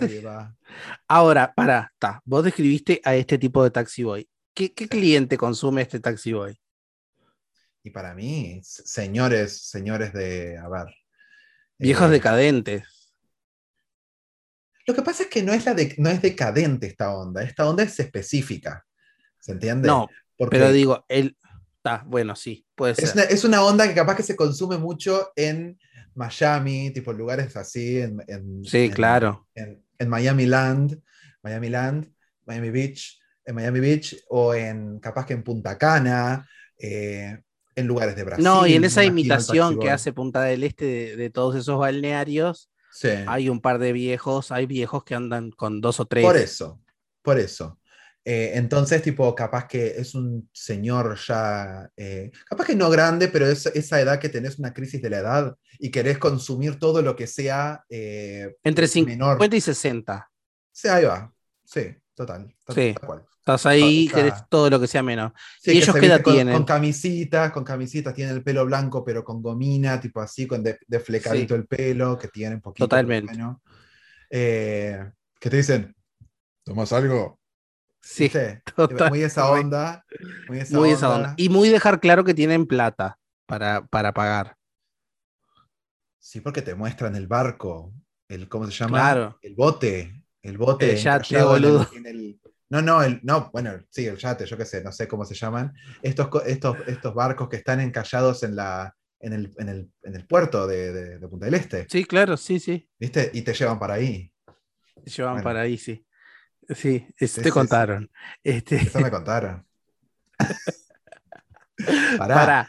Ahora, 1.09 1.53
pará, 1.55 1.91
está. 1.95 2.21
Vos 2.25 2.45
describiste 2.45 3.01
a 3.05 3.15
este 3.15 3.39
tipo 3.39 3.63
de 3.65 3.71
taxi 3.71 4.03
boy. 4.03 4.29
¿Qué, 4.55 4.73
qué 4.75 4.89
cliente 4.89 5.37
consume 5.39 5.83
este 5.83 6.01
taxi 6.01 6.33
boy? 6.33 6.59
Y 7.87 7.91
para 7.91 8.15
mí, 8.15 8.59
señores, 8.65 9.69
señores 9.71 10.13
de, 10.13 10.59
a 10.59 10.69
ver. 10.69 10.87
Viejos 11.79 12.09
eh, 12.09 12.15
decadentes. 12.15 12.83
Lo 14.89 14.93
que 14.93 15.03
pasa 15.03 15.23
es 15.23 15.29
que 15.29 15.45
no 15.45 15.53
es, 15.53 15.65
la 15.65 15.73
de- 15.73 15.95
no 15.99 16.11
es 16.11 16.21
decadente 16.21 16.89
esta 16.89 17.15
onda, 17.15 17.45
esta 17.45 17.69
onda 17.69 17.85
es 17.85 18.01
específica. 18.01 18.85
¿Se 19.39 19.53
entiende? 19.53 19.87
No, 19.87 20.09
Porque 20.37 20.57
pero 20.59 20.73
digo, 20.73 21.05
él. 21.09 21.37
Está, 21.77 22.03
bueno, 22.09 22.35
sí, 22.35 22.67
puede 22.75 22.95
es, 22.95 22.99
ser. 22.99 23.13
una, 23.15 23.23
es 23.23 23.45
una 23.45 23.63
onda 23.63 23.87
que 23.87 23.95
capaz 23.95 24.17
que 24.17 24.25
se 24.25 24.35
consume 24.35 24.79
mucho 24.79 25.31
en 25.37 25.79
Miami, 26.17 26.91
tipo 26.91 27.13
lugares 27.13 27.55
así, 27.57 28.01
en, 28.01 28.21
en- 28.27 28.65
Sí, 28.65 28.87
en- 28.87 28.91
claro. 28.91 29.47
en, 29.55 29.85
en 29.97 30.09
Miami 30.09 30.47
Land, 30.47 31.01
Miami 31.41 31.69
Land, 31.69 32.13
Miami 32.47 32.71
Beach, 32.71 33.21
en 33.45 33.55
Miami 33.55 33.79
Beach, 33.79 34.17
o 34.31 34.53
en 34.57 34.99
capaz 34.99 35.25
que 35.25 35.35
en 35.35 35.45
Punta 35.45 35.79
Cana, 35.79 36.45
eh, 36.77 37.39
en 37.77 37.87
lugares 37.87 38.17
de 38.17 38.25
Brasil. 38.25 38.45
No, 38.45 38.67
y 38.67 38.75
en 38.75 38.85
esa 38.85 39.05
imitación 39.05 39.79
que 39.79 39.91
hace 39.91 40.13
Punta 40.13 40.43
del 40.43 40.65
Este 40.65 40.85
de, 40.85 41.17
de 41.17 41.31
todos 41.31 41.55
esos 41.55 41.79
balnearios, 41.79 42.71
Sí. 42.91 43.09
hay 43.27 43.51
un 43.51 43.61
par 43.61 43.79
de 43.79 43.93
viejos, 43.93 44.51
hay 44.51 44.65
viejos 44.65 45.05
que 45.05 45.15
andan 45.15 45.51
con 45.51 45.83
dos 45.83 46.01
o 46.01 46.07
tres. 46.07 46.25
Por 46.25 46.37
eso, 46.37 46.81
por 47.23 47.39
eso. 47.39 47.79
Eh, 48.25 48.53
entonces, 48.55 49.03
tipo, 49.03 49.33
capaz 49.37 49.69
que 49.69 49.87
es 49.99 50.15
un 50.15 50.49
señor 50.53 51.17
ya, 51.29 51.89
eh, 51.97 52.33
capaz 52.45 52.65
que 52.67 52.75
no 52.75 52.91
grande, 52.91 53.29
pero 53.29 53.47
es 53.47 53.67
esa 53.67 54.01
edad 54.01 54.19
que 54.19 54.29
tenés 54.31 54.59
una 54.59 54.73
crisis 54.75 55.01
de 55.01 55.11
la 55.11 55.19
edad 55.19 55.57
y 55.79 55.91
querés 55.93 56.19
consumir 56.19 56.77
todo 56.79 57.03
lo 57.03 57.15
que 57.15 57.29
sea 57.29 57.85
eh, 57.89 58.57
Entre 58.65 58.89
menor. 59.05 59.35
50 59.35 59.57
y 59.57 59.61
60. 59.61 60.31
Sí, 60.73 60.89
ahí 60.89 61.05
va. 61.05 61.33
Sí, 61.65 61.95
total. 62.17 62.53
tal- 62.65 62.75
Sí. 62.75 62.95
tal 62.99 63.07
cual. 63.07 63.25
Estás 63.39 63.65
ahí, 63.67 64.09
O 64.09 64.11
sea, 64.11 64.25
querés 64.25 64.49
todo 64.49 64.69
lo 64.71 64.81
que 64.81 64.89
sea 64.89 65.05
menos. 65.05 65.31
Sí, 65.61 65.71
¿Y 65.71 65.75
que 65.75 65.79
ellos 65.79 65.95
qué 65.95 66.07
edad 66.07 66.21
con, 66.23 66.35
tienen? 66.35 66.55
con 66.55 66.65
camisitas, 66.65 67.53
con 67.53 67.63
camisitas, 67.63 68.13
tienen 68.13 68.35
el 68.35 68.43
pelo 68.43 68.67
blanco, 68.67 69.05
pero 69.05 69.23
con 69.23 69.41
gomina, 69.41 70.01
tipo 70.01 70.21
así, 70.21 70.49
con 70.49 70.65
de, 70.65 70.81
deflecadito 70.89 71.55
Sí. 71.55 71.61
el 71.61 71.67
pelo, 71.69 72.19
que 72.19 72.27
tienen 72.27 72.61
poquito. 72.61 72.87
Totalmente. 72.89 73.33
bueno. 73.33 73.63
Eh, 74.31 74.99
que 75.39 75.49
te 75.51 75.59
dicen, 75.59 75.95
¿tomas 76.65 76.93
algo? 76.93 77.39
Sí, 78.01 78.25
¿Viste? 78.25 78.63
total, 78.75 79.11
Muy 79.11 79.23
esa 79.23 79.49
onda. 79.51 80.05
Muy 80.49 80.59
esa 80.59 80.77
muy 80.77 80.89
onda. 80.89 80.97
esa 80.99 81.15
onda. 81.15 81.35
Y 81.37 81.49
muy 81.49 81.69
dejar 81.69 82.01
claro 82.01 82.25
que 82.25 82.35
tienen 82.35 82.67
plata 82.67 83.19
para, 83.47 83.87
para 83.87 84.13
pagar. 84.13 84.57
Sí, 86.19 86.41
porque 86.41 86.63
te 86.63 86.75
muestran 86.75 87.15
el 87.15 87.29
barco, 87.29 87.93
el, 88.29 88.49
¿cómo 88.49 88.67
se 88.67 88.73
llama? 88.73 88.99
Claro. 88.99 89.39
El 89.43 89.55
bote, 89.55 90.25
el 90.49 90.59
bote. 90.59 90.93
El 90.93 90.97
yate, 90.99 91.27
encallado 91.37 91.57
en 91.57 91.65
el- 91.65 91.71
boludo. 91.71 91.89
en 91.95 92.07
el- 92.07 92.41
no, 92.69 92.83
no, 92.83 93.03
el, 93.03 93.21
no, 93.23 93.51
bueno, 93.53 93.81
sí, 93.91 94.07
el 94.07 94.17
yate, 94.17 94.45
yo 94.47 94.57
qué 94.57 94.65
sé, 94.65 94.83
no 94.83 94.91
sé 94.93 95.07
cómo 95.07 95.25
se 95.25 95.35
llaman. 95.35 95.73
Estos, 96.03 96.29
estos, 96.47 96.77
estos 96.89 97.15
barcos 97.15 97.49
que 97.49 97.57
están 97.57 97.81
encallados 97.81 98.43
en, 98.43 98.57
la, 98.57 98.95
en, 99.21 99.33
el, 99.33 99.55
en, 99.59 99.69
el, 99.69 99.91
en 100.03 100.17
el 100.17 100.27
puerto 100.27 100.67
de, 100.67 100.93
de- 100.93 101.19
de 101.19 101.29
Punta 101.29 101.47
del 101.47 101.55
Este, 101.55 101.87
Sí, 101.89 102.05
claro, 102.05 102.37
sí, 102.37 102.59
sí. 102.59 102.89
¿viste? 102.99 103.31
Y 103.35 103.43
te 103.43 103.55
llevan 103.55 103.79
para 103.79 103.95
ahí. 103.95 104.33
Te 105.05 105.11
llevan 105.11 105.35
Bueno. 105.35 105.45
para 105.45 105.61
ahí, 105.61 105.79
sí. 105.79 106.05
Sí, 106.69 107.07
eso 107.17 107.37
Sí, 107.37 107.43
te 107.43 107.49
sí, 107.51 107.53
contaron. 107.53 108.11
Este, 108.43 108.77
Eso 108.77 108.99
me 109.01 109.11
contaron. 109.13 109.65
Pará, 112.19 112.35
para, 112.35 112.69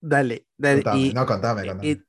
dale, 0.00 0.46
dale. 0.56 0.82
contame, 0.82 1.00
y- 1.00 1.12
no, 1.12 1.26
contame, 1.26 1.66
contame. 1.66 1.88
y- 1.90 2.02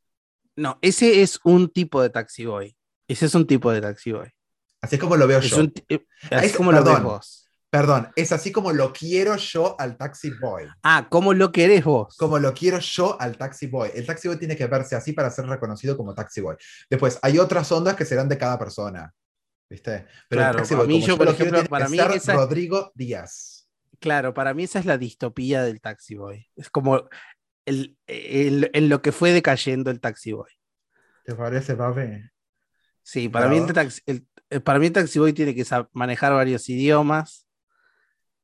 no, 0.58 0.78
ese 0.82 1.21
es 1.21 1.39
un 1.43 1.69
tipo 1.69 2.02
de 2.02 2.10
taxi 2.10 2.45
boy. 2.45 2.75
Ese 3.08 3.25
es 3.25 3.34
un 3.36 3.47
tipo 3.47 3.71
de 3.71 3.82
taxi 3.82 4.12
boy. 4.12 4.30
Así 4.82 4.96
es 4.96 5.02
como 5.02 5.15
lo 5.18 5.28
veo 5.28 5.39
Es 5.39 5.50
yo. 5.50 5.60
un 5.60 5.74
eh, 5.89 6.06
así 6.32 6.46
Es- 6.48 6.56
como 6.56 6.72
lo 6.72 6.84
ves 6.84 7.04
vos. 7.04 7.46
Perdón, 7.72 8.10
es 8.15 8.32
así 8.32 8.52
como 8.52 8.72
lo 8.74 8.92
quiero 8.92 9.36
yo 9.36 9.76
al 9.80 9.96
taxi 9.96 10.32
boy. 10.32 10.63
Ah, 10.82 11.06
¿cómo 11.08 11.36
lo 11.36 11.52
querés 11.52 11.84
vos? 11.84 12.18
como 12.18 12.39
lo 12.39 12.52
quiero 12.54 12.80
yo 12.80 13.15
al 13.22 13.38
Taxi 13.38 13.68
Boy. 13.68 13.92
El 13.94 14.08
Taxi 14.08 14.28
Boy 14.28 14.39
tiene 14.39 14.56
que 14.56 14.65
verse 14.65 14.96
así 14.96 15.13
para 15.13 15.30
ser 15.30 15.46
reconocido 15.46 15.96
como 15.96 16.15
Taxi 16.15 16.42
Boy. 16.42 16.56
Después, 16.89 17.20
hay 17.22 17.38
otras 17.38 17.72
ondas 17.72 17.96
que 17.96 18.06
serán 18.06 18.28
de 18.28 18.39
cada 18.39 18.58
persona. 18.58 19.13
¿Viste? 19.70 20.08
Pero 20.28 20.39
Claro, 20.39 20.52
el 20.54 20.58
Taxi 20.58 20.74
Boy, 20.74 20.88
mí 20.88 20.94
como 20.96 21.08
yo, 21.08 21.18
por 21.18 21.28
ejemplo, 21.28 21.63
para 21.65 21.86
que 21.86 21.92
mí 21.92 21.98
ser 22.00 22.12
esa- 22.13 22.34
Rodrigo 22.34 22.92
Díaz. 22.96 23.68
Claro, 24.00 24.34
para 24.34 24.56
mí 24.56 24.63
esa 24.63 24.80
es 24.80 24.86
la 24.86 24.98
distopía 24.98 25.62
del 25.62 25.80
taxi 25.80 26.15
boy. 26.15 26.48
Es 26.56 26.70
como 26.72 27.08
el, 27.65 27.98
el- 28.08 28.72
en 28.74 28.89
lo 28.89 29.04
que 29.04 29.12
fue 29.12 29.32
decayendo 29.32 29.92
el 29.92 30.00
taxi 30.00 30.32
boy. 30.32 30.50
¿Te 31.24 31.36
parece, 31.36 31.76
papi? 31.76 32.02
Sí, 33.04 33.28
para 33.30 33.48
mí, 33.48 33.58
el 33.58 33.74
taxi, 33.74 34.02
el- 34.06 34.26
para 34.64 34.80
mí 34.80 34.90
taxi 34.90 35.20
boy 35.20 35.34
tiene 35.34 35.54
que 35.54 35.64
manejar 35.94 36.34
varios 36.34 36.68
idiomas. 36.70 37.46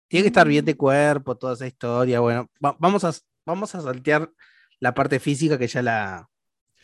Tiene 0.07 0.23
que 0.23 0.27
estar 0.27 0.47
bien 0.47 0.63
de 0.65 0.77
cuerpo, 0.77 1.35
toda 1.35 1.53
esa 1.53 1.65
historia. 1.67 2.19
Bueno, 2.19 2.49
va- 2.63 2.75
vamos, 2.79 3.03
a, 3.03 3.11
vamos 3.45 3.73
a 3.73 3.81
saltear 3.81 4.31
la 4.79 4.93
parte 4.93 5.19
física 5.19 5.57
que 5.57 5.67
ya 5.67 5.81
la, 5.81 6.29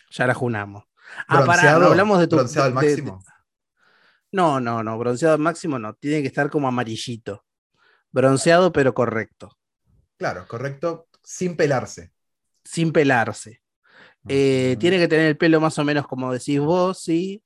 ya 0.09 0.25
la 0.25 0.33
junamos. 0.33 0.83
Ah, 1.27 1.43
pará, 1.45 1.77
no 1.77 1.87
hablamos 1.87 2.19
de 2.19 2.27
tu. 2.27 2.35
bronceado 2.37 2.67
al 2.67 2.75
de- 2.83 2.95
de- 2.95 3.01
máximo. 3.03 3.23
no, 4.31 4.59
no, 4.59 4.81
no, 4.83 4.97
bronceado 4.97 5.35
al 5.35 5.39
máximo 5.41 5.77
no. 5.77 5.93
Tiene 5.93 6.21
que 6.21 6.27
estar 6.27 6.49
como 6.49 6.67
amarillito. 6.67 7.45
Bronceado, 8.11 8.71
pero 8.71 8.93
correcto. 8.93 9.57
Claro, 10.17 10.45
correcto. 10.47 11.07
Sin 11.23 11.55
pelarse. 11.55 12.11
Sin 12.63 12.91
pelarse. 12.91 13.61
Eh, 14.27 14.75
tiene 14.79 14.97
que 14.99 15.07
tener 15.07 15.27
el 15.27 15.37
pelo 15.37 15.59
más 15.59 15.77
o 15.79 15.83
menos 15.83 16.07
como 16.07 16.31
decís 16.31 16.59
vos, 16.59 16.99
sí. 17.01 17.43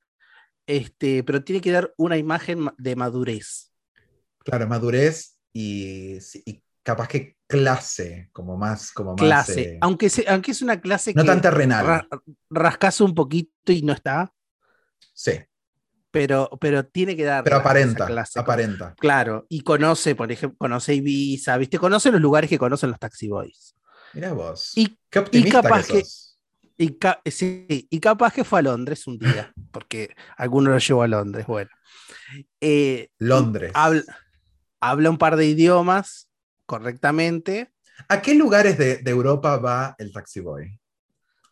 Este, 0.68 1.24
pero 1.24 1.44
tiene 1.44 1.62
que 1.62 1.72
dar 1.72 1.94
una 1.98 2.18
imagen 2.18 2.60
ma- 2.60 2.76
de 2.78 2.96
madurez. 2.96 3.72
Claro, 4.40 4.68
madurez 4.68 5.38
y, 5.54 6.18
capaz 6.84 7.08
que 7.08 7.38
clase, 7.48 8.30
como 8.34 8.58
más, 8.58 8.92
como 8.92 9.12
más. 9.12 9.20
clase. 9.20 9.62
eh, 9.62 9.78
Aunque, 9.82 10.10
se- 10.10 10.26
aunque 10.28 10.52
es 10.52 10.62
una 10.62 10.80
clase 10.82 11.14
no 11.14 11.22
que 11.24 11.28
tan 11.28 11.42
terrenal. 11.42 11.86
ra- 11.86 12.08
rascas 12.50 13.02
un 13.02 13.14
poquito 13.14 13.72
y 13.72 13.82
no 13.82 13.94
está, 13.94 14.34
sí, 15.14 15.32
pero, 16.12 16.50
pero 16.60 16.86
tiene 16.86 17.16
que 17.16 17.24
dar. 17.26 17.44
pero 17.44 17.58
aparenta, 17.58 18.06
clase. 18.06 18.40
aparenta. 18.40 18.96
Claro, 18.98 19.46
y 19.50 19.62
conoce, 19.62 20.16
por 20.16 20.32
ejemplo, 20.32 20.58
conoce 20.58 20.96
Ibiza, 20.96 21.58
¿viste? 21.58 21.78
Conoce 21.78 22.12
los 22.12 22.22
lugares 22.22 22.50
que 22.50 22.58
conocen 22.58 22.90
los 22.90 23.00
taxi 23.00 23.28
boys. 23.28 23.76
Mira 24.14 24.34
vos. 24.34 24.72
Y- 24.76 24.98
Qué 25.10 25.20
optimista 25.20 25.62
capaz 25.62 25.88
que. 25.88 26.04
Y, 26.78 26.98
ca- 26.98 27.22
sí, 27.26 27.66
y 27.90 28.00
capaz 28.00 28.34
que 28.34 28.44
fue 28.44 28.60
a 28.60 28.64
Londres 28.64 29.08
un 29.08 29.18
día, 29.18 29.54
porque 29.72 30.14
alguno 30.38 30.72
lo 30.72 30.78
llevó 30.78 31.04
a 31.04 31.08
Londres, 31.08 31.46
bueno. 31.48 31.70
Eh, 32.60 33.10
Londres. 33.20 33.72
habla, 33.74 34.04
habla 34.82 35.10
un 35.10 35.18
par 35.18 35.38
de 35.38 35.46
idiomas 35.46 36.30
correctamente. 36.66 37.72
¿A 38.10 38.22
qué 38.22 38.36
lugares 38.36 38.78
de, 38.78 38.98
de 38.98 39.12
Europa 39.12 39.56
va 39.58 39.96
el 40.00 40.12
Taxi 40.12 40.42
Boy? 40.42 40.78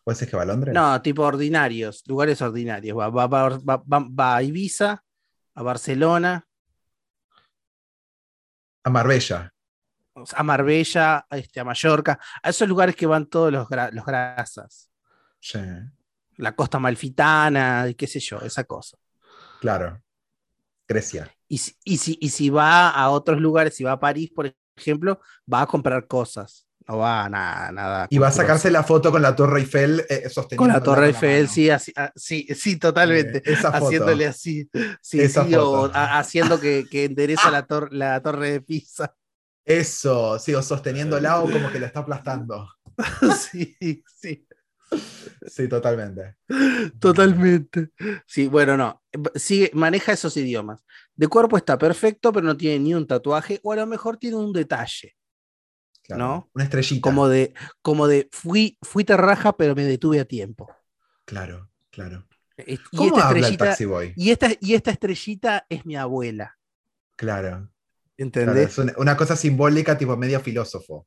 ¿Puede 0.04 0.16
ser 0.18 0.28
que 0.28 0.36
va 0.36 0.42
a 0.42 0.46
Londres? 0.46 0.74
No, 0.74 1.00
tipo 1.00 1.22
ordinarios, 1.22 2.02
lugares 2.06 2.42
ordinarios. 2.42 2.98
Va, 2.98 3.08
va- 3.08 3.26
va- 3.26 3.58
va- 3.58 4.36
a 4.36 4.42
Ibiza, 4.42 5.02
a 5.54 5.62
Barcelona, 5.62 6.46
A 8.86 8.90
Marbella. 8.90 9.50
a 10.34 10.42
Marbella, 10.42 11.26
a, 11.30 11.38
este, 11.38 11.60
a 11.60 11.64
Mallorca, 11.64 12.18
a 12.42 12.50
esos 12.50 12.68
lugares 12.68 12.94
que 12.94 13.06
van 13.06 13.24
todos 13.26 13.50
los, 13.50 13.66
gra- 13.66 13.90
los 13.92 14.04
grasas. 14.04 14.90
Sí, 15.50 15.58
La 16.36 16.54
costa 16.54 16.78
malfitana, 16.78 17.88
y 17.88 17.94
qué 17.94 18.06
sé 18.06 18.20
yo, 18.20 18.38
esa 18.40 18.62
cosa. 18.64 18.96
claro. 19.60 20.00
Grecia. 20.88 21.30
Y 21.48 21.58
si, 21.58 21.72
y, 21.84 21.96
si, 21.98 22.18
y 22.20 22.30
si 22.30 22.50
va 22.50 22.90
a 22.90 23.10
otros 23.10 23.40
lugares, 23.40 23.74
si 23.74 23.84
va 23.84 23.92
a 23.92 24.00
París, 24.00 24.30
por 24.34 24.54
ejemplo, 24.76 25.20
va 25.52 25.62
a 25.62 25.66
comprar 25.66 26.06
cosas. 26.06 26.66
No 26.86 26.98
va 26.98 27.24
a 27.24 27.28
nada, 27.30 27.72
nada. 27.72 28.06
Y 28.10 28.18
va 28.18 28.28
a 28.28 28.32
sacarse 28.32 28.70
la 28.70 28.82
foto 28.82 29.10
con 29.10 29.22
la 29.22 29.34
Torre 29.34 29.60
Eiffel 29.60 30.04
eh, 30.08 30.28
sosteniendo. 30.28 30.56
con 30.56 30.68
la 30.68 30.82
Torre 30.82 31.06
Eiffel, 31.08 31.48
sí, 31.48 31.70
así, 31.70 31.92
ah, 31.96 32.12
sí, 32.14 32.46
sí, 32.54 32.78
totalmente. 32.78 33.38
Eh, 33.38 33.42
esa 33.46 33.72
foto. 33.72 33.86
Haciéndole 33.86 34.26
así, 34.26 34.68
sí, 35.00 35.20
Esa 35.20 35.44
sí, 35.44 35.54
o 35.56 35.86
a- 35.94 36.18
haciendo 36.18 36.60
que, 36.60 36.84
que 36.90 37.04
endereza 37.04 37.50
la, 37.50 37.66
tor- 37.66 37.88
la 37.92 38.20
torre 38.22 38.50
de 38.52 38.60
Pisa. 38.60 39.14
Eso, 39.64 40.38
sí, 40.38 40.54
o 40.54 40.62
sosteniéndola 40.62 41.40
o 41.40 41.50
como 41.50 41.70
que 41.70 41.78
la 41.80 41.86
está 41.86 42.00
aplastando. 42.00 42.68
sí, 43.50 43.76
sí, 44.20 44.46
Sí, 45.46 45.68
totalmente. 45.68 46.36
totalmente. 46.98 47.90
Sí, 48.26 48.46
bueno, 48.48 48.76
no, 48.76 49.02
sigue, 49.34 49.70
maneja 49.74 50.12
esos 50.12 50.36
idiomas. 50.36 50.84
De 51.14 51.28
cuerpo 51.28 51.56
está 51.56 51.78
perfecto, 51.78 52.32
pero 52.32 52.46
no 52.46 52.56
tiene 52.56 52.78
ni 52.78 52.94
un 52.94 53.06
tatuaje, 53.06 53.60
o 53.62 53.72
a 53.72 53.76
lo 53.76 53.86
mejor 53.86 54.16
tiene 54.16 54.36
un 54.36 54.52
detalle, 54.52 55.16
Claro. 56.02 56.22
¿No? 56.22 56.50
Una 56.54 56.64
estrellita. 56.64 57.00
como 57.00 57.28
de, 57.28 57.54
como 57.80 58.06
de 58.06 58.28
fui, 58.30 58.76
fui 58.82 59.04
terraja, 59.04 59.56
pero 59.56 59.74
me 59.74 59.84
detuve 59.84 60.20
a 60.20 60.26
tiempo. 60.26 60.70
Claro, 61.24 61.70
claro. 61.90 62.26
Y 62.58 62.76
¿Cómo 62.76 63.16
esta 63.16 63.28
habla 63.30 63.48
el 63.48 63.56
Taxi 63.56 63.84
Boy? 63.86 64.12
y 64.14 64.30
esta, 64.30 64.48
y 64.60 64.74
esta 64.74 64.90
estrellita 64.90 65.64
es 65.68 65.86
mi 65.86 65.96
abuela, 65.96 66.58
Claro. 67.16 67.48
claro, 67.48 67.70
¿entendés? 68.18 68.70
es 68.72 68.78
una, 68.78 68.92
una 68.98 69.16
cosa 69.16 69.34
simbólica, 69.34 69.96
tipo 69.96 70.14
medio 70.16 70.40
filósofo. 70.40 71.06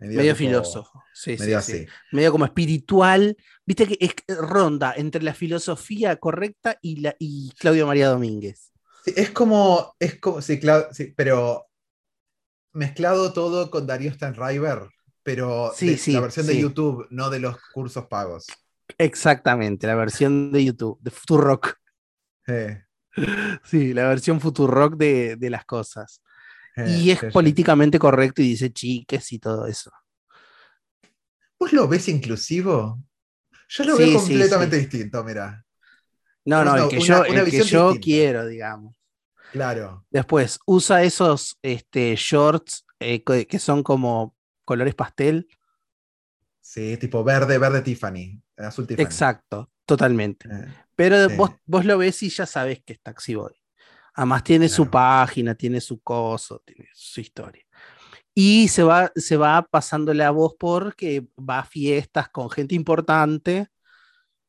Medio 0.00 0.20
tipo- 0.34 0.36
filósofo, 0.36 1.02
sí, 1.14 1.36
Medio 1.38 1.60
sí. 1.60 1.72
así. 1.72 1.86
medio 2.12 2.32
como 2.32 2.44
espiritual, 2.44 3.36
viste 3.64 3.86
que 3.86 3.96
es 4.00 4.14
ronda 4.36 4.92
entre 4.96 5.22
la 5.22 5.34
filosofía 5.34 6.16
correcta 6.16 6.78
y, 6.82 7.00
la, 7.00 7.14
y 7.18 7.52
Claudio 7.58 7.86
María 7.86 8.08
Domínguez. 8.08 8.72
Es 9.06 9.30
como, 9.30 9.94
es 9.98 10.18
como, 10.18 10.40
sí, 10.42 10.60
sí, 10.92 11.12
pero 11.16 11.66
mezclado 12.72 13.32
todo 13.32 13.70
con 13.70 13.86
Darío 13.86 14.12
Stanriver, 14.12 14.88
pero 15.22 15.72
Sí, 15.74 15.90
de- 15.90 15.98
sí, 15.98 16.12
la 16.12 16.20
versión 16.20 16.46
de. 16.46 16.58
YouTube, 16.58 17.06
no 17.10 17.30
de 17.30 17.38
los 17.40 17.56
cursos 17.72 18.06
pagos. 18.06 18.46
Exactamente, 18.98 19.86
la 19.86 19.94
versión 19.94 20.52
de 20.52 20.64
YouTube, 20.64 20.98
de 21.00 21.10
Futurock. 21.10 21.74
Eh, 22.46 22.82
Sí, 23.64 23.94
la 23.94 24.08
versión 24.08 24.40
Futurock 24.40 24.96
de, 24.96 25.36
de 25.36 25.50
las 25.50 25.64
cosas. 25.64 26.20
Eh, 26.76 27.02
Y 27.02 27.10
es 27.10 27.20
sí, 27.20 27.26
sí. 27.30 27.32
políticamente 27.32 27.98
correcto 27.98 28.42
y 28.42 28.48
dice 28.50 28.72
chiques 28.72 29.32
y 29.32 29.38
todo 29.38 29.66
eso. 29.66 29.90
¿Vos 31.58 31.72
lo 31.72 31.88
ves 31.88 32.08
inclusivo? 32.08 33.00
Yo 33.68 33.84
lo 33.84 33.96
Sí, 33.96 34.04
veo 34.04 34.18
completamente 34.20 34.76
distinto, 34.76 35.24
mira. 35.24 35.64
No, 36.44 36.64
no, 36.64 36.76
el 36.76 36.88
que 36.90 36.96
una- 36.98 37.06
yo, 37.06 37.20
una 37.30 37.40
el 37.40 37.50
que 37.50 37.62
yo 37.62 37.88
distinta. 37.88 38.04
quiero, 38.04 38.46
digamos. 38.46 38.94
Claro. 39.50 40.04
Después, 40.10 40.58
usa 40.66 41.02
esos 41.02 41.56
este, 41.62 42.14
shorts 42.16 42.84
eh, 43.00 43.22
que 43.24 43.58
son 43.58 43.82
como 43.82 44.36
colores 44.64 44.94
pastel. 44.94 45.48
Sí, 46.60 46.96
tipo 46.96 47.22
verde, 47.22 47.58
verde 47.58 47.82
Tiffany. 47.82 48.40
Azul 48.56 48.86
Tiffany. 48.86 49.04
Exacto, 49.06 49.70
totalmente. 49.84 50.48
Eh, 50.50 50.74
Pero 50.96 51.28
vos, 51.36 51.50
vos 51.66 51.84
lo 51.84 51.98
ves 51.98 52.22
y 52.22 52.30
ya 52.30 52.46
sabes 52.46 52.82
que 52.84 52.94
es 52.94 53.00
Taxi 53.02 53.34
Boy. 53.34 53.52
Además 54.14 54.44
tiene 54.44 54.68
su 54.68 54.88
página, 54.90 55.54
tiene 55.54 55.80
su 55.80 56.00
coso, 56.00 56.62
tiene 56.64 56.88
su 56.94 57.20
historia. 57.20 57.64
Y 58.34 58.68
se 58.68 58.82
va, 58.82 59.12
se 59.14 59.36
va 59.36 59.62
pasando 59.62 60.12
la 60.14 60.30
voz 60.30 60.54
porque 60.58 61.26
va 61.38 61.60
a 61.60 61.64
fiestas 61.64 62.28
con 62.30 62.50
gente 62.50 62.74
importante 62.74 63.68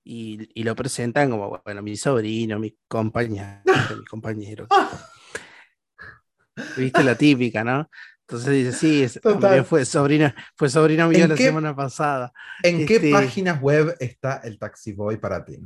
y, 0.04 0.48
y 0.60 0.64
lo 0.64 0.76
presentan 0.76 1.30
como, 1.32 1.62
bueno, 1.64 1.82
mi 1.82 1.96
sobrino, 1.98 2.60
mi 2.60 2.76
compañero, 2.88 3.62
mi 3.98 4.06
compañero. 4.06 4.68
Viste 6.78 7.04
la 7.04 7.16
típica, 7.16 7.64
¿no? 7.64 7.90
Entonces 8.22 8.54
dice, 8.54 8.72
sí, 8.72 9.04
es- 9.04 9.20
fue 9.68 9.86
sobrino, 9.86 10.34
fue 10.56 10.70
sobrino 10.70 11.08
mío 11.08 11.24
¿En 11.24 11.30
la 11.30 11.36
qué- 11.36 11.48
semana 11.48 11.76
pasada. 11.76 12.32
¿En 12.64 12.86
qué 12.86 12.96
Este- 12.96 13.12
páginas 13.12 13.62
web 13.62 13.96
está 14.00 14.38
el 14.44 14.58
Taxi 14.58 14.94
Boy 14.94 15.18
para 15.18 15.44
ti? 15.46 15.58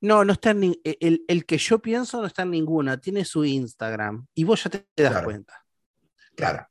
No, 0.00 0.24
no 0.24 0.32
está 0.34 0.50
en 0.50 0.60
ni- 0.60 0.80
e, 0.84 0.96
el, 1.00 1.24
el 1.28 1.46
que 1.46 1.56
yo 1.58 1.78
pienso 1.80 2.20
no 2.20 2.26
está 2.26 2.42
en 2.42 2.50
ninguna, 2.50 3.00
tiene 3.00 3.24
su 3.24 3.44
Instagram 3.44 4.26
y 4.34 4.44
vos 4.44 4.62
ya 4.64 4.70
te, 4.70 4.86
das 5.02 5.12
Claro. 5.12 5.24
cuenta. 5.24 5.64
Claro. 6.36 6.66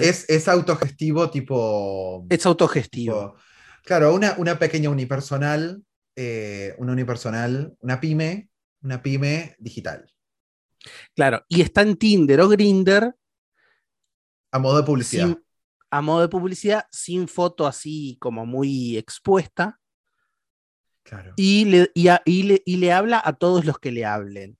Es, 0.00 0.28
es 0.28 0.48
autogestivo 0.48 1.30
tipo... 1.30 2.26
Es 2.28 2.44
autogestivo. 2.46 3.14
tipo- 3.32 3.36
claro, 3.84 4.14
una, 4.14 4.34
una 4.38 4.58
pequeña 4.58 4.90
unipersonal, 4.90 5.82
eh, 6.14 6.74
una 6.78 6.92
unipersonal, 6.92 7.74
una 7.80 7.98
pyme, 8.00 8.50
una 8.82 9.02
pyme 9.02 9.56
digital, 9.58 10.08
Claro, 11.14 11.44
y 11.48 11.60
está 11.62 11.82
en 11.82 11.96
Tinder 11.96 12.40
o 12.40 12.48
Grinder 12.48 13.14
a 14.50 14.58
modo 14.58 14.76
de 14.78 14.82
publicidad. 14.82 15.38
a 15.90 16.00
modo 16.02 16.20
de 16.22 16.28
publicidad, 16.28 16.86
sin 16.90 17.28
foto 17.28 17.66
así 17.66 18.18
como 18.20 18.44
muy 18.46 18.96
expuesta, 18.98 19.80
Claro. 21.04 21.32
y 21.36 21.64
le, 21.66 21.90
y, 21.94 22.08
a- 22.08 22.22
y 22.24 22.44
le, 22.44 22.62
y 22.64 22.76
le 22.76 22.92
habla 22.92 23.20
a 23.24 23.32
todos 23.34 23.64
los 23.64 23.78
que 23.78 23.92
le 23.92 24.04
hablen. 24.04 24.56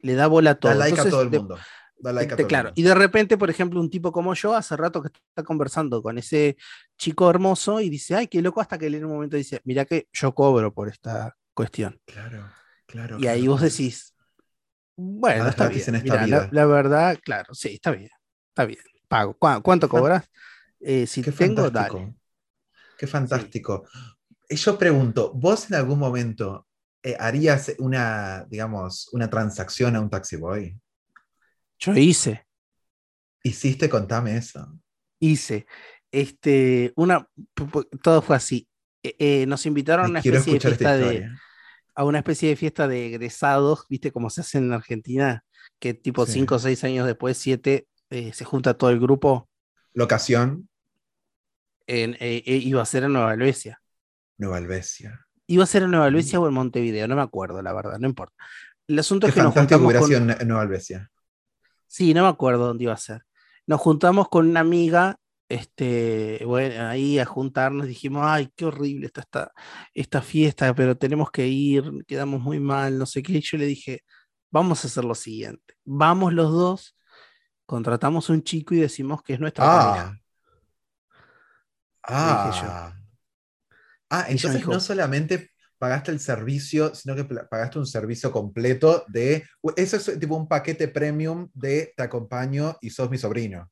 Le 0.00 0.14
da 0.14 0.26
bola 0.28 0.50
a 0.52 0.54
Da 0.54 0.60
todos. 0.60 0.76
like 0.78 1.00
a 1.00 1.04
todo 1.08 1.22
el 1.22 1.30
mundo. 1.30 1.58
Da 1.98 2.12
like 2.12 2.34
a 2.34 2.36
todo 2.36 2.46
claro, 2.48 2.68
el 2.70 2.74
y 2.76 2.82
mundo. 2.82 2.88
de 2.94 2.94
repente, 3.06 3.38
por 3.38 3.50
ejemplo, 3.50 3.80
un 3.80 3.90
tipo 3.90 4.12
como 4.12 4.34
yo, 4.34 4.54
hace 4.54 4.76
rato 4.76 5.02
que 5.02 5.08
está 5.08 5.42
conversando 5.44 6.02
con 6.02 6.18
ese 6.18 6.56
chico 6.98 7.30
hermoso 7.30 7.80
y 7.80 7.88
dice, 7.90 8.14
ay, 8.16 8.26
qué 8.28 8.42
loco, 8.42 8.60
hasta 8.60 8.78
que 8.78 8.86
él 8.86 8.96
en 8.96 9.04
un 9.06 9.12
momento 9.12 9.36
dice, 9.36 9.60
mira 9.64 9.84
que 9.84 10.08
yo 10.12 10.34
cobro 10.34 10.72
por 10.74 10.88
esta 10.88 11.36
cuestión. 11.54 12.00
Claro, 12.06 12.50
claro. 12.86 13.18
Y 13.18 13.26
ahí 13.26 13.46
vos 13.48 13.60
decís, 13.62 14.14
bueno, 14.96 15.48
está 15.48 15.68
bien. 15.68 15.82
en 15.88 15.94
esta 15.96 16.04
mirá, 16.04 16.26
la, 16.26 16.40
vida. 16.40 16.48
la 16.52 16.66
verdad, 16.66 17.18
claro, 17.24 17.54
sí, 17.54 17.74
está 17.74 17.90
bien. 17.92 18.10
Está 18.50 18.64
bien. 18.66 18.80
Pago. 19.08 19.34
¿Cuá- 19.38 19.60
¿Cuánto 19.60 19.88
cobras? 19.88 20.28
Eh, 20.80 21.06
si 21.06 21.22
Qué 21.22 21.32
tengo, 21.32 21.62
fantástico. 21.64 21.98
dale. 21.98 22.14
Qué 22.98 23.06
fantástico. 23.06 23.84
Y 23.90 24.13
yo 24.50 24.78
pregunto, 24.78 25.32
¿vos 25.34 25.70
en 25.70 25.76
algún 25.76 25.98
momento 25.98 26.66
eh, 27.02 27.16
harías 27.18 27.72
una, 27.78 28.44
digamos, 28.48 29.08
una 29.12 29.28
transacción 29.30 29.96
a 29.96 30.00
un 30.00 30.10
taxi 30.10 30.36
boy? 30.36 30.78
Yo 31.78 31.94
hice, 31.94 32.46
¿Hiciste? 33.42 33.88
Contame 33.88 34.36
eso. 34.36 34.78
hice. 35.20 35.66
Este, 36.10 36.92
una, 36.96 37.28
todo 38.02 38.22
fue 38.22 38.36
así. 38.36 38.68
Eh, 39.02 39.16
eh, 39.18 39.46
nos 39.46 39.66
invitaron 39.66 40.06
a 40.06 40.08
una 40.08 40.18
especie 40.20 40.52
de 40.54 40.60
fiesta 40.60 40.96
de, 40.96 41.28
a 41.94 42.04
una 42.04 42.18
especie 42.18 42.48
de 42.50 42.56
fiesta 42.56 42.88
de 42.88 43.06
egresados, 43.08 43.86
viste 43.88 44.12
cómo 44.12 44.30
se 44.30 44.40
hace 44.42 44.58
en 44.58 44.72
Argentina, 44.72 45.44
que 45.78 45.92
tipo 45.94 46.24
Sí. 46.26 46.32
cinco 46.34 46.54
o 46.56 46.58
seis 46.58 46.82
años 46.84 47.06
después, 47.06 47.36
siete, 47.36 47.86
eh, 48.10 48.32
se 48.32 48.44
junta 48.44 48.74
todo 48.78 48.90
el 48.90 49.00
grupo. 49.00 49.48
Locación, 49.92 50.68
En, 51.86 52.14
eh, 52.14 52.42
eh, 52.46 52.56
iba 52.56 52.80
a 52.82 52.86
ser 52.86 53.04
en 53.04 53.12
Nueva 53.12 53.34
Helvecia. 53.34 53.80
Nueva 54.38 54.56
Albesia. 54.58 55.26
Iba 55.46 55.64
a 55.64 55.66
ser 55.66 55.82
en 55.82 55.90
Nueva 55.90 56.08
Helvecia 56.08 56.40
o 56.40 56.48
en 56.48 56.54
Montevideo, 56.54 57.06
no 57.06 57.16
me 57.16 57.22
acuerdo, 57.22 57.60
la 57.62 57.72
verdad, 57.72 57.98
no 57.98 58.08
importa. 58.08 58.34
El 58.86 58.98
asunto 58.98 59.26
Qué 59.26 59.30
es 59.30 59.34
que 59.34 59.42
nos 59.42 59.54
juntamos 59.54 59.94
con... 59.94 60.12
en- 60.12 60.48
Nueva 60.48 60.62
Albesia. 60.62 61.10
Sí, 61.86 62.14
no 62.14 62.22
me 62.22 62.28
acuerdo 62.28 62.66
dónde 62.66 62.84
iba 62.84 62.92
a 62.92 62.98
ser. 62.98 63.24
Nos 63.66 63.80
juntamos 63.80 64.28
con 64.28 64.48
una 64.48 64.60
amiga, 64.60 65.16
este, 65.48 66.42
bueno, 66.44 66.86
ahí 66.88 67.18
a 67.18 67.24
juntarnos, 67.24 67.86
dijimos, 67.86 68.22
ay, 68.26 68.50
qué 68.56 68.64
horrible 68.64 69.06
está 69.06 69.20
esta, 69.20 69.52
esta 69.92 70.22
fiesta, 70.22 70.74
pero 70.74 70.96
tenemos 70.96 71.30
que 71.30 71.46
ir, 71.46 72.04
quedamos 72.06 72.40
muy 72.40 72.60
mal, 72.60 72.98
no 72.98 73.06
sé 73.06 73.22
qué. 73.22 73.34
Y 73.34 73.40
yo 73.40 73.58
le 73.58 73.66
dije, 73.66 74.02
vamos 74.50 74.84
a 74.84 74.88
hacer 74.88 75.04
lo 75.04 75.14
siguiente, 75.14 75.74
vamos 75.84 76.32
los 76.32 76.50
dos 76.52 76.96
contratamos 77.66 78.28
un 78.28 78.42
chico 78.42 78.74
y 78.74 78.80
decimos 78.80 79.22
que 79.22 79.34
es 79.34 79.40
nuestra 79.40 79.64
pareja. 79.64 80.20
Ah. 82.02 82.46
dije 82.50 82.60
yo. 82.62 82.70
Ah. 82.70 83.00
Ah, 84.20 84.26
entonces 84.28 84.60
dijo- 84.60 84.72
no 84.72 84.80
solamente 84.80 85.50
pagaste 85.78 86.10
el 86.10 86.20
servicio, 86.20 86.94
sino 86.94 87.14
que 87.14 87.24
pagaste 87.24 87.78
un 87.78 87.86
servicio 87.86 88.30
completo 88.32 89.04
de. 89.08 89.44
Eso 89.76 89.96
es 89.96 90.18
tipo 90.18 90.36
un 90.36 90.48
paquete 90.48 90.88
premium 90.88 91.50
de 91.52 91.92
te 91.96 92.02
acompaño 92.02 92.76
y 92.80 92.90
sos 92.90 93.10
mi 93.10 93.18
sobrino. 93.18 93.70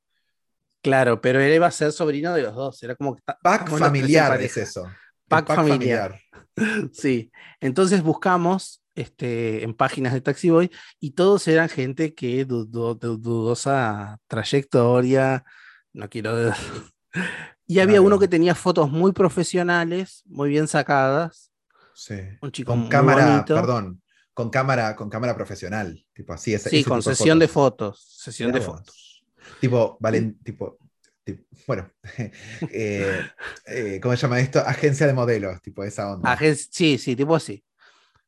Claro, 0.83 1.21
pero 1.21 1.41
él 1.41 1.55
iba 1.55 1.67
a 1.67 1.71
ser 1.71 1.93
sobrino 1.93 2.35
de 2.35 2.43
los 2.43 2.55
dos. 2.55 2.83
Era 2.83 2.97
como 2.97 3.17
Pack 3.43 3.71
familiar 3.71 4.41
es 4.43 4.57
eso. 4.57 4.85
Pack 5.29 5.47
familiar. 5.47 6.19
Sí. 6.93 7.33
Entonces 7.61 8.03
buscamos 8.03 8.83
este, 8.95 9.65
en 9.65 9.73
páginas 9.73 10.13
de 10.13 10.21
Taxi 10.21 10.51
Boy 10.51 10.71
y 11.01 11.13
todos 11.13 11.49
eran 11.49 11.71
gente 11.71 12.15
que 12.15 12.45
dudosa 12.45 14.19
trayectoria. 14.27 15.47
No 15.95 16.11
quiero. 16.11 16.53
Y 17.67 17.79
había 17.79 17.95
Claro. 17.95 18.07
uno 18.07 18.19
que 18.19 18.29
tenía 18.29 18.55
fotos 18.55 18.91
muy 18.91 19.13
profesionales, 19.13 20.23
muy 20.27 20.51
bien 20.51 20.69
sacadas. 20.69 21.53
Sí. 21.95 22.15
Un 22.41 22.51
chico 22.53 22.73
Con 22.73 22.81
muy 22.81 22.89
cámara, 22.89 23.27
bonito. 23.31 23.55
perdón, 23.55 24.03
con 24.35 24.51
cámara, 24.51 24.97
con 24.97 25.09
cámara 25.11 25.35
profesional. 25.35 26.05
Tipo 26.13 26.33
así, 26.33 26.55
ese, 26.55 26.71
Sí, 26.71 26.81
ese 26.81 26.89
con 26.89 27.01
tipo 27.01 27.11
sesión 27.15 27.39
de 27.39 27.49
fotos. 27.49 27.99
fotos. 28.01 28.17
Sesión 28.23 28.53
de 28.53 28.59
Mirá 28.61 28.71
vos. 28.73 28.79
fotos. 28.81 29.25
Tipo, 29.61 29.97
valen, 30.01 30.39
tipo, 30.43 30.79
ti- 31.25 31.39
bueno, 31.67 31.91
eh, 32.71 33.21
eh, 33.67 34.01
¿cómo 34.03 34.17
se 34.17 34.23
llama 34.23 34.41
esto? 34.41 34.61
Agencia 34.61 35.07
de 35.07 35.13
modelos, 35.15 35.61
tipo 35.63 35.85
esa 35.85 36.13
onda. 36.13 36.33
Agen- 36.33 36.57
sí, 36.57 36.99
sí, 36.99 37.15
tipo 37.17 37.35
así. 37.37 37.65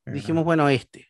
Dijimos, 0.07 0.45
bueno, 0.45 0.69
este. 0.69 1.09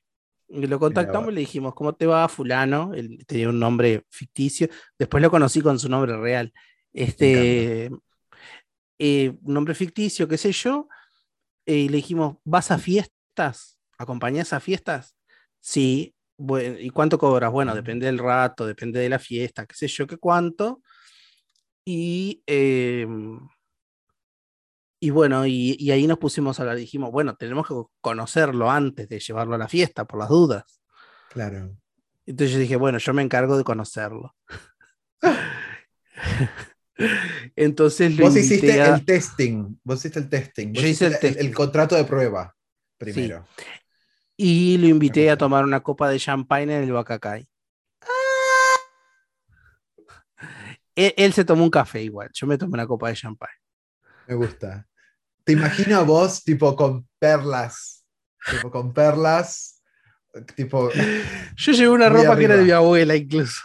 Y 0.48 0.66
lo 0.68 0.78
contactamos 0.78 1.30
y 1.30 1.34
le 1.34 1.40
dijimos, 1.40 1.74
¿cómo 1.74 1.94
te 1.94 2.06
va, 2.06 2.28
fulano? 2.28 2.92
Él 2.94 3.18
tenía 3.26 3.48
un 3.48 3.58
nombre 3.58 4.04
ficticio. 4.08 4.68
Después 4.98 5.20
lo 5.20 5.30
conocí 5.30 5.60
con 5.60 5.78
su 5.80 5.88
nombre 5.88 6.16
real. 6.16 6.52
Este, 6.92 7.90
eh, 8.98 9.36
un 9.42 9.54
nombre 9.54 9.74
ficticio, 9.74 10.28
qué 10.28 10.38
sé 10.38 10.52
yo. 10.52 10.88
eh, 11.66 11.76
y 11.76 11.88
le 11.88 11.96
dijimos, 11.98 12.36
¿vas 12.44 12.70
a 12.70 12.78
fiestas? 12.78 13.78
¿Acompañás 13.98 14.52
a 14.52 14.60
fiestas? 14.60 15.16
Sí. 15.60 16.14
Bueno, 16.36 16.78
¿y 16.80 16.90
cuánto 16.90 17.16
cobras? 17.18 17.52
Bueno, 17.52 17.74
depende 17.74 18.06
del 18.06 18.18
rato, 18.18 18.66
depende 18.66 18.98
de 19.00 19.08
la 19.08 19.18
fiesta, 19.20 19.66
qué 19.66 19.74
sé 19.76 19.86
yo, 19.88 20.06
qué 20.06 20.16
cuánto. 20.18 20.82
Y, 21.84 22.42
em, 22.46 23.38
y 25.00 25.10
bueno, 25.10 25.46
y, 25.46 25.76
y 25.78 25.90
ahí 25.90 26.06
nos 26.06 26.18
pusimos 26.18 26.58
a 26.58 26.62
hablar. 26.62 26.76
Dijimos, 26.76 27.10
bueno, 27.12 27.36
tenemos 27.36 27.68
que 27.68 27.74
conocerlo 28.00 28.70
antes 28.70 29.08
de 29.08 29.20
llevarlo 29.20 29.54
a 29.54 29.58
la 29.58 29.68
fiesta, 29.68 30.06
por 30.06 30.18
las 30.18 30.28
dudas. 30.28 30.80
Claro. 31.30 31.76
Entonces 32.26 32.54
yo 32.54 32.58
dije, 32.58 32.76
bueno, 32.76 32.98
yo 32.98 33.12
me 33.14 33.22
encargo 33.22 33.56
de 33.56 33.64
conocerlo. 33.64 34.34
Entonces 37.56 38.16
lo 38.16 38.24
Vos 38.26 38.36
hiciste 38.36 38.80
a- 38.80 38.94
el 38.96 39.04
testing, 39.04 39.76
vos 39.82 39.98
hiciste 39.98 40.18
el 40.20 40.28
testing, 40.28 40.72
vos 40.72 40.82
Yo 40.82 40.88
hice 40.88 41.06
el 41.06 41.12
el, 41.14 41.18
testing. 41.20 41.52
contrato 41.52 41.96
de 41.96 42.04
prueba 42.04 42.54
primero. 42.98 43.46
y 44.36 44.78
lo 44.78 44.86
invité 44.88 45.30
a 45.30 45.36
tomar 45.36 45.64
una 45.64 45.80
copa 45.82 46.08
de 46.08 46.18
champagne 46.18 46.76
en 46.76 46.84
el 46.84 46.92
Bacacay. 46.92 47.46
Él, 50.96 51.12
él 51.16 51.32
se 51.32 51.44
tomó 51.44 51.64
un 51.64 51.70
café 51.70 52.02
igual, 52.02 52.30
yo 52.32 52.46
me 52.46 52.56
tomé 52.58 52.74
una 52.74 52.86
copa 52.86 53.08
de 53.08 53.16
champagne. 53.16 53.54
Me 54.26 54.34
gusta. 54.34 54.86
Te 55.42 55.52
imagino 55.52 55.96
a 55.98 56.02
vos 56.02 56.42
tipo 56.44 56.74
con 56.76 57.06
perlas, 57.18 58.06
tipo 58.50 58.70
con 58.70 58.92
perlas, 58.94 59.82
tipo, 60.56 60.90
Yo 61.56 61.72
llevé 61.72 61.88
una 61.90 62.08
ropa 62.08 62.36
que 62.36 62.44
era 62.44 62.56
de 62.56 62.64
mi 62.64 62.70
abuela 62.70 63.14
incluso. 63.16 63.60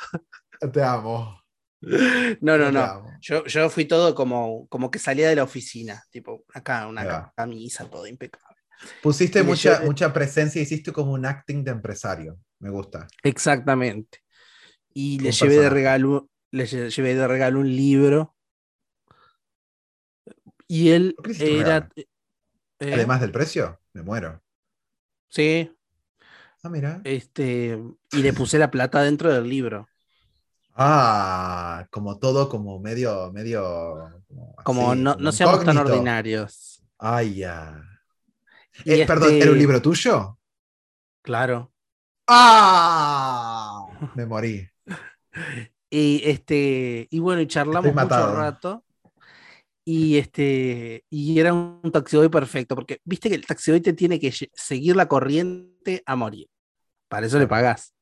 te 0.73 0.81
amo. 0.83 1.38
No, 2.41 2.57
no, 2.57 2.71
no. 2.71 3.17
Yo, 3.21 3.45
yo 3.45 3.69
fui 3.69 3.85
todo 3.85 4.13
como, 4.15 4.67
como 4.67 4.91
que 4.91 4.99
salía 4.99 5.29
de 5.29 5.35
la 5.35 5.43
oficina, 5.43 6.03
tipo 6.11 6.43
acá, 6.53 6.87
una 6.87 7.31
camisa, 7.35 7.89
todo 7.89 8.05
impecable. 8.07 8.57
Pusiste 9.01 9.39
Y 9.39 9.43
mucha, 9.43 9.79
llevé- 9.79 9.85
mucha 9.85 10.13
presencia, 10.13 10.61
hiciste 10.61 10.91
como 10.91 11.13
un 11.13 11.25
acting 11.25 11.63
de 11.63 11.71
empresario. 11.71 12.37
Me 12.59 12.69
gusta. 12.69 13.07
Exactamente. 13.23 14.19
Y 14.93 15.19
le 15.19 15.31
llevé 15.31 15.55
de 15.55 15.69
regalo, 15.69 16.29
le 16.51 16.65
lle- 16.65 16.89
llevé 16.89 17.15
de 17.15 17.27
regalo 17.27 17.59
un 17.59 17.75
libro. 17.75 18.35
Y 20.67 20.89
él 20.91 21.15
¿Por 21.15 21.25
qué 21.25 21.31
le 21.31 21.33
hiciste 21.33 21.51
un 21.51 21.61
era. 21.61 21.73
regalo? 21.79 21.89
eh, 22.79 22.93
Además 22.95 23.21
del 23.21 23.31
precio, 23.31 23.79
me 23.93 24.03
muero. 24.03 24.41
Sí, 25.29 25.71
Ah, 26.63 26.69
mira. 26.69 27.01
este. 27.03 27.77
Y 28.11 28.21
le 28.23 28.33
puse 28.33 28.57
la 28.59 28.71
plata 28.71 29.01
dentro 29.03 29.31
del 29.33 29.49
libro. 29.49 29.88
Ah, 30.81 31.85
como 31.91 32.17
todo, 32.19 32.47
como 32.47 32.79
medio, 32.79 33.31
medio. 33.33 34.23
Como 34.63 34.91
así, 34.91 35.01
no, 35.01 35.15
no 35.15 35.31
seamos 35.33 35.63
tan 35.65 35.77
ordinarios. 35.77 36.81
Ay, 36.97 37.35
ya. 37.35 37.83
Y 38.85 38.93
Eh, 38.93 39.05
Perdón, 39.05 39.29
este- 39.33 39.41
¿era 39.41 39.51
un 39.51 39.57
libro 39.57 39.81
tuyo? 39.81 40.37
Claro. 41.21 41.73
¡Ah! 42.27 43.87
Me 44.15 44.25
morí. 44.25 44.67
Y 45.91 46.21
este. 46.29 47.07
Y 47.09 47.17
bueno, 47.17 47.41
y 47.41 47.47
charlamos 47.47 47.91
mucho 47.95 48.35
rato. 48.35 48.85
Y 49.83 50.17
este. 50.19 51.03
Y 51.09 51.39
era 51.39 51.51
un 51.51 51.91
taxiboy 51.91 52.29
perfecto. 52.29 52.75
Porque 52.75 53.01
viste 53.03 53.27
que 53.27 53.33
el 53.35 53.45
taxiboy 53.47 53.81
te 53.81 53.93
tiene 53.93 54.19
que 54.19 54.31
seguir 54.53 54.95
la 54.95 55.07
corriente 55.07 56.03
a 56.05 56.15
morir. 56.15 56.47
Para 57.07 57.25
eso 57.25 57.39
le 57.39 57.47
pagás. 57.47 57.95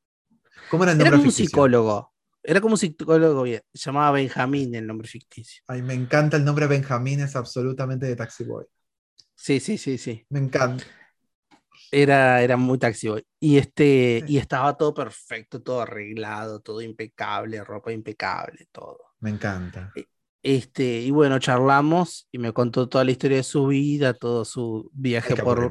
¿Cómo 0.69 0.83
era 0.83 0.91
el 0.91 0.99
Era 0.99 1.11
nombre 1.11 1.19
como 1.19 1.29
un 1.29 1.33
ficticio? 1.33 1.45
psicólogo. 1.49 2.11
Era 2.49 2.61
como 2.61 2.75
un 2.75 2.77
psicólogo. 2.77 3.45
Se 3.45 3.61
llamaba 3.73 4.11
Benjamín 4.11 4.73
el 4.73 4.87
nombre 4.87 5.05
ficticio. 5.05 5.61
Ay, 5.67 5.81
me 5.81 5.93
encanta 5.93 6.37
el 6.37 6.45
nombre 6.45 6.65
Benjamín, 6.65 7.19
es 7.19 7.35
absolutamente 7.35 8.05
de 8.05 8.15
Taxi 8.15 8.45
Boy. 8.45 8.63
Sí, 9.35 9.59
sí, 9.59 9.77
sí, 9.77 9.97
sí. 9.97 10.25
Me 10.29 10.39
encanta. 10.39 10.85
Era, 11.91 12.41
era 12.41 12.55
muy 12.55 12.77
taxi 12.77 13.09
boy. 13.09 13.25
Y, 13.39 13.57
este, 13.57 14.23
y 14.27 14.37
estaba 14.37 14.75
todo 14.77 14.93
perfecto, 14.93 15.61
todo 15.61 15.81
arreglado, 15.81 16.61
todo 16.61 16.81
impecable, 16.81 17.63
ropa 17.63 17.91
impecable, 17.91 18.67
todo. 18.71 18.97
Me 19.19 19.29
encanta. 19.29 19.91
Este, 20.41 21.01
y 21.01 21.11
bueno, 21.11 21.39
charlamos 21.39 22.27
y 22.31 22.39
me 22.39 22.53
contó 22.53 22.87
toda 22.87 23.03
la 23.03 23.11
historia 23.11 23.37
de 23.37 23.43
su 23.43 23.67
vida, 23.67 24.13
todo 24.13 24.45
su 24.45 24.89
viaje 24.93 25.33
Ay, 25.37 25.43
por, 25.43 25.69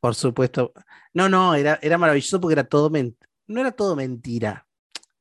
por 0.00 0.14
supuesto. 0.16 0.72
No, 1.14 1.28
no, 1.28 1.54
era, 1.54 1.78
era 1.80 1.96
maravilloso 1.96 2.40
porque 2.40 2.54
era 2.54 2.64
todo 2.64 2.90
no 3.48 3.60
era 3.60 3.72
todo 3.72 3.94
mentira, 3.94 4.65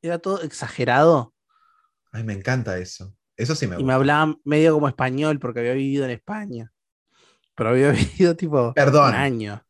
era 0.02 0.20
todo 0.20 0.42
exagerado. 0.44 1.34
Ay, 2.12 2.24
me 2.24 2.34
encanta 2.34 2.78
eso. 2.80 3.16
Eso 3.38 3.54
sí 3.56 3.68
me 3.68 3.78
Y 3.78 3.84
me 3.84 3.94
gusta. 3.94 3.94
hablaba 3.94 4.36
medio 4.46 4.74
como 4.74 4.88
español 4.88 5.40
porque 5.40 5.60
había 5.60 5.74
vivido 5.74 6.06
en 6.06 6.12
España. 6.12 6.72
Pero 7.56 7.72
había 7.72 7.92
vivido 7.94 8.36
tipo 8.36 8.76
Perdón. 8.76 9.10
un 9.10 9.16
año. 9.16 9.64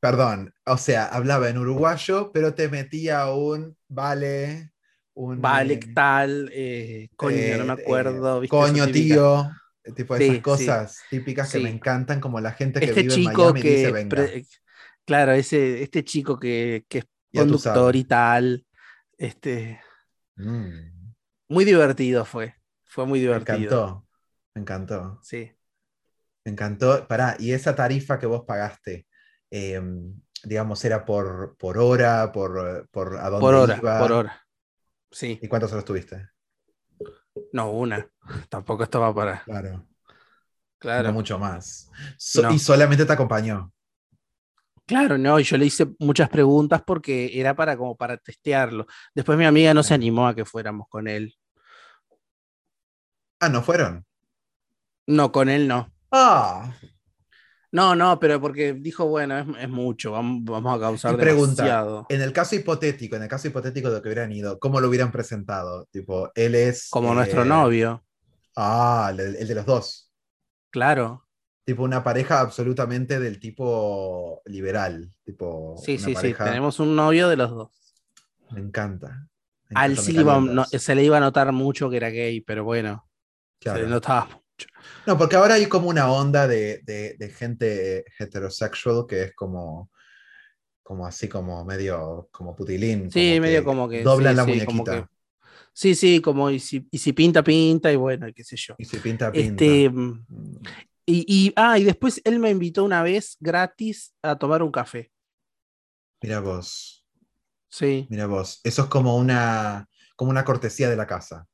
Perdón. 0.00 0.54
O 0.66 0.76
sea, 0.78 1.06
hablaba 1.06 1.48
en 1.48 1.58
uruguayo, 1.58 2.30
pero 2.32 2.54
te 2.54 2.68
metía 2.68 3.30
un 3.32 3.76
vale, 3.88 4.72
un. 5.14 5.40
Vale, 5.40 5.76
eh, 5.76 5.80
tal, 5.92 6.48
eh, 6.52 7.08
coño, 7.16 7.56
no 7.58 7.64
me 7.64 7.72
eh, 7.76 7.82
acuerdo. 7.82 8.40
coño, 8.46 8.90
tío. 8.90 9.50
Tipo 9.96 10.16
Sí, 10.16 10.24
esas 10.24 10.40
sí. 10.40 10.42
cosas 10.42 11.06
típicas 11.10 11.50
que 11.50 11.60
me 11.60 11.70
encantan, 11.70 12.20
como 12.20 12.40
la 12.40 12.52
gente 12.52 12.82
que 12.82 12.90
Este 12.90 12.94
vive 12.94 13.14
en 13.16 13.22
chico 13.22 13.24
Miami 13.24 13.60
que. 13.60 13.68
dice 13.68 13.90
venga. 13.90 14.32
pre- 14.32 14.46
claro, 15.04 15.32
ese, 15.32 15.82
este 15.82 16.04
chico 16.04 16.38
que, 16.38 16.84
que 16.88 16.98
es 16.98 17.06
conductor 17.34 17.94
y 17.96 18.04
tal. 18.04 18.66
Este, 19.18 19.80
Mm, 20.36 21.12
muy 21.48 21.64
divertido 21.64 22.24
fue. 22.24 22.54
Fue 22.84 23.06
muy 23.06 23.20
me 23.20 23.24
divertido. 23.26 23.56
encantó. 23.58 24.06
Me 24.54 24.60
encantó. 24.62 25.18
Sí. 25.22 25.52
Me 26.44 26.52
encantó. 26.52 27.06
Pará, 27.06 27.36
y 27.38 27.52
esa 27.52 27.74
tarifa 27.74 28.18
que 28.18 28.26
vos 28.26 28.44
pagaste, 28.46 29.06
eh, 29.50 29.80
digamos, 30.42 30.84
era 30.84 31.04
por, 31.04 31.56
por 31.56 31.78
hora, 31.78 32.32
por, 32.32 32.88
por 32.90 33.16
a 33.18 33.30
dónde 33.30 33.40
Por 33.40 33.54
hora, 33.54 33.76
iba? 33.76 33.98
por 33.98 34.12
hora. 34.12 34.46
Sí. 35.10 35.38
¿Y 35.42 35.48
cuántas 35.48 35.72
horas 35.72 35.84
tuviste? 35.84 36.28
No, 37.52 37.70
una. 37.72 38.08
Tampoco 38.48 38.82
estaba 38.84 39.14
para. 39.14 39.42
Claro, 39.44 39.86
Claro. 40.78 41.08
no 41.08 41.14
mucho 41.14 41.38
más. 41.38 41.90
So- 42.18 42.42
No. 42.42 42.52
Y 42.52 42.58
solamente 42.58 43.04
te 43.06 43.12
acompañó. 43.12 43.72
Claro, 44.86 45.16
no, 45.16 45.40
y 45.40 45.44
yo 45.44 45.56
le 45.56 45.64
hice 45.66 45.86
muchas 45.98 46.28
preguntas 46.28 46.82
porque 46.86 47.30
era 47.40 47.56
para 47.56 47.76
como 47.76 47.96
para 47.96 48.18
testearlo. 48.18 48.86
Después 49.14 49.38
mi 49.38 49.46
amiga 49.46 49.72
no 49.72 49.82
se 49.82 49.94
animó 49.94 50.26
a 50.28 50.34
que 50.34 50.44
fuéramos 50.44 50.88
con 50.88 51.08
él. 51.08 51.34
Ah, 53.40 53.48
¿no 53.48 53.62
fueron? 53.62 54.04
No, 55.06 55.32
con 55.32 55.48
él 55.48 55.66
no. 55.66 55.90
Ah, 56.10 56.72
No, 57.72 57.96
no, 57.96 58.20
pero 58.20 58.40
porque 58.40 58.72
dijo, 58.74 59.06
bueno, 59.06 59.36
es, 59.38 59.46
es 59.62 59.68
mucho, 59.68 60.12
vamos, 60.12 60.44
vamos 60.44 60.76
a 60.76 60.80
causar 60.80 61.14
Y 61.14 61.16
pregunta, 61.16 61.62
demasiado. 61.64 62.06
en 62.08 62.22
el 62.22 62.32
caso 62.32 62.54
hipotético, 62.54 63.16
en 63.16 63.22
el 63.24 63.28
caso 63.28 63.48
hipotético 63.48 63.90
de 63.90 64.00
que 64.00 64.08
hubieran 64.08 64.32
ido, 64.32 64.58
¿cómo 64.60 64.80
lo 64.80 64.88
hubieran 64.88 65.10
presentado? 65.10 65.86
Tipo, 65.90 66.30
él 66.36 66.54
es... 66.54 66.88
Como 66.88 67.12
eh, 67.12 67.14
nuestro 67.16 67.44
novio, 67.44 68.04
Ah, 68.56 69.10
el, 69.12 69.36
el 69.36 69.48
de 69.48 69.54
los 69.54 69.66
dos. 69.66 70.10
claro. 70.70 71.23
Tipo 71.64 71.82
una 71.82 72.04
pareja 72.04 72.40
absolutamente 72.40 73.18
del 73.18 73.40
tipo 73.40 74.42
liberal. 74.46 75.10
Tipo 75.24 75.74
Sí, 75.82 75.98
sí, 75.98 76.14
sí, 76.14 76.34
tenemos 76.34 76.78
un 76.78 76.94
novio 76.94 77.28
de 77.28 77.36
los 77.36 77.50
dos. 77.50 77.70
Me 78.50 78.60
encanta. 78.60 79.26
Me 79.70 79.80
Al 79.80 79.96
sí 79.96 80.12
no- 80.14 80.64
se 80.66 80.94
le 80.94 81.04
iba 81.04 81.16
a 81.16 81.20
notar 81.20 81.50
mucho 81.52 81.88
que 81.88 81.96
era 81.96 82.10
gay, 82.10 82.40
pero 82.42 82.64
bueno, 82.64 83.08
se 83.60 83.74
le 83.74 83.86
notaba 83.86 84.26
mucho. 84.26 84.68
No, 85.06 85.18
porque 85.18 85.36
ahora 85.36 85.54
hay 85.54 85.66
como 85.66 85.88
una 85.88 86.12
onda 86.12 86.46
de, 86.46 86.80
de- 86.84 87.16
de 87.18 87.28
gente 87.30 88.04
heterosexual 88.18 89.06
que 89.08 89.22
es 89.24 89.34
como, 89.34 89.90
como 90.82 91.06
así 91.06 91.28
como 91.28 91.64
medio 91.64 92.28
como 92.30 92.54
putilín. 92.54 93.10
Sí, 93.10 93.30
como 93.30 93.40
medio 93.40 93.64
como 93.64 93.88
que. 93.88 94.02
Doblan 94.04 94.32
sí, 94.32 94.36
la 94.36 94.44
sí, 94.44 94.50
muñequita. 94.50 94.66
como 94.66 94.84
que- 94.84 95.06
sí, 95.72 95.94
sí, 95.94 96.20
como 96.20 96.50
y 96.50 96.60
si, 96.60 96.86
y 96.90 96.98
si 96.98 97.12
pinta, 97.12 97.42
pinta, 97.42 97.92
y 97.92 97.96
bueno, 97.96 98.26
qué 98.34 98.44
sé 98.44 98.56
yo. 98.56 98.74
Y 98.78 98.84
si 98.84 98.98
pinta, 98.98 99.32
pinta. 99.32 99.64
Este, 99.64 99.90
mm, 99.90 100.24
Mm. 100.28 100.56
Y, 101.06 101.24
y- 101.28 101.52
ah, 101.56 101.78
y 101.78 101.84
después 101.84 102.20
él 102.24 102.38
me 102.38 102.50
invitó 102.50 102.84
una 102.84 103.02
vez 103.02 103.36
gratis 103.40 104.14
a 104.22 104.36
tomar 104.38 104.62
un 104.62 104.70
café. 104.72 105.10
Mira 106.22 106.40
vos, 106.40 107.04
Sí. 107.68 108.06
mira 108.08 108.26
vos. 108.26 108.60
Eso 108.64 108.82
es 108.82 108.88
como 108.88 109.16
una, 109.16 109.88
como 110.16 110.30
una 110.30 110.44
cortesía 110.44 110.88
de 110.88 110.96
la 110.96 111.06
casa. 111.06 111.46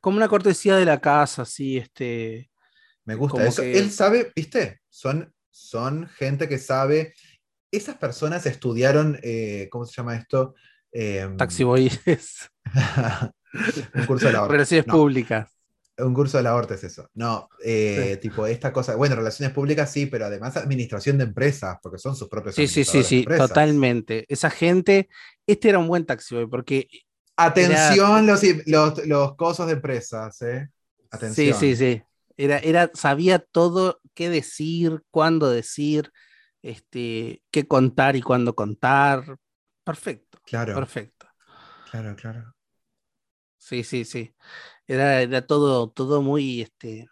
Como 0.00 0.16
una 0.16 0.28
cortesía 0.28 0.76
de 0.76 0.84
la 0.86 1.00
casa, 1.00 1.44
sí, 1.44 1.76
este. 1.76 2.50
Me 3.04 3.14
gusta 3.14 3.46
eso. 3.46 3.62
que- 3.62 3.78
Él 3.78 3.90
sabe, 3.90 4.32
¿viste? 4.34 4.80
Son, 4.88 5.32
son 5.50 6.08
gente 6.08 6.48
que 6.48 6.58
sabe. 6.58 7.14
Esas 7.70 7.96
personas 7.98 8.46
estudiaron, 8.46 9.18
eh, 9.22 9.68
¿cómo 9.70 9.84
se 9.84 9.94
llama 9.94 10.16
esto? 10.16 10.54
Em, 10.92 11.36
Taxi 11.36 11.62
Boys. 11.64 12.00
un 13.94 14.06
curso 14.06 14.26
de 14.26 14.32
la. 14.32 14.46
Relaciones 14.48 14.86
No, 14.86 14.94
públicas. 14.94 15.50
Un 16.02 16.14
curso 16.14 16.36
de 16.36 16.42
la 16.42 16.54
Horta 16.54 16.74
es 16.74 16.84
eso. 16.84 17.08
No, 17.14 17.48
eh, 17.64 18.18
tipo 18.20 18.46
esta 18.46 18.72
cosa. 18.72 18.94
Bueno, 18.96 19.16
relaciones 19.16 19.54
públicas 19.54 19.90
sí, 19.90 20.06
pero 20.06 20.26
además 20.26 20.56
administración 20.56 21.18
de 21.18 21.24
empresas, 21.24 21.78
porque 21.82 21.98
son 21.98 22.16
sus 22.16 22.28
propios 22.28 22.54
Sí, 22.54 22.66
sí, 22.66 22.84
sí, 22.84 23.02
sí, 23.02 23.24
totalmente. 23.24 24.24
Esa 24.28 24.50
gente, 24.50 25.08
este 25.46 25.68
era 25.70 25.78
un 25.78 25.88
buen 25.88 26.06
taxi 26.06 26.34
boy, 26.34 26.46
porque 26.46 26.88
Atención, 27.36 28.26
los, 28.26 28.42
los, 28.66 29.06
los 29.06 29.36
cosos 29.36 29.66
de 29.66 29.72
empresas, 29.74 30.42
¿eh? 30.42 30.68
sí, 30.68 31.08
Atención. 31.10 31.58
sí, 31.58 31.76
sí. 31.76 32.02
Era, 32.36 32.58
era, 32.58 32.90
sabía 32.94 33.38
todo 33.38 34.00
qué 34.14 34.28
decir, 34.30 35.02
cuándo 35.10 35.50
decir, 35.50 36.10
este, 36.62 37.42
qué 37.50 37.66
contar 37.66 38.16
y 38.16 38.22
cuándo 38.22 38.54
contar. 38.54 39.36
Perfecto, 39.84 40.38
Claro, 40.44 40.74
perfecto. 40.74 41.26
claro, 41.90 42.14
claro. 42.16 42.54
Sí, 43.58 43.84
sí, 43.84 44.04
sí. 44.04 44.34
Era, 44.90 45.22
era 45.22 45.46
todo, 45.46 45.90
todo 45.90 46.22
muy, 46.22 46.62
este, 46.62 47.08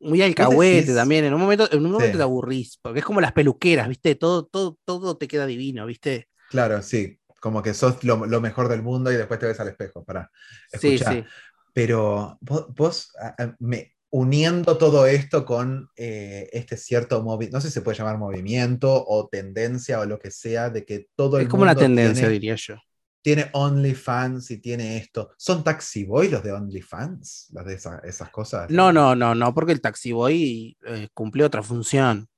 muy 0.00 0.22
alcahuete 0.22 0.94
también. 0.94 1.24
En 1.26 1.34
un 1.34 1.40
momento, 1.40 1.68
en 1.72 1.84
un 1.86 1.92
momento 1.92 2.18
Sí. 2.18 2.18
te 2.18 2.24
aburrís, 2.24 2.78
porque 2.82 3.00
es 3.00 3.04
como 3.04 3.20
las 3.20 3.32
peluqueras, 3.32 3.88
¿viste? 3.88 4.14
Todo, 4.16 4.46
todo, 4.46 4.78
todo 4.84 5.16
te 5.18 5.28
queda 5.28 5.46
divino, 5.46 5.86
¿viste? 5.86 6.28
Claro, 6.48 6.82
sí. 6.82 7.18
Como 7.40 7.62
que 7.62 7.72
sos 7.74 8.02
lo, 8.04 8.26
lo 8.26 8.40
mejor 8.40 8.68
del 8.68 8.82
mundo 8.82 9.10
y 9.12 9.16
después 9.16 9.40
te 9.40 9.46
ves 9.46 9.60
al 9.60 9.68
espejo 9.68 10.04
para 10.04 10.30
Sí, 10.68 10.98
escuchar. 10.98 11.22
sí. 11.22 11.30
Pero 11.72 12.36
vos, 12.40 12.66
vos, 12.74 13.12
me, 13.60 13.94
uniendo 14.10 14.76
todo 14.76 15.06
esto 15.06 15.44
con 15.46 15.88
eh, 15.96 16.48
este 16.52 16.76
cierto 16.76 17.22
movimiento, 17.22 17.56
no 17.56 17.60
sé 17.60 17.68
si 17.68 17.74
se 17.74 17.82
puede 17.82 17.96
llamar 17.98 18.18
movimiento 18.18 19.04
o 19.06 19.28
tendencia 19.28 20.00
o 20.00 20.06
lo 20.06 20.18
que 20.18 20.30
sea, 20.30 20.68
de 20.70 20.84
que 20.84 21.06
todo 21.14 21.38
el 21.38 21.46
Es 21.46 21.48
como 21.48 21.64
una 21.64 21.74
mundo 21.74 21.76
tendencia, 21.76 22.28
tiene, 22.28 22.28
diría 22.28 22.54
yo. 22.54 22.76
Tiene 23.22 23.50
OnlyFans 23.52 24.50
y 24.50 24.58
tiene 24.60 24.96
esto. 24.96 25.30
¿Son 25.36 25.62
Taxi 25.62 26.04
Boy 26.04 26.28
los 26.28 26.42
de 26.42 26.52
OnlyFans? 26.52 27.48
¿Los 27.52 27.64
de 27.66 27.74
esa- 27.74 27.98
esas 28.04 28.30
cosas? 28.30 28.70
No, 28.70 28.92
no, 28.92 29.14
no, 29.14 29.34
no, 29.34 29.52
porque 29.54 29.72
el 29.72 29.80
Taxi 29.80 30.12
Boy 30.12 30.76
eh, 30.86 31.08
cumple 31.12 31.44
otra 31.44 31.62
función, 31.62 32.28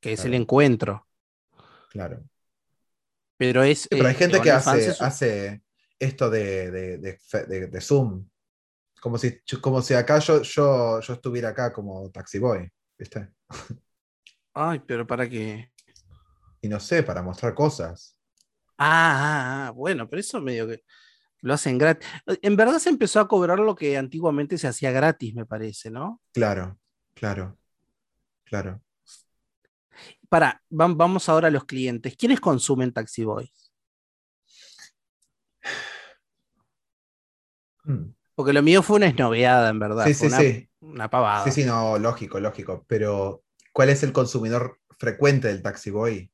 que 0.00 0.12
es 0.12 0.24
el 0.24 0.34
encuentro. 0.34 1.06
Claro. 1.90 2.22
Pero 3.36 3.62
es. 3.62 3.82
Sí, 3.82 3.88
pero 3.90 4.06
hay 4.06 4.14
eh, 4.14 4.18
gente 4.18 4.40
que 4.40 4.50
hace, 4.50 4.90
es 4.90 5.00
un- 5.00 5.06
hace 5.06 5.62
esto 5.98 6.30
de, 6.30 6.70
de, 6.70 6.98
de 6.98 7.18
fe- 7.18 7.46
de- 7.46 7.66
de 7.68 7.80
Zoom. 7.80 8.28
Como 9.00 9.16
si, 9.16 9.40
como 9.60 9.80
si 9.80 9.94
acá 9.94 10.18
yo, 10.18 10.42
yo, 10.42 11.00
yo 11.00 11.12
estuviera 11.12 11.50
acá 11.50 11.72
como 11.72 12.10
Taxi 12.10 12.38
Boy, 12.40 12.68
¿viste? 12.98 13.28
Ay, 14.54 14.80
pero 14.86 15.06
para 15.06 15.28
qué. 15.28 15.70
Y 16.60 16.68
no 16.68 16.80
sé, 16.80 17.04
para 17.04 17.22
mostrar 17.22 17.54
cosas. 17.54 18.17
Ah, 18.78 19.66
ah, 19.66 19.66
ah, 19.68 19.70
bueno, 19.72 20.08
pero 20.08 20.20
eso 20.20 20.40
medio 20.40 20.66
que 20.68 20.84
lo 21.40 21.54
hacen 21.54 21.78
gratis. 21.78 22.08
En 22.42 22.56
verdad 22.56 22.78
se 22.78 22.90
empezó 22.90 23.20
a 23.20 23.28
cobrar 23.28 23.58
lo 23.58 23.74
que 23.74 23.96
antiguamente 23.96 24.58
se 24.58 24.68
hacía 24.68 24.92
gratis, 24.92 25.34
me 25.34 25.46
parece, 25.46 25.90
¿no? 25.90 26.20
Claro, 26.32 26.78
claro, 27.14 27.58
claro. 28.44 28.82
Para, 30.28 30.62
vam- 30.70 30.96
vamos 30.96 31.28
ahora 31.28 31.48
a 31.48 31.50
los 31.50 31.64
clientes. 31.64 32.16
¿Quiénes 32.16 32.40
consumen 32.40 32.92
Taxi 32.92 33.24
Boys? 33.24 33.72
Mm. 37.84 38.12
Porque 38.34 38.52
lo 38.52 38.62
mío 38.62 38.82
fue 38.82 38.96
una 38.96 39.06
esnoveada, 39.06 39.70
en 39.70 39.78
verdad. 39.80 40.06
Sí, 40.06 40.14
sí, 40.14 40.26
una, 40.26 40.38
sí. 40.38 40.68
una 40.80 41.10
pavada. 41.10 41.44
Sí, 41.44 41.50
sí, 41.50 41.64
no, 41.66 41.98
lógico, 41.98 42.38
lógico. 42.38 42.84
Pero, 42.86 43.42
¿cuál 43.72 43.88
es 43.88 44.02
el 44.04 44.12
consumidor 44.12 44.78
frecuente 44.98 45.48
del 45.48 45.62
Taxi 45.62 45.90
Boy? 45.90 46.30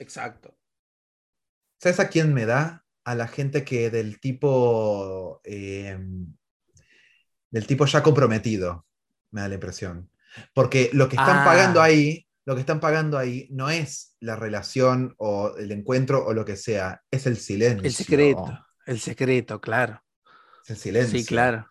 Exacto. 0.00 0.57
¿Sabes 1.78 2.00
a 2.00 2.08
quién 2.08 2.34
me 2.34 2.46
da? 2.46 2.84
A 3.04 3.14
la 3.14 3.28
gente 3.28 3.64
que 3.64 3.90
del 3.90 4.20
tipo. 4.20 5.40
eh, 5.44 5.98
del 7.50 7.66
tipo 7.66 7.86
ya 7.86 8.02
comprometido, 8.02 8.86
me 9.30 9.40
da 9.40 9.48
la 9.48 9.54
impresión. 9.54 10.10
Porque 10.54 10.90
lo 10.92 11.08
que 11.08 11.16
están 11.16 11.38
Ah. 11.38 11.44
pagando 11.44 11.80
ahí, 11.80 12.26
lo 12.44 12.54
que 12.54 12.60
están 12.60 12.80
pagando 12.80 13.16
ahí 13.18 13.48
no 13.50 13.70
es 13.70 14.16
la 14.20 14.36
relación 14.36 15.14
o 15.18 15.56
el 15.56 15.72
encuentro 15.72 16.24
o 16.26 16.34
lo 16.34 16.44
que 16.44 16.56
sea, 16.56 17.02
es 17.10 17.26
el 17.26 17.36
silencio. 17.38 17.86
El 17.86 17.92
secreto. 17.94 18.66
El 18.86 19.00
secreto, 19.00 19.60
claro. 19.60 20.02
Es 20.64 20.70
el 20.70 20.76
silencio. 20.76 21.18
Sí, 21.18 21.24
claro. 21.24 21.66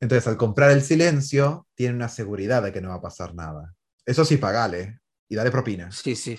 Entonces, 0.00 0.26
al 0.28 0.36
comprar 0.36 0.70
el 0.70 0.82
silencio, 0.82 1.66
tiene 1.74 1.94
una 1.94 2.08
seguridad 2.08 2.62
de 2.62 2.72
que 2.72 2.80
no 2.80 2.90
va 2.90 2.96
a 2.96 3.00
pasar 3.02 3.34
nada. 3.34 3.74
Eso 4.04 4.24
sí, 4.24 4.36
pagale 4.36 5.00
y 5.28 5.34
dale 5.36 5.50
propina. 5.50 5.90
Sí, 5.90 6.14
sí. 6.16 6.38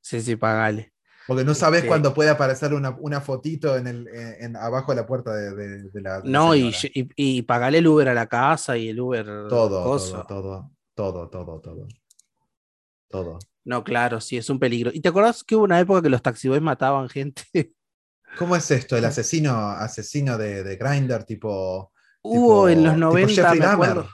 Sí, 0.00 0.20
sí, 0.22 0.36
pagale. 0.36 0.92
Porque 1.26 1.44
no 1.44 1.54
sabes 1.54 1.78
Este- 1.78 1.88
cuándo 1.88 2.12
puede 2.14 2.30
aparecer 2.30 2.74
una, 2.74 2.90
una 2.98 3.20
fotito 3.20 3.76
en 3.76 3.86
el, 3.86 4.08
en, 4.08 4.44
en- 4.44 4.56
abajo 4.56 4.92
de 4.92 4.96
la 4.96 5.06
puerta 5.06 5.34
de, 5.34 5.54
de- 5.54 5.90
de 5.90 6.00
la. 6.00 6.20
de 6.20 6.28
No, 6.30 6.54
y, 6.54 6.72
y, 6.94 7.08
y 7.16 7.42
pagale 7.42 7.78
el 7.78 7.86
Uber 7.86 8.08
a 8.08 8.14
la 8.14 8.26
casa 8.26 8.76
y 8.76 8.88
el 8.88 9.00
Uber. 9.00 9.24
todo, 9.48 9.68
todo, 9.98 10.26
todo, 10.26 10.70
todo, 10.94 11.28
todo, 11.28 11.60
todo. 11.60 11.86
Todo. 13.08 13.38
No, 13.64 13.84
claro, 13.84 14.20
sí, 14.20 14.36
es 14.36 14.48
un 14.50 14.58
peligro. 14.58 14.90
¿Y 14.94 15.00
te 15.00 15.08
acuerdas 15.08 15.44
que 15.44 15.56
hubo 15.56 15.64
una 15.64 15.80
época 15.80 16.00
que 16.02 16.08
los 16.10 16.22
taxiboys 16.22 16.62
mataban 16.62 17.08
gente? 17.08 17.42
¿Cómo 18.38 18.54
es 18.56 18.70
esto? 18.70 18.96
El 18.96 19.04
asesino, 19.04 19.68
asesino 19.70 20.38
de, 20.38 20.62
de 20.62 20.76
Grindr, 20.76 21.24
tipo. 21.24 21.92
hubo 22.22 22.68
en 22.68 22.84
los 22.84 22.94
tipo 22.94 23.06
90, 23.06 23.34
Jeffrey 23.34 23.58
me 23.60 23.66
acuerdo. 23.66 24.08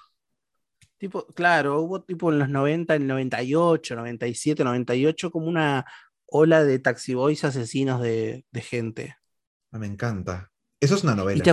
Tipo, 0.98 1.26
claro, 1.26 1.80
hubo 1.82 2.02
tipo 2.02 2.32
en 2.32 2.38
los 2.38 2.48
90, 2.48 2.94
en 2.94 3.02
el 3.02 3.08
98, 3.08 3.96
97, 3.96 4.64
98, 4.64 5.30
como 5.30 5.46
una 5.46 5.84
ola 6.26 6.64
de 6.64 6.78
taxiboys 6.78 7.44
asesinos 7.44 8.00
de, 8.02 8.46
de 8.50 8.60
gente. 8.62 9.16
Ah, 9.72 9.78
me 9.78 9.86
encanta. 9.86 10.50
Eso 10.80 10.94
es 10.96 11.04
una 11.04 11.14
¿Y, 11.32 11.42
novela. 11.42 11.44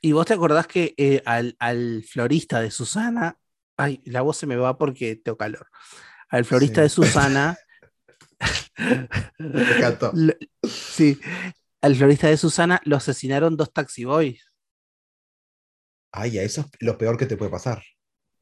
y 0.00 0.12
vos 0.12 0.26
te 0.26 0.34
acordás 0.34 0.66
que 0.66 0.94
eh, 0.96 1.22
al, 1.26 1.56
al 1.58 2.04
florista 2.04 2.60
de 2.60 2.70
Susana, 2.70 3.38
ay, 3.76 4.00
la 4.04 4.22
voz 4.22 4.36
se 4.36 4.46
me 4.46 4.56
va 4.56 4.78
porque 4.78 5.16
tengo 5.16 5.36
calor. 5.38 5.68
Al 6.30 6.44
florista 6.44 6.82
Sí. 6.82 6.82
de 6.82 6.88
Susana, 6.90 7.58
Me 9.38 9.72
encantó. 9.72 10.12
lo- 10.12 10.34
sí, 10.62 11.18
al 11.80 11.96
florista 11.96 12.28
de 12.28 12.36
Susana 12.36 12.80
lo 12.84 12.96
asesinaron 12.96 13.56
dos 13.56 13.72
taxiboys. 13.72 14.42
Ay, 16.12 16.38
eso 16.38 16.60
es 16.62 16.66
lo 16.80 16.98
peor 16.98 17.16
que 17.16 17.24
te 17.26 17.36
puede 17.38 17.50
pasar. 17.50 17.82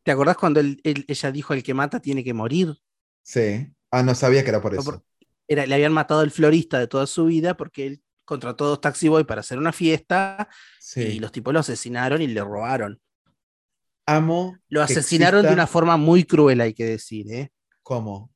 ¿Te 0.05 0.11
acordás 0.11 0.39
cuando 0.39 0.61
él- 0.61 0.81
él- 0.85 1.05
ella 1.07 1.31
dijo 1.33 1.53
el 1.53 1.63
que 1.63 1.75
mata 1.75 2.01
tiene 2.01 2.25
que 2.25 2.33
morir? 2.33 2.77
Sí. 3.23 3.67
Ah, 3.91 4.03
no 4.03 4.15
sabía 4.15 4.43
que 4.43 4.51
era 4.51 4.61
por 4.63 4.75
eso. 4.75 4.85
por- 4.85 5.05
Era, 5.49 5.67
le 5.67 5.75
habían 5.75 5.93
matado 5.93 6.21
al 6.21 6.31
florista 6.31 6.79
de 6.79 6.89
toda 6.89 7.07
su 7.07 7.27
vida 7.27 7.57
porque 7.57 7.87
él 7.87 8.03
contrató 8.25 8.67
dos 8.67 8.81
taxiboys 8.81 9.25
para 9.27 9.41
hacer 9.41 9.59
una 9.59 9.73
fiesta 9.73 10.49
Sí. 10.81 11.03
y 11.03 11.19
los 11.21 11.31
tipos 11.33 11.55
lo 11.55 11.61
asesinaron 11.61 12.21
y 12.23 12.27
le 12.27 12.41
robaron. 12.43 13.01
Amo. 14.07 14.57
Lo 14.69 14.83
asesinaron 14.83 15.45
de 15.45 15.53
una 15.53 15.67
forma 15.67 15.97
muy 15.97 16.25
cruel, 16.25 16.61
hay 16.61 16.75
que 16.75 16.85
decir. 16.85 17.33
¿eh? 17.33 17.51
¿Cómo? 17.83 18.33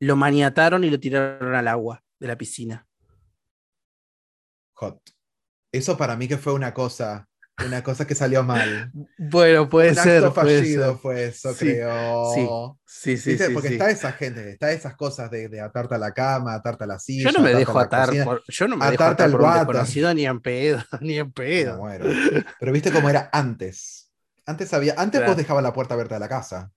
Lo 0.00 0.16
maniataron 0.16 0.84
y 0.84 0.90
lo 0.90 1.00
tiraron 1.00 1.54
al 1.54 1.68
agua 1.68 2.02
de 2.18 2.26
la 2.28 2.36
piscina. 2.38 2.86
Hot. 4.74 5.00
Eso 5.72 5.96
para 5.96 6.16
mí 6.16 6.28
que 6.28 6.38
fue 6.38 6.52
una 6.52 6.72
cosa, 6.72 7.28
una 7.66 7.82
cosa 7.82 8.06
que 8.06 8.14
salió 8.14 8.42
mal. 8.42 8.90
Bueno, 9.18 9.68
puede 9.68 9.90
Un 9.90 9.94
ser. 9.96 10.24
acto 10.24 10.34
puede 10.40 10.58
fallido 10.60 10.92
ser. 10.92 11.00
fue 11.00 11.24
eso, 11.26 11.52
Sí, 11.54 11.58
creo. 11.66 12.78
Sí, 12.86 13.16
sí, 13.16 13.30
¿Viste? 13.30 13.46
sí. 13.48 13.52
Porque 13.52 13.68
sí. 13.68 13.74
está 13.74 13.90
esa 13.90 14.12
gente, 14.12 14.50
está 14.50 14.72
esas 14.72 14.94
cosas 14.96 15.30
de, 15.30 15.48
de 15.48 15.60
atarte 15.60 15.94
a 15.94 15.98
la 15.98 16.12
cama, 16.12 16.54
atarte 16.54 16.84
a 16.84 16.86
la 16.86 16.98
silla. 16.98 17.30
Yo 17.30 17.38
no 17.38 17.44
me 17.44 17.54
dejo 17.54 17.78
atar, 17.78 18.10
por, 18.24 18.42
yo 18.48 18.68
no 18.68 18.76
me 18.76 18.84
dejo 18.90 18.94
atarte 19.04 19.22
atar 19.22 19.26
al 19.26 19.32
por 19.32 19.42
un 19.44 19.52
desconocido 19.54 20.14
ni 20.14 20.26
en 20.26 20.40
pedo, 20.40 20.82
ni 21.00 21.18
en 21.18 21.32
pedo. 21.32 21.82
Pero 22.60 22.72
viste 22.72 22.90
cómo 22.92 23.08
era 23.10 23.28
antes. 23.32 24.10
Antes 24.46 24.72
había, 24.72 24.94
antes 24.96 25.18
Claro. 25.20 25.32
vos 25.32 25.36
dejabas 25.36 25.62
la 25.62 25.72
puerta 25.72 25.94
abierta 25.94 26.14
de 26.14 26.20
la 26.20 26.28
casa. 26.28 26.70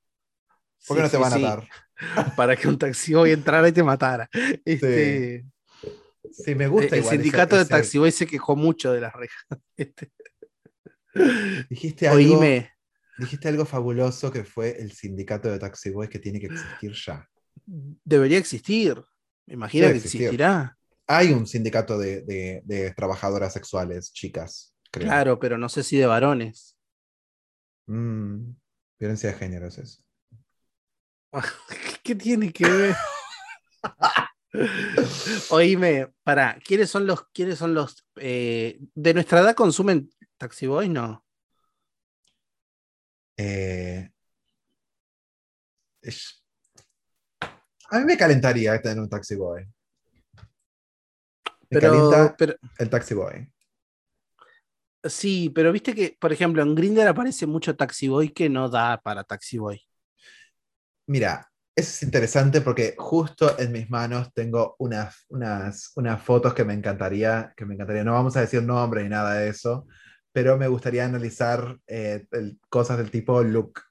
¿Por 0.87 0.97
qué 0.97 1.03
Sí, 1.03 1.03
no 1.03 1.09
te 1.09 1.17
sí, 1.17 1.21
van 1.23 1.33
a 1.33 1.35
sí. 1.37 1.45
atar? 1.45 1.67
Para 2.35 2.55
que 2.55 2.67
un 2.67 2.77
taxi 2.77 3.13
hoy 3.13 3.31
entrara 3.31 3.67
y 3.67 3.71
te 3.71 3.83
matara. 3.83 4.27
Este, 4.65 5.45
Sí, 6.31 6.55
me 6.55 6.67
gusta. 6.67 6.95
el 6.95 7.01
igual 7.01 7.15
sindicato 7.15 7.55
de 7.55 7.61
ese- 7.63 7.69
Taxi 7.71 7.97
Boy 7.97 8.11
se 8.11 8.25
quejó 8.25 8.55
mucho 8.55 8.91
de 8.93 9.01
las 9.01 9.13
rejas. 9.13 9.45
Este, 9.77 10.11
Dijiste 11.69 12.07
algo, 12.07 12.37
Oíme, 12.39 12.71
dijiste 13.17 13.47
algo 13.47 13.65
fabuloso 13.65 14.31
que 14.31 14.43
fue 14.43 14.81
el 14.81 14.91
sindicato 14.91 15.49
de 15.51 15.59
Taxi 15.59 15.89
Boys 15.89 16.09
que 16.09 16.19
tiene 16.19 16.39
que 16.39 16.47
existir 16.47 16.93
ya. 16.93 17.27
debería 17.65 18.37
existir. 18.37 19.03
Me 19.47 19.55
imagino 19.55 19.87
Debe 19.87 19.93
que 19.93 19.97
existir. 19.99 20.21
existirá. 20.23 20.77
Hay 21.07 21.31
un 21.31 21.45
sindicato 21.45 21.97
de, 21.97 22.21
de- 22.21 22.61
de 22.63 22.93
trabajadoras 22.93 23.51
sexuales, 23.53 24.13
chicas, 24.13 24.73
creo. 24.91 25.07
Claro, 25.07 25.39
pero 25.39 25.57
no 25.57 25.67
sé 25.67 25.83
si 25.83 25.97
de 25.97 26.05
varones. 26.05 26.77
Mm, 27.87 28.51
violencia 28.99 29.31
de 29.31 29.37
género 29.37 29.67
es 29.67 29.77
eso. 29.77 30.03
¿Qué 32.03 32.15
tiene 32.15 32.51
que 32.53 32.69
ver? 32.69 32.95
Oíme, 35.49 36.09
para, 36.23 36.57
¿quiénes 36.65 36.89
son 36.89 37.07
los, 37.07 37.23
quiénes 37.33 37.57
son 37.57 37.73
los 37.73 38.05
eh, 38.17 38.79
de 38.95 39.13
nuestra 39.13 39.39
edad 39.41 39.55
consumen 39.55 40.09
Taxi 40.41 40.65
Boy? 40.65 40.89
No. 40.89 41.23
Eh, 43.37 44.09
es- 46.01 46.43
A 47.91 47.99
mí 47.99 48.05
me 48.05 48.17
calentaría 48.17 48.81
tener 48.81 48.99
un 48.99 49.09
taxi 49.09 49.35
boy. 49.35 49.63
Me 51.69 51.79
Pero, 51.79 51.81
calienta 51.91 52.35
pero 52.37 52.55
el 52.79 52.89
taxi 52.89 53.13
boy. 53.13 53.51
sí, 55.03 55.49
pero 55.49 55.71
viste 55.71 55.93
que, 55.95 56.17
por 56.19 56.31
ejemplo, 56.33 56.61
en 56.61 56.75
Grindr 56.75 57.07
aparece 57.07 57.45
mucho 57.47 57.75
Taxi 57.75 58.07
Boy 58.07 58.29
que 58.29 58.49
no 58.49 58.69
da 58.69 59.01
para 59.01 59.23
Taxi 59.23 59.57
Boy. 59.57 59.81
Mira, 61.07 61.47
eso 61.75 61.89
es 61.89 62.03
interesante 62.03 62.61
porque 62.61 62.95
justo 62.97 63.57
en 63.59 63.71
mis 63.71 63.89
manos 63.89 64.31
tengo 64.33 64.75
unas, 64.79 65.25
unas, 65.29 65.91
unas 65.95 66.21
fotos 66.21 66.53
que 66.53 66.63
me 66.65 66.73
encantaría, 66.73 67.53
que 67.55 67.65
me 67.65 67.73
encantaría. 67.75 68.03
No 68.03 68.13
vamos 68.13 68.35
a 68.37 68.41
decir 68.41 68.63
nombre 68.63 69.03
ni 69.03 69.09
nada 69.09 69.33
de 69.35 69.49
eso, 69.49 69.87
pero 70.33 70.57
me 70.57 70.67
gustaría 70.67 71.05
analizar 71.05 71.77
eh, 71.87 72.25
el- 72.31 72.59
cosas 72.69 72.97
del 72.97 73.11
tipo 73.11 73.43
look. 73.43 73.81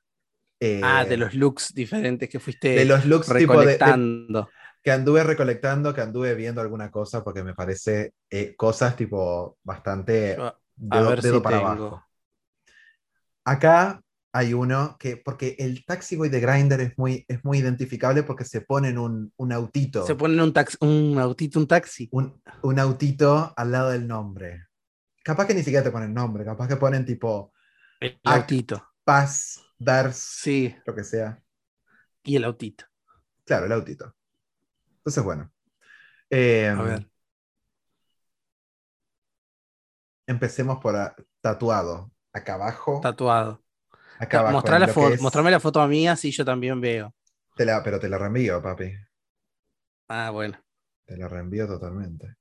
eh, 0.63 0.81
ah, 0.85 1.05
de 1.07 1.17
los 1.17 1.33
looks 1.35 1.73
diferentes 1.75 2.29
que 2.29 2.39
fuiste 2.39 2.69
de 2.71 2.85
los 2.85 3.07
looks 3.07 3.27
tipo 3.27 3.53
de- 3.61 3.67
de, 3.67 3.73
recolectando. 3.73 4.49
que 4.83 4.91
anduve 4.91 5.25
recolectando, 5.25 5.95
que 5.95 6.01
anduve 6.03 6.35
viendo 6.35 6.61
alguna 6.61 6.91
cosa, 6.91 7.25
porque 7.25 7.43
me 7.43 7.55
parece 7.55 8.13
eh, 8.31 8.55
cosas 8.57 8.95
tipo 8.97 9.57
bastante 9.63 10.37
Yo- 10.37 10.47
a 10.47 10.57
dedo, 10.77 11.09
ver 11.11 11.21
dedo 11.23 11.35
si 11.37 11.41
para 11.43 11.57
tengo. 11.59 11.71
abajo. 11.71 12.05
Acá 13.45 14.01
hay 14.33 14.55
uno 14.55 14.97
que, 14.99 15.17
porque 15.17 15.57
el 15.59 15.85
taxi 15.85 16.15
boy 16.17 16.29
de 16.29 16.41
Grindr 16.41 16.81
es 16.81 16.97
muy, 16.99 17.25
es 17.27 17.45
muy 17.45 17.59
identificable 17.59 18.23
porque 18.23 18.45
se 18.45 18.61
ponen 18.61 18.97
un, 18.99 19.33
un 19.37 19.53
autito, 19.53 20.07
Se 20.07 20.15
ponen 20.15 20.41
un, 20.41 20.53
tax, 20.53 20.77
un 20.81 21.19
autito, 21.19 21.59
un 21.59 21.67
taxi. 21.67 22.09
un, 22.13 22.41
un 22.63 22.79
autito 22.79 23.53
al 23.57 23.73
lado 23.73 23.91
del 23.91 24.07
nombre. 24.07 24.67
Capaz 25.23 25.47
que 25.47 25.55
ni 25.55 25.63
siquiera 25.63 25.85
te 25.85 25.91
ponen 25.91 26.15
nombre, 26.15 26.45
capaz 26.45 26.67
que 26.69 26.77
ponen 26.77 27.05
tipo 27.05 27.53
El 28.01 28.19
autito. 28.25 28.89
Paz, 29.05 29.61
Dars, 29.79 30.17
Sí, 30.17 30.75
lo 30.87 30.95
que 30.95 31.05
sea. 31.05 31.43
y 32.23 32.37
el 32.37 32.45
autito. 32.45 32.85
Claro, 33.45 33.67
el 33.67 33.73
autito. 33.73 34.15
Entonces, 34.99 35.23
bueno. 35.25 35.51
Eh, 36.31 36.69
A 36.77 36.83
ver. 36.83 37.11
Empecemos 40.27 40.79
por 40.79 40.97
a- 40.97 41.17
tatuado. 41.41 42.11
Acá 42.33 42.55
abajo. 42.55 43.01
Tatuado. 43.03 43.63
acá 44.19 44.41
abajo. 44.41 44.53
Mostrar 44.53 44.81
la 44.81 44.89
foto, 44.89 45.15
es- 45.15 45.21
mostrame 45.23 45.51
la 45.51 45.61
foto 45.61 45.81
a 45.81 45.89
mí, 45.89 46.07
así 46.07 46.31
yo 46.31 46.45
también 46.45 46.81
veo. 46.81 47.15
te 47.57 47.65
la- 47.67 47.83
pero 47.83 47.99
te 47.99 48.09
la 48.09 48.17
reenvío, 48.17 48.63
papi. 48.63 48.93
Ah, 50.09 50.31
bueno. 50.31 50.59
Te 51.05 51.17
la 51.17 51.29
reenvío 51.29 51.67
totalmente. 51.67 52.37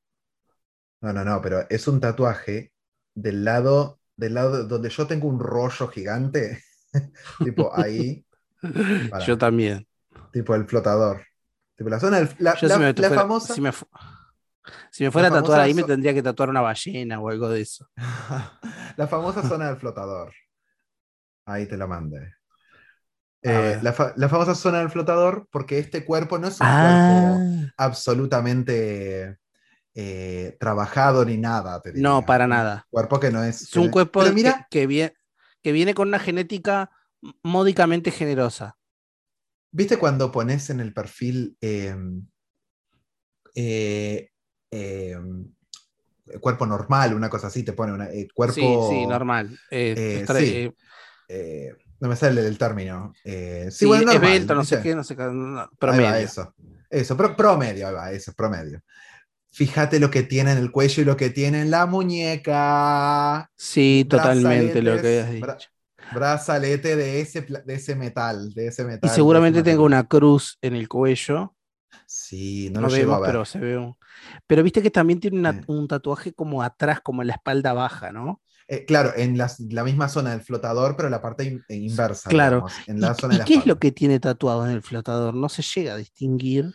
No, 1.01 1.13
no, 1.13 1.23
no, 1.23 1.41
pero 1.41 1.65
es 1.69 1.87
un 1.87 1.99
tatuaje 1.99 2.73
del 3.15 3.43
lado, 3.45 3.99
del 4.17 4.33
lado 4.33 4.65
donde 4.65 4.89
yo 4.89 5.07
tengo 5.07 5.27
un 5.27 5.39
rollo 5.39 5.87
gigante. 5.87 6.63
tipo 7.43 7.71
ahí. 7.75 8.25
Yo 9.25 9.37
también. 9.37 9.87
tipo 10.33 10.53
el 10.55 10.65
flotador. 10.67 11.25
Tipo 11.77 11.89
la 11.89 11.99
zona 11.99 12.17
del, 12.17 12.29
la, 12.39 12.57
si 12.57 12.65
me, 12.65 12.71
la 12.93 12.93
fuera, 12.93 13.09
famosa. 13.21 13.53
si 13.53 13.61
me 13.61 13.71
fu- 13.71 13.87
si 14.91 15.03
me 15.05 15.11
fuera 15.11 15.29
a 15.29 15.31
tatuar 15.31 15.61
ahí, 15.61 15.73
me 15.73 15.83
tendría 15.83 16.13
que 16.13 16.21
tatuar 16.21 16.49
una 16.49 16.59
ballena 16.61 17.19
o 17.21 17.29
algo 17.29 17.49
de 17.49 17.61
eso. 17.61 17.87
la 18.97 19.07
famosa 19.07 19.41
zona 19.47 19.67
del 19.67 19.77
flotador. 19.77 20.33
Ahí 21.45 21.67
te 21.67 21.77
la 21.77 21.87
mandé. 21.87 22.33
Eh, 23.41 23.49
ver. 23.49 23.83
la, 23.83 23.93
fa- 23.93 24.13
la 24.17 24.27
famosa 24.27 24.53
zona 24.55 24.79
del 24.79 24.89
flotador, 24.89 25.47
porque 25.51 25.79
este 25.79 26.03
cuerpo 26.03 26.37
no 26.37 26.47
es 26.49 26.59
un 26.59 26.67
Ah, 26.67 26.79
cuerpo 26.81 27.39
absolutamente 27.77 29.37
eh, 29.95 30.55
trabajado 30.59 31.25
ni 31.25 31.37
nada. 31.37 31.81
te 31.81 31.89
no, 31.93 32.15
diría. 32.15 32.25
para 32.25 32.45
Un 32.45 32.49
nada. 32.51 32.87
Cuerpo 32.89 33.19
que 33.19 33.31
no 33.31 33.43
es. 33.43 33.61
Es 33.63 33.75
un 33.75 33.89
cuerpo 33.89 34.19
Pero 34.19 34.31
que- 34.31 34.35
mira, 34.35 34.67
que, 34.69 34.87
vie- 34.87 35.13
que 35.61 35.71
viene 35.71 35.93
con 35.93 36.07
una 36.07 36.19
genética 36.19 36.91
módicamente 37.43 38.11
generosa. 38.11 38.77
¿viste 39.71 39.97
cuando 39.97 40.31
pones 40.31 40.69
en 40.71 40.79
el 40.79 40.93
perfil 40.93 41.55
eh, 41.61 41.95
eh, 43.55 44.29
eh, 44.71 45.17
cuerpo 46.41 46.65
normal, 46.65 47.13
una 47.13 47.29
cosa 47.29 47.47
así, 47.47 47.63
te 47.63 47.73
pone 47.73 47.93
una, 47.93 48.09
eh, 48.09 48.27
cuerpo. 48.33 48.53
Sí, 48.55 49.01
sí, 49.01 49.07
normal. 49.07 49.59
Eh, 49.71 50.25
sí. 50.27 50.73
no 51.99 52.07
me 52.07 52.15
sale 52.15 52.45
el 52.47 52.57
término. 52.57 53.13
Sí, 53.23 53.31
sí, 53.71 53.85
bueno, 53.85 54.13
normal, 54.13 54.47
no 54.47 54.63
sé 54.63 54.81
qué, 54.81 54.95
no 54.95 55.03
sé 55.03 55.15
qué. 55.15 55.23
no, 55.23 55.59
Ahí 55.59 55.65
va, 55.65 55.69
promedio. 55.77 56.15
eso. 56.15 56.53
Eso, 56.89 57.15
pro- 57.17 57.35
promedio, 57.35 57.93
va, 57.93 58.11
eso, 58.11 58.33
promedio. 58.33 58.81
Fíjate 59.51 59.99
lo 59.99 60.09
que 60.11 60.23
tiene 60.23 60.51
en 60.53 60.57
el 60.59 60.71
cuello 60.71 61.01
y 61.01 61.05
lo 61.05 61.17
que 61.17 61.29
tiene 61.29 61.61
en 61.61 61.71
la 61.71 61.85
muñeca. 61.85 63.49
Sí, 63.55 64.05
totalmente 64.09 64.81
lo 64.81 64.95
que 65.01 65.23
bra- 65.39 65.55
dicho. 65.55 65.69
Brazalete 66.11 66.95
de 66.95 67.21
ese, 67.21 67.41
de 67.41 67.73
ese 67.73 67.95
metal, 67.95 68.53
de 68.53 68.67
ese 68.67 68.83
metal. 68.85 69.09
Y 69.09 69.13
seguramente 69.13 69.63
tengo 69.63 69.83
una 69.83 70.07
cruz 70.07 70.57
en 70.61 70.75
el 70.75 70.87
cuello. 70.87 71.55
Sí, 72.05 72.69
no, 72.71 72.81
No, 72.81 72.87
lo 72.87 72.93
a 72.93 72.97
vemos, 72.97 73.19
ver. 73.19 73.29
pero 73.31 73.45
se 73.45 73.59
ve 73.59 73.77
un... 73.77 73.95
Pero 74.47 74.63
viste 74.63 74.81
que 74.81 74.91
también 74.91 75.19
tiene 75.19 75.39
una- 75.39 75.61
un 75.67 75.87
tatuaje 75.87 76.33
como 76.33 76.63
atrás, 76.63 77.01
como 77.01 77.21
en 77.21 77.27
la 77.27 77.33
espalda 77.35 77.73
baja, 77.73 78.11
¿no? 78.11 78.41
Eh, 78.67 78.85
claro, 78.85 79.11
en 79.15 79.37
la 79.37 79.83
misma 79.83 80.09
zona 80.09 80.31
del 80.31 80.41
flotador, 80.41 80.95
pero 80.95 81.09
la 81.09 81.21
parte 81.21 81.43
in- 81.45 81.63
eh, 81.67 81.75
inversa. 81.75 82.29
Claro. 82.29 82.57
digamos, 82.57 82.73
en 82.87 83.01
la 83.01 83.13
¿Y, 83.17 83.21
zona 83.21 83.33
y 83.35 83.37
de 83.37 83.39
la 83.39 83.45
qué 83.45 83.55
es 83.55 83.65
lo 83.65 83.79
que 83.79 83.91
tiene 83.91 84.19
tatuado 84.19 84.65
en 84.65 84.71
el 84.71 84.81
flotador? 84.83 85.33
No 85.33 85.49
se 85.49 85.61
llega 85.63 85.93
a 85.93 85.97
distinguir. 85.97 86.71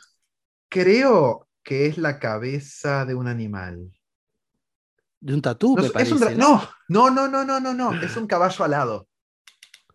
Creo 0.69 1.47
que 1.65 1.87
es 1.87 1.99
la 1.99 2.19
cabeza 2.21 3.05
de 3.05 3.15
un 3.15 3.27
animal. 3.27 3.91
De 5.21 5.35
un 5.35 5.41
tatú, 5.43 5.75
No, 5.75 5.81
me 5.83 5.87
es- 5.89 5.93
parece. 5.93 6.15
es 6.15 6.21
un 6.23 6.39
¿no? 6.39 6.63
no, 6.89 7.11
no, 7.11 7.27
no, 7.29 7.45
no, 7.45 7.59
no, 7.59 7.73
no, 7.75 8.03
es 8.03 8.17
un 8.17 8.27
caballo 8.27 8.65
alado. 8.65 9.09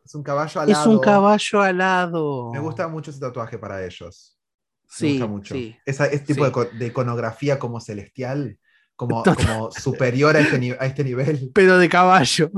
Es 0.03 0.15
un 0.15 0.23
caballo 0.23 0.47
Es 0.49 0.57
alado. 0.57 0.89
un 0.89 0.99
caballo 0.99 1.61
alado. 1.61 2.51
Me 2.51 2.59
gusta 2.59 2.87
mucho 2.87 3.11
ese 3.11 3.19
tatuaje 3.19 3.59
para 3.59 3.85
ellos. 3.85 4.35
Me 4.83 4.89
Sí, 4.89 5.11
gusta 5.11 5.27
mucho. 5.27 5.53
sí. 5.53 5.77
Esa, 5.85 6.07
ese 6.07 6.25
tipo 6.25 6.39
Sí. 6.39 6.45
de, 6.47 6.51
co- 6.51 6.65
de 6.65 6.87
iconografía 6.87 7.59
como 7.59 7.79
celestial, 7.79 8.57
como, 8.95 9.23
como 9.23 9.71
superior 9.71 10.35
a 10.35 10.39
este, 10.39 10.75
a 10.79 10.85
este 10.87 11.03
nivel. 11.03 11.51
Pero 11.53 11.77
de 11.77 11.87
caballo. 11.87 12.49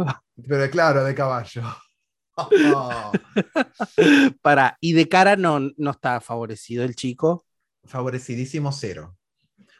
Pero 0.48 0.72
claro, 0.72 1.04
de 1.04 1.14
caballo. 1.14 1.62
Oh, 2.38 3.12
Para, 4.42 4.78
y 4.80 4.94
de 4.94 5.10
cara 5.10 5.36
no, 5.36 5.60
no 5.78 5.92
está 5.92 6.22
favorecido 6.22 6.84
el 6.86 6.96
chico. 6.96 7.46
Favorecidísimo 7.86 8.72
cero. 8.72 9.18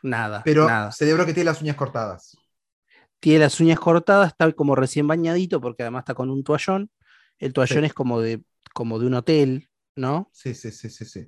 Nada. 0.04 0.42
Pero 0.44 0.68
nada. 0.68 0.92
celebro 0.92 1.26
que 1.26 1.34
tiene 1.34 1.46
las 1.52 1.62
uñas 1.62 1.76
cortadas. 1.76 2.38
Tiene 3.20 3.40
las 3.40 3.60
uñas 3.60 3.80
cortadas, 3.80 4.30
está 4.30 4.52
como 4.54 4.76
recién 4.76 5.08
bañadito, 5.08 5.62
porque 5.62 5.84
además 5.84 6.02
está 6.02 6.14
con 6.16 6.30
un 6.30 6.44
toallón. 6.44 6.90
El 7.38 7.54
toallón 7.54 7.80
Sí. 7.82 7.86
es 7.86 7.94
como 7.94 8.20
de, 8.20 8.44
como 8.74 9.00
de 9.00 9.08
un 9.08 9.14
hotel, 9.14 9.70
¿no? 9.96 10.30
Sí, 10.34 10.54
sí, 10.56 10.72
sí, 10.72 10.90
sí, 10.90 11.06
sí. 11.06 11.28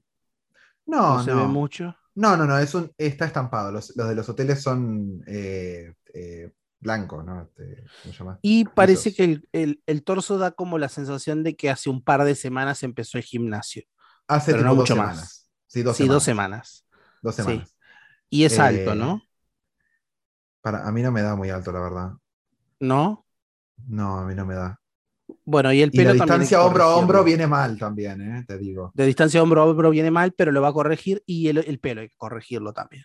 No, 0.86 1.17
No, 1.17 1.24
se 1.24 1.34
ve 1.34 1.43
mucho. 1.45 1.95
No, 2.15 2.36
no, 2.38 2.45
no, 2.45 2.57
es 2.59 2.74
un, 2.76 2.91
está 2.97 3.26
estampado. 3.26 3.71
Los, 3.71 3.95
los 3.95 4.09
de 4.09 4.15
los 4.15 4.28
hoteles 4.30 4.61
son 4.61 5.24
eh, 5.28 5.93
eh, 6.13 6.51
blancos, 6.80 7.24
¿no? 7.26 7.41
Este, 7.43 7.84
¿Cómo 8.01 8.13
se 8.13 8.19
llama? 8.19 8.39
Y 8.41 8.65
parece 8.65 9.13
que 9.15 9.24
el, 9.24 9.49
el- 9.51 9.84
el 9.86 10.03
torso 10.03 10.38
da 10.38 10.51
como 10.51 10.78
la 10.78 10.89
sensación 10.89 11.43
de 11.43 11.55
que 11.55 11.69
hace 11.69 11.89
un 11.89 12.03
par 12.03 12.24
de 12.24 12.36
semanas 12.36 12.84
empezó 12.84 13.17
el 13.17 13.24
gimnasio. 13.24 13.84
Hace 14.28 14.51
pero 14.51 14.63
no 14.65 14.76
mucho 14.76 14.93
semanas. 14.93 15.15
más. 15.17 15.43
Sí, 15.74 15.84
dos 15.84 15.97
sí, 15.97 15.97
semanas. 15.97 16.07
dos 16.07 16.24
semanas. 16.24 16.86
Dos 17.21 17.36
Sí. 17.36 17.41
semanas. 17.41 17.78
Y 18.30 18.45
es 18.45 18.53
Eh, 18.53 18.59
alto, 18.59 18.95
¿no? 18.95 19.24
Para, 20.61 20.88
a 20.88 20.91
mí 20.91 21.01
no 21.03 21.11
me 21.11 21.21
da 21.21 21.36
muy 21.36 21.49
alto, 21.51 21.71
la 21.71 21.80
verdad. 21.80 22.11
¿No? 22.80 23.26
No, 23.88 24.17
a 24.19 24.26
mí 24.26 24.36
no 24.36 24.45
me 24.45 24.55
da. 24.55 24.80
Bueno, 25.45 25.71
y 25.74 25.82
el 25.82 25.91
Y 25.91 26.01
la 26.01 26.11
pelo 26.11 26.15
también. 26.15 26.41
hay 26.41 26.49
que 26.49 26.55
distancia 26.55 26.63
hombro 26.63 26.84
a 26.84 26.95
hombro 26.97 27.24
viene 27.24 27.47
mal 27.47 27.78
también, 27.78 28.21
¿eh? 28.21 28.43
te 28.47 28.57
digo. 28.57 28.93
De 28.93 29.05
distancia 29.05 29.41
hombro 29.43 29.61
a 29.61 29.65
hombro 29.65 29.91
viene 29.91 30.09
mal, 30.11 30.34
pero 30.34 30.51
lo 30.51 30.61
va 30.61 30.69
a 30.69 30.74
corregir. 30.74 31.21
Y 31.28 31.47
el, 31.47 31.59
el 31.59 31.80
pelo 31.80 32.01
hay 32.01 32.09
que 32.09 32.15
corregirlo 32.17 32.74
también. 32.74 33.03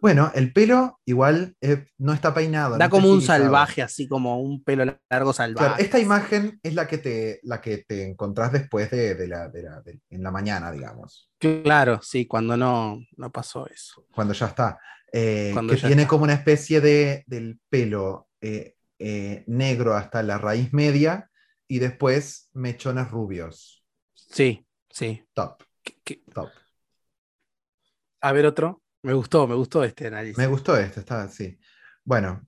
Bueno, 0.00 0.30
el 0.34 0.52
pelo 0.52 0.98
igual 1.04 1.54
eh, 1.60 1.84
no 1.98 2.12
está 2.12 2.32
peinado. 2.32 2.78
Da 2.78 2.88
como 2.88 3.10
un 3.10 3.20
salvaje, 3.20 3.82
así 3.82 4.08
como 4.08 4.40
un 4.40 4.62
pelo 4.64 4.84
largo 5.10 5.32
salvaje. 5.32 5.66
Claro, 5.68 5.82
esta 5.82 5.98
imagen 5.98 6.58
es 6.62 6.74
la 6.74 6.86
que 6.86 6.98
te, 6.98 7.40
la 7.42 7.60
que 7.60 7.78
te 7.86 8.04
encontrás 8.08 8.52
después 8.52 8.90
de, 8.90 9.14
de 9.14 9.28
la, 9.28 9.48
de 9.48 9.62
la- 9.62 9.80
de- 9.82 10.00
en 10.10 10.22
la 10.22 10.30
mañana, 10.30 10.72
digamos, 10.72 11.28
Claro, 11.38 12.00
sí, 12.02 12.26
cuando 12.26 12.56
no, 12.56 12.98
no 13.16 13.30
pasó 13.30 13.66
eso. 13.66 14.04
cuando 14.14 14.34
ya 14.34 14.46
está. 14.46 14.78
eh, 15.12 15.52
Cuando 15.54 15.74
que 15.74 15.80
ya 15.80 15.86
tiene 15.88 16.02
está. 16.02 16.10
como 16.10 16.24
una 16.24 16.34
especie 16.34 16.80
de 16.80 17.24
del 17.26 17.58
pelo 17.68 18.28
eh, 18.40 18.74
negro 19.46 19.94
hasta 19.94 20.22
la 20.22 20.38
raíz 20.38 20.72
media 20.72 21.30
y 21.68 21.78
después 21.78 22.48
mechones 22.52 23.10
rubios. 23.10 23.84
Sí, 24.14 24.66
sí. 24.90 25.22
Top, 25.34 25.62
top. 26.34 26.50
A 28.22 28.32
ver 28.32 28.46
otro. 28.46 28.80
Me 29.02 29.12
gustó, 29.14 29.46
me 29.46 29.54
gustó 29.54 29.82
este 29.84 30.06
análisis. 30.08 30.36
Me 30.38 30.46
gustó 30.46 30.76
este, 30.76 31.00
está 31.00 31.22
así. 31.22 31.58
Bueno, 32.04 32.46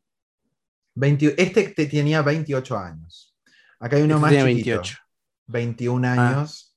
20 0.94 1.34
este 1.42 1.68
te 1.70 1.86
tenía 1.86 2.22
28 2.22 2.76
años. 2.78 3.34
Acá 3.80 3.96
hay 3.96 4.02
uno 4.02 4.14
Este 4.16 4.22
más 4.22 4.30
tiene 4.30 4.50
chiquito, 4.56 4.70
28. 4.76 4.98
21 5.46 6.08
Ah. 6.08 6.12
años 6.12 6.76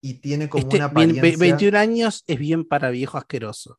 y 0.00 0.14
tiene 0.14 0.48
como 0.48 0.62
Este, 0.64 0.76
una 0.76 0.84
apariencia. 0.86 1.36
21 1.38 1.76
años 1.78 2.24
es 2.26 2.38
bien 2.38 2.64
para 2.64 2.90
viejo 2.90 3.16
asqueroso. 3.16 3.78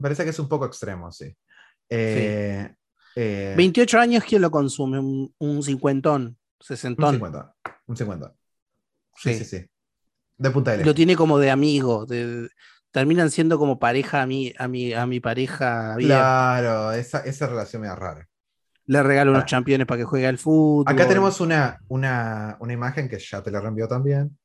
Parece 0.00 0.24
que 0.24 0.30
es 0.30 0.38
un 0.38 0.48
poco 0.48 0.66
extremo, 0.66 1.12
sí. 1.12 1.36
Eh, 1.88 2.74
eh, 3.14 3.54
28 3.56 3.98
años, 4.00 4.24
¿quién 4.24 4.42
lo 4.42 4.50
consume? 4.50 4.98
Un, 4.98 5.32
un 5.38 5.62
cincuentón, 5.62 6.22
un 6.22 6.36
sesentón. 6.58 7.14
50. 7.14 7.54
Un 7.86 7.96
50. 7.96 8.34
Sí, 9.16 9.34
Sí. 9.34 9.44
sí, 9.44 9.58
sí. 9.58 9.66
De 10.36 10.50
punta 10.50 10.72
de 10.72 10.78
Lo 10.78 10.84
leche. 10.86 10.94
tiene 10.94 11.14
como 11.14 11.38
de 11.38 11.50
amigo. 11.50 12.06
de- 12.06 12.48
terminan 12.94 13.28
siendo 13.32 13.58
como 13.58 13.80
pareja 13.80 14.22
a 14.22 14.26
mi, 14.26 14.54
a 14.56 14.68
mi, 14.68 14.92
a 14.94 15.04
mi 15.04 15.18
pareja. 15.18 15.96
bien. 15.96 16.10
Claro, 16.10 16.92
esa, 16.92 17.18
esa 17.24 17.48
relación 17.48 17.82
me 17.82 17.88
da 17.88 17.96
rara. 17.96 18.28
Le 18.86 19.02
regalo 19.02 19.32
unos 19.32 19.40
Pará. 19.42 19.46
championes 19.50 19.86
para 19.86 19.98
que 19.98 20.04
juegue 20.04 20.28
al 20.28 20.38
fútbol. 20.38 20.84
Acá 20.86 21.08
tenemos 21.08 21.40
una, 21.40 21.80
una, 21.88 22.56
una 22.60 22.72
imagen 22.72 23.08
que 23.08 23.18
ya 23.18 23.42
te 23.42 23.50
la 23.50 23.60
reenvió 23.60 23.88
también. 23.88 24.38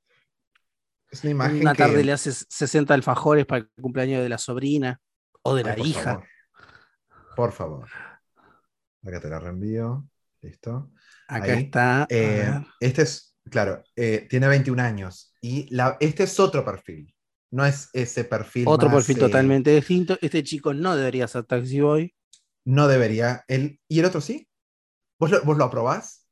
Es 1.11 1.23
una 1.23 1.31
imagen 1.31 1.61
Una 1.61 1.73
que... 1.73 1.83
tarde 1.83 2.03
le 2.03 2.11
hace 2.11 2.31
60 2.31 2.91
alfajores 2.93 3.45
para 3.45 3.59
el 3.59 3.69
cumpleaños 3.81 4.23
de 4.23 4.29
la 4.29 4.37
sobrina 4.39 4.99
o 5.43 5.53
de 5.53 5.61
Ay, 5.61 5.67
la 5.67 5.75
por 5.75 5.85
hija. 5.87 6.03
favor. 6.03 6.27
Por 7.35 7.51
favor. 7.51 7.87
Acá 9.05 9.19
te 9.19 9.29
la 9.29 9.39
reenvío. 9.39 10.07
Listo. 10.41 10.91
Acá 11.27 11.53
Ahí. 11.53 11.63
está. 11.65 12.07
Eh, 12.09 12.51
este 12.79 13.03
es, 13.03 13.35
claro, 13.51 13.83
eh, 13.95 14.25
tiene 14.27 14.47
21 14.47 14.81
años. 14.81 15.33
Y 15.39 15.73
la, 15.75 15.97
este 15.99 16.23
es 16.23 16.39
otro 16.39 16.65
perfil. 16.65 17.13
No 17.51 17.65
es 17.65 17.89
ese 17.93 18.23
perfil. 18.23 18.65
Otro 18.67 18.89
más, 18.89 18.97
perfil 18.97 19.17
eh, 19.17 19.19
totalmente 19.27 19.73
distinto. 19.73 20.17
Este 20.21 20.43
chico 20.43 20.73
no 20.73 20.95
debería 20.95 21.27
ser 21.27 21.43
taxi 21.45 21.81
boy. 21.81 22.13
No 22.65 22.87
debería. 22.87 23.43
El, 23.47 23.79
¿Y 23.87 23.99
el 23.99 24.05
otro 24.05 24.21
sí? 24.21 24.47
¿Vos 25.19 25.31
lo, 25.31 25.41
vos 25.43 25.57
lo 25.57 25.65
aprobás? 25.65 26.27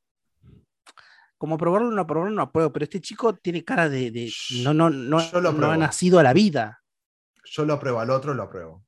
Como 1.37 1.57
probarlo, 1.57 1.91
no 1.91 2.05
probarlo, 2.05 2.35
no 2.35 2.41
apruebo. 2.43 2.71
Pero 2.71 2.83
este 2.83 3.01
chico 3.01 3.35
tiene 3.35 3.63
cara 3.63 3.89
de. 3.89 4.11
de- 4.11 4.31
no, 4.63 4.73
no, 4.73 4.89
no, 4.89 5.19
Yo 5.31 5.41
lo 5.41 5.51
no 5.53 5.71
ha 5.71 5.77
nacido 5.77 6.19
a 6.19 6.23
la 6.23 6.33
vida. 6.33 6.83
Yo 7.45 7.65
lo 7.65 7.73
apruebo, 7.73 7.99
al 7.99 8.09
otro 8.09 8.33
lo 8.33 8.43
apruebo. 8.43 8.85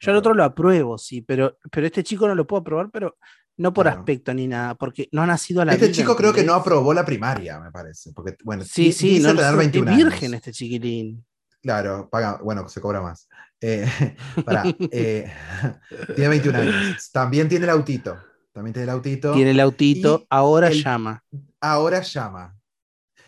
Yo 0.00 0.10
al 0.10 0.16
otro 0.16 0.34
lo 0.34 0.42
apruebo, 0.42 0.98
sí, 0.98 1.22
pero, 1.22 1.58
pero 1.70 1.86
este 1.86 2.02
chico 2.02 2.26
no 2.26 2.34
lo 2.34 2.44
puedo 2.44 2.60
aprobar, 2.60 2.90
pero 2.90 3.18
no 3.56 3.72
por 3.72 3.84
Claro. 3.86 4.00
aspecto 4.00 4.32
ni 4.34 4.46
nada, 4.48 4.74
porque 4.74 5.08
no 5.12 5.22
ha 5.22 5.26
nacido 5.26 5.62
a 5.62 5.64
la 5.64 5.72
Este 5.74 5.86
vida. 5.86 5.96
chico 5.96 6.16
creo 6.16 6.32
que 6.32 6.42
no 6.44 6.54
aprobó 6.54 6.92
la 6.94 7.04
primaria, 7.04 7.60
me 7.60 7.70
parece. 7.70 8.12
Porque, 8.12 8.36
bueno, 8.44 8.64
Sí, 8.64 8.92
sí, 8.92 9.20
no, 9.20 9.34
tener 9.34 9.52
es 9.52 9.56
21 9.56 9.94
virgen 9.96 10.30
años. 10.30 10.34
este 10.34 10.52
chiquilín. 10.52 11.24
Claro, 11.62 12.08
paga, 12.10 12.40
bueno, 12.42 12.68
se 12.68 12.80
cobra 12.80 13.00
más. 13.00 13.28
Eh, 13.60 13.86
pará, 14.44 14.64
eh, 14.90 15.32
tiene 16.16 16.28
21 16.28 16.58
años. 16.58 17.10
También 17.12 17.48
tiene 17.48 17.64
el 17.66 17.70
autito. 17.70 18.18
También 18.52 18.72
tiene 18.74 18.84
el 18.84 18.90
autito. 18.90 19.32
Tiene 19.32 19.52
el 19.52 19.60
autito, 19.60 20.26
ahora 20.28 20.68
el- 20.68 20.82
llama. 20.82 21.22
Ahora 21.60 22.00
llama. 22.02 22.56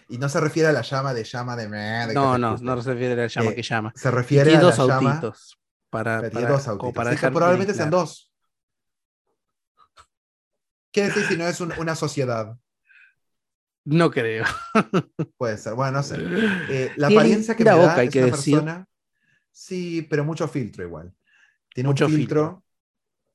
Y 0.09 0.19
no 0.19 0.29
se 0.29 0.39
refiere 0.41 0.69
a 0.69 0.73
la 0.73 0.83
llama 0.83 1.15
de 1.15 1.25
llama 1.25 1.57
de... 1.57 1.67
de 1.69 2.13
No, 2.15 2.37
no, 2.37 2.57
no 2.59 2.83
se 2.83 2.93
refiere 2.93 3.15
a 3.15 3.17
la 3.17 3.27
llama 3.29 3.51
Eh, 3.53 3.55
que 3.55 3.63
llama. 3.63 3.93
Se 3.97 4.11
refiere 4.11 4.45
tiene 4.51 4.59
a 4.59 4.63
la 4.69 4.75
dos 4.77 4.89
llama... 4.89 5.11
autitos. 5.13 5.59
Para, 5.89 6.19
Pero 6.19 6.31
tiene 6.31 6.47
para- 6.47 6.57
dos 6.57 6.69
autitos. 6.69 6.95
para 6.95 7.11
Sí, 7.13 7.17
probablemente 7.33 7.73
bien 7.73 7.77
sean 7.77 7.89
claro. 7.91 8.03
dos. 8.05 8.31
¿Qué 10.95 11.03
decir 11.03 11.25
si 11.25 11.37
no 11.37 11.45
es 11.47 11.61
un- 11.61 11.73
una 11.79 11.97
sociedad? 11.97 12.57
No 13.85 14.11
creo. 14.11 14.45
Puede 15.37 15.59
ser, 15.59 15.75
bueno, 15.75 15.99
no 15.99 16.03
sé. 16.05 16.17
Eh, 16.71 16.93
la 16.97 17.09
apariencia 17.09 17.57
que 17.57 17.65
me 17.65 17.71
da 17.71 17.97
hay 17.97 18.07
es 18.07 18.13
que 18.13 18.19
una 18.21 18.31
decir. 18.31 18.55
persona. 18.55 18.87
Sí, 19.53 20.07
pero 20.09 20.25
mucho 20.25 20.47
filtro 20.49 20.85
igual. 20.85 21.13
Tiene 21.75 21.89
Mucho 21.91 22.07
un 22.07 22.13
filtro, 22.13 22.41
filtro. 22.43 22.65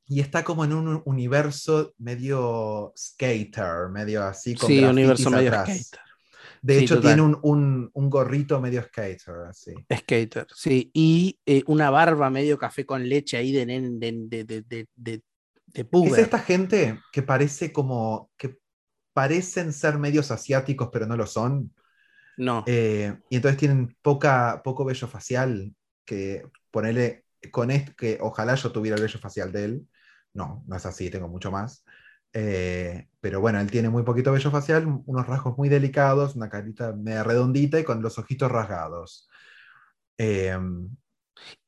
y 0.07 0.21
está 0.21 0.43
como 0.43 0.63
en 0.63 0.73
un 0.73 1.01
universo 1.05 1.93
medio 1.97 2.93
skater, 2.97 3.89
medio 3.91 4.23
así 4.23 4.55
con 4.55 4.67
Sí, 4.69 4.79
universo 4.83 5.29
medio 5.29 5.49
atrás. 5.49 5.69
skater. 5.69 5.99
De 6.61 6.79
Sí, 6.79 6.85
hecho, 6.85 6.95
total. 6.95 7.15
tiene 7.15 7.21
un, 7.21 7.39
un- 7.43 7.89
un 7.93 8.09
gorrito 8.09 8.59
medio 8.61 8.81
skater, 8.83 9.35
así. 9.49 9.73
Skater, 9.93 10.47
sí. 10.55 10.89
Y 10.93 11.39
eh, 11.45 11.63
una 11.67 11.89
barba 11.89 12.29
medio 12.29 12.57
café 12.57 12.85
con 12.85 13.07
leche 13.07 13.37
ahí 13.37 13.51
de 13.51 13.65
de, 13.65 14.43
de, 14.45 14.87
de, 14.95 15.21
de, 15.73 15.87
Es 16.07 16.17
esta 16.17 16.39
gente 16.39 16.99
que 17.11 17.23
parece 17.23 17.71
como 17.71 18.29
que 18.37 18.57
parecen 19.13 19.73
ser 19.73 19.97
medios 19.97 20.31
asiáticos, 20.31 20.89
pero 20.91 21.05
no 21.05 21.15
lo 21.17 21.25
son. 21.25 21.73
No. 22.37 22.63
Eh, 22.67 23.17
y 23.29 23.35
entonces 23.35 23.57
tienen 23.59 23.97
poca, 24.01 24.61
poco 24.63 24.85
vello 24.85 25.07
facial, 25.07 25.73
que 26.05 26.43
ponerle 26.71 27.25
con 27.51 27.69
que 27.97 28.17
ojalá 28.21 28.55
yo 28.55 28.71
tuviera 28.71 28.95
el 28.95 29.03
vello 29.03 29.19
facial 29.19 29.51
de 29.51 29.65
él. 29.65 29.87
No, 30.33 30.63
no 30.67 30.75
es 30.75 30.85
así, 30.85 31.09
tengo 31.09 31.27
mucho 31.27 31.51
más. 31.51 31.83
Eh, 32.31 33.09
pero 33.19 33.41
bueno, 33.41 33.59
él 33.59 33.71
tiene 33.71 33.89
muy 33.89 34.03
poquito 34.03 34.31
vello 34.31 34.51
facial, 34.51 34.85
unos 35.05 35.27
rasgos 35.27 35.57
muy 35.57 35.67
delicados, 35.67 36.35
una 36.35 36.49
carita 36.49 36.93
media 36.93 37.23
redondita 37.23 37.79
y 37.79 37.83
con 37.83 38.01
los 38.01 38.17
ojitos 38.19 38.51
rasgados. 38.51 39.27
Eh, 40.17 40.57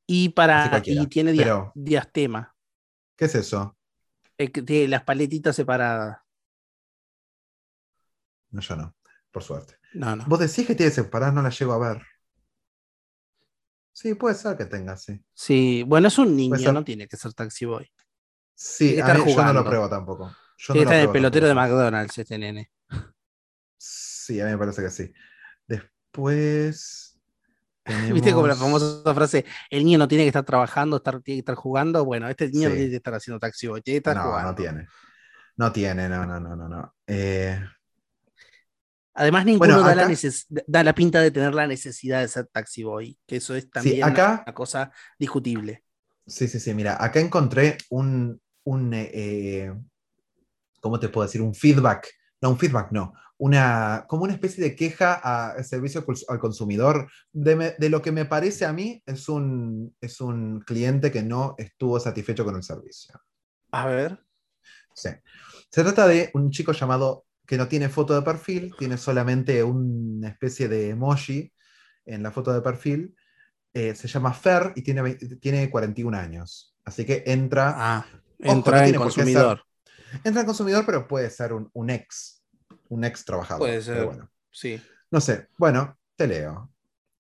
y 0.07 0.29
para 0.29 0.81
y 0.85 1.07
tiene 1.07 1.31
dia- 1.31 1.43
pero- 1.43 1.71
diastema. 1.73 2.55
¿Qué 3.15 3.25
es 3.25 3.35
eso? 3.35 3.77
Eh, 4.41 4.51
que 4.51 4.61
tiene 4.61 4.87
las 4.87 5.03
paletitas 5.03 5.55
separadas. 5.55 6.17
No, 8.51 8.61
yo 8.61 8.75
no, 8.75 8.95
por 9.31 9.43
suerte. 9.43 9.75
No, 9.93 10.15
no. 10.15 10.25
Vos 10.27 10.39
decís 10.39 10.65
que 10.67 10.75
tiene 10.75 10.91
separada, 10.91 11.31
no 11.31 11.41
la 11.41 11.49
llego 11.49 11.73
a 11.73 11.79
ver. 11.79 12.01
Sí, 13.93 14.13
puede 14.15 14.35
ser 14.35 14.57
que 14.57 14.65
tenga, 14.65 14.97
sí. 14.97 15.21
Sí, 15.33 15.83
bueno, 15.85 16.07
es 16.07 16.17
un 16.17 16.35
niño, 16.35 16.71
no 16.71 16.83
tiene 16.83 17.07
que 17.07 17.17
ser 17.17 17.33
taxi 17.33 17.65
boy. 17.65 17.89
Sí, 18.55 18.95
a 18.95 18.99
estar 18.99 19.17
mí- 19.17 19.33
yo 19.33 19.43
no 19.43 19.53
lo 19.53 19.65
pruebo 19.65 19.89
tampoco. 19.89 20.31
Yo 20.57 20.73
Tiene 20.73 20.85
no 20.85 20.91
que 20.91 20.95
estar 20.95 20.95
en 20.95 21.01
el 21.01 21.11
pelotero 21.11 21.47
de. 21.47 21.55
McDonald's 21.55 22.17
este 22.17 22.37
nene. 22.37 22.71
Sí, 23.77 24.39
a 24.39 24.45
mí 24.45 24.51
me 24.51 24.57
parece 24.57 24.81
que 24.83 24.89
sí. 24.89 25.13
Después. 25.67 27.00
¿Viste 28.13 28.31
como 28.33 28.47
la 28.47 28.55
famosa 28.55 29.13
frase, 29.13 29.45
el 29.69 29.83
niño 29.83 29.97
no 29.97 30.07
tiene 30.07 30.23
que 30.23 30.27
estar 30.29 30.45
trabajando, 30.45 30.97
estar, 30.97 31.21
tiene 31.21 31.37
que 31.37 31.39
estar 31.39 31.55
jugando? 31.55 32.05
Bueno, 32.05 32.29
este 32.29 32.49
niño 32.49 32.69
no 32.69 32.75
Sí. 32.75 32.77
tiene 32.77 32.89
que 32.91 32.95
estar 32.97 33.13
haciendo 33.15 33.39
taxi 33.39 33.67
boy, 33.67 33.81
tiene 33.81 33.95
que 34.01 34.09
estar 34.09 34.15
No, 34.17 34.23
jugando. 34.29 34.49
no 34.51 34.55
tiene. 34.55 34.87
No 35.57 35.71
tiene, 35.71 36.07
no, 36.09 36.25
no, 36.25 36.39
no, 36.39 36.55
no. 36.55 36.67
no. 36.67 36.95
Eh, 37.07 37.59
Además, 39.13 39.45
ninguno 39.45 39.73
Bueno, 39.73 39.87
da, 39.87 39.95
la 39.95 40.15
da 40.67 40.83
la 40.83 40.95
pinta 40.95 41.19
de 41.21 41.31
tener 41.31 41.53
la 41.53 41.67
necesidad 41.67 42.21
de 42.21 42.27
ser 42.29 42.47
taxi 42.47 42.83
boy, 42.83 43.19
que 43.27 43.35
eso 43.37 43.53
es 43.55 43.69
también 43.69 44.03
acá- 44.03 44.41
una 44.45 44.53
cosa 44.53 44.91
discutible. 45.19 45.83
sí, 46.25 46.47
sí, 46.47 46.59
sí. 46.59 46.73
Mira, 46.73 47.03
acá 47.03 47.19
encontré 47.19 47.77
un. 47.89 48.41
un 48.63 48.93
eh, 48.93 49.11
eh, 49.13 49.73
¿Cómo 50.79 50.99
te 50.99 51.09
puedo 51.09 51.27
decir? 51.27 51.41
Un 51.41 51.53
feedback. 51.53 52.07
No, 52.41 52.51
un 52.51 52.57
feedback 52.57 52.91
no. 52.91 53.13
Una, 53.43 54.05
como 54.07 54.23
una 54.25 54.33
especie 54.33 54.63
de 54.63 54.75
queja 54.75 55.15
a- 55.15 55.53
al 55.53 55.65
servicio 55.65 56.05
al 56.27 56.37
consumidor. 56.39 57.09
De, 57.31 57.55
me- 57.55 57.71
de 57.79 57.89
lo 57.89 57.99
que 58.03 58.11
me 58.11 58.25
parece 58.25 58.65
a 58.65 58.71
mí 58.73 59.01
es 59.05 59.27
un, 59.29 59.95
es 59.99 60.21
un 60.21 60.59
cliente 60.61 61.11
que 61.11 61.23
no 61.23 61.55
estuvo 61.57 61.99
satisfecho 61.99 62.45
con 62.45 62.55
el 62.55 62.61
servicio. 62.61 63.19
A 63.71 63.87
ver. 63.87 64.19
Sí. 64.93 65.09
Se 65.71 65.81
trata 65.83 66.05
de 66.07 66.29
un 66.35 66.51
chico 66.51 66.71
llamado 66.71 67.25
que 67.47 67.57
no 67.57 67.67
tiene 67.67 67.89
foto 67.89 68.13
de 68.13 68.21
perfil, 68.21 68.75
tiene 68.77 68.95
solamente 68.97 69.63
una 69.63 70.27
especie 70.29 70.67
de 70.67 70.89
emoji 70.89 71.51
en 72.05 72.21
la 72.21 72.29
foto 72.31 72.53
de 72.53 72.61
perfil. 72.61 73.15
Eh, 73.73 73.95
se 73.95 74.07
llama 74.07 74.33
Fer 74.33 74.73
y 74.75 74.83
tiene, 74.83 75.15
tiene 75.41 75.67
41 75.71 76.13
años. 76.15 76.75
Así 76.85 77.05
que 77.05 77.23
entra, 77.25 77.73
Ah, 77.75 78.05
entra 78.37 78.79
en 78.85 78.85
qué 78.85 78.91
ser- 78.91 78.99
consumidor. 79.01 79.63
entra 80.23 80.41
en 80.41 80.45
consumidor, 80.45 80.85
pero 80.85 81.07
puede 81.07 81.29
ser 81.31 81.53
un, 81.53 81.69
un 81.73 81.89
ex, 81.89 82.40
un 82.91 83.03
ex 83.05 83.23
trabajador. 83.25 83.59
Puede 83.67 83.81
ser. 83.81 83.95
pero 83.95 84.07
bueno, 84.07 84.29
Sí. 84.51 84.81
no 85.09 85.21
sé. 85.21 85.47
Bueno, 85.57 85.97
te 86.15 86.27
leo. 86.27 86.69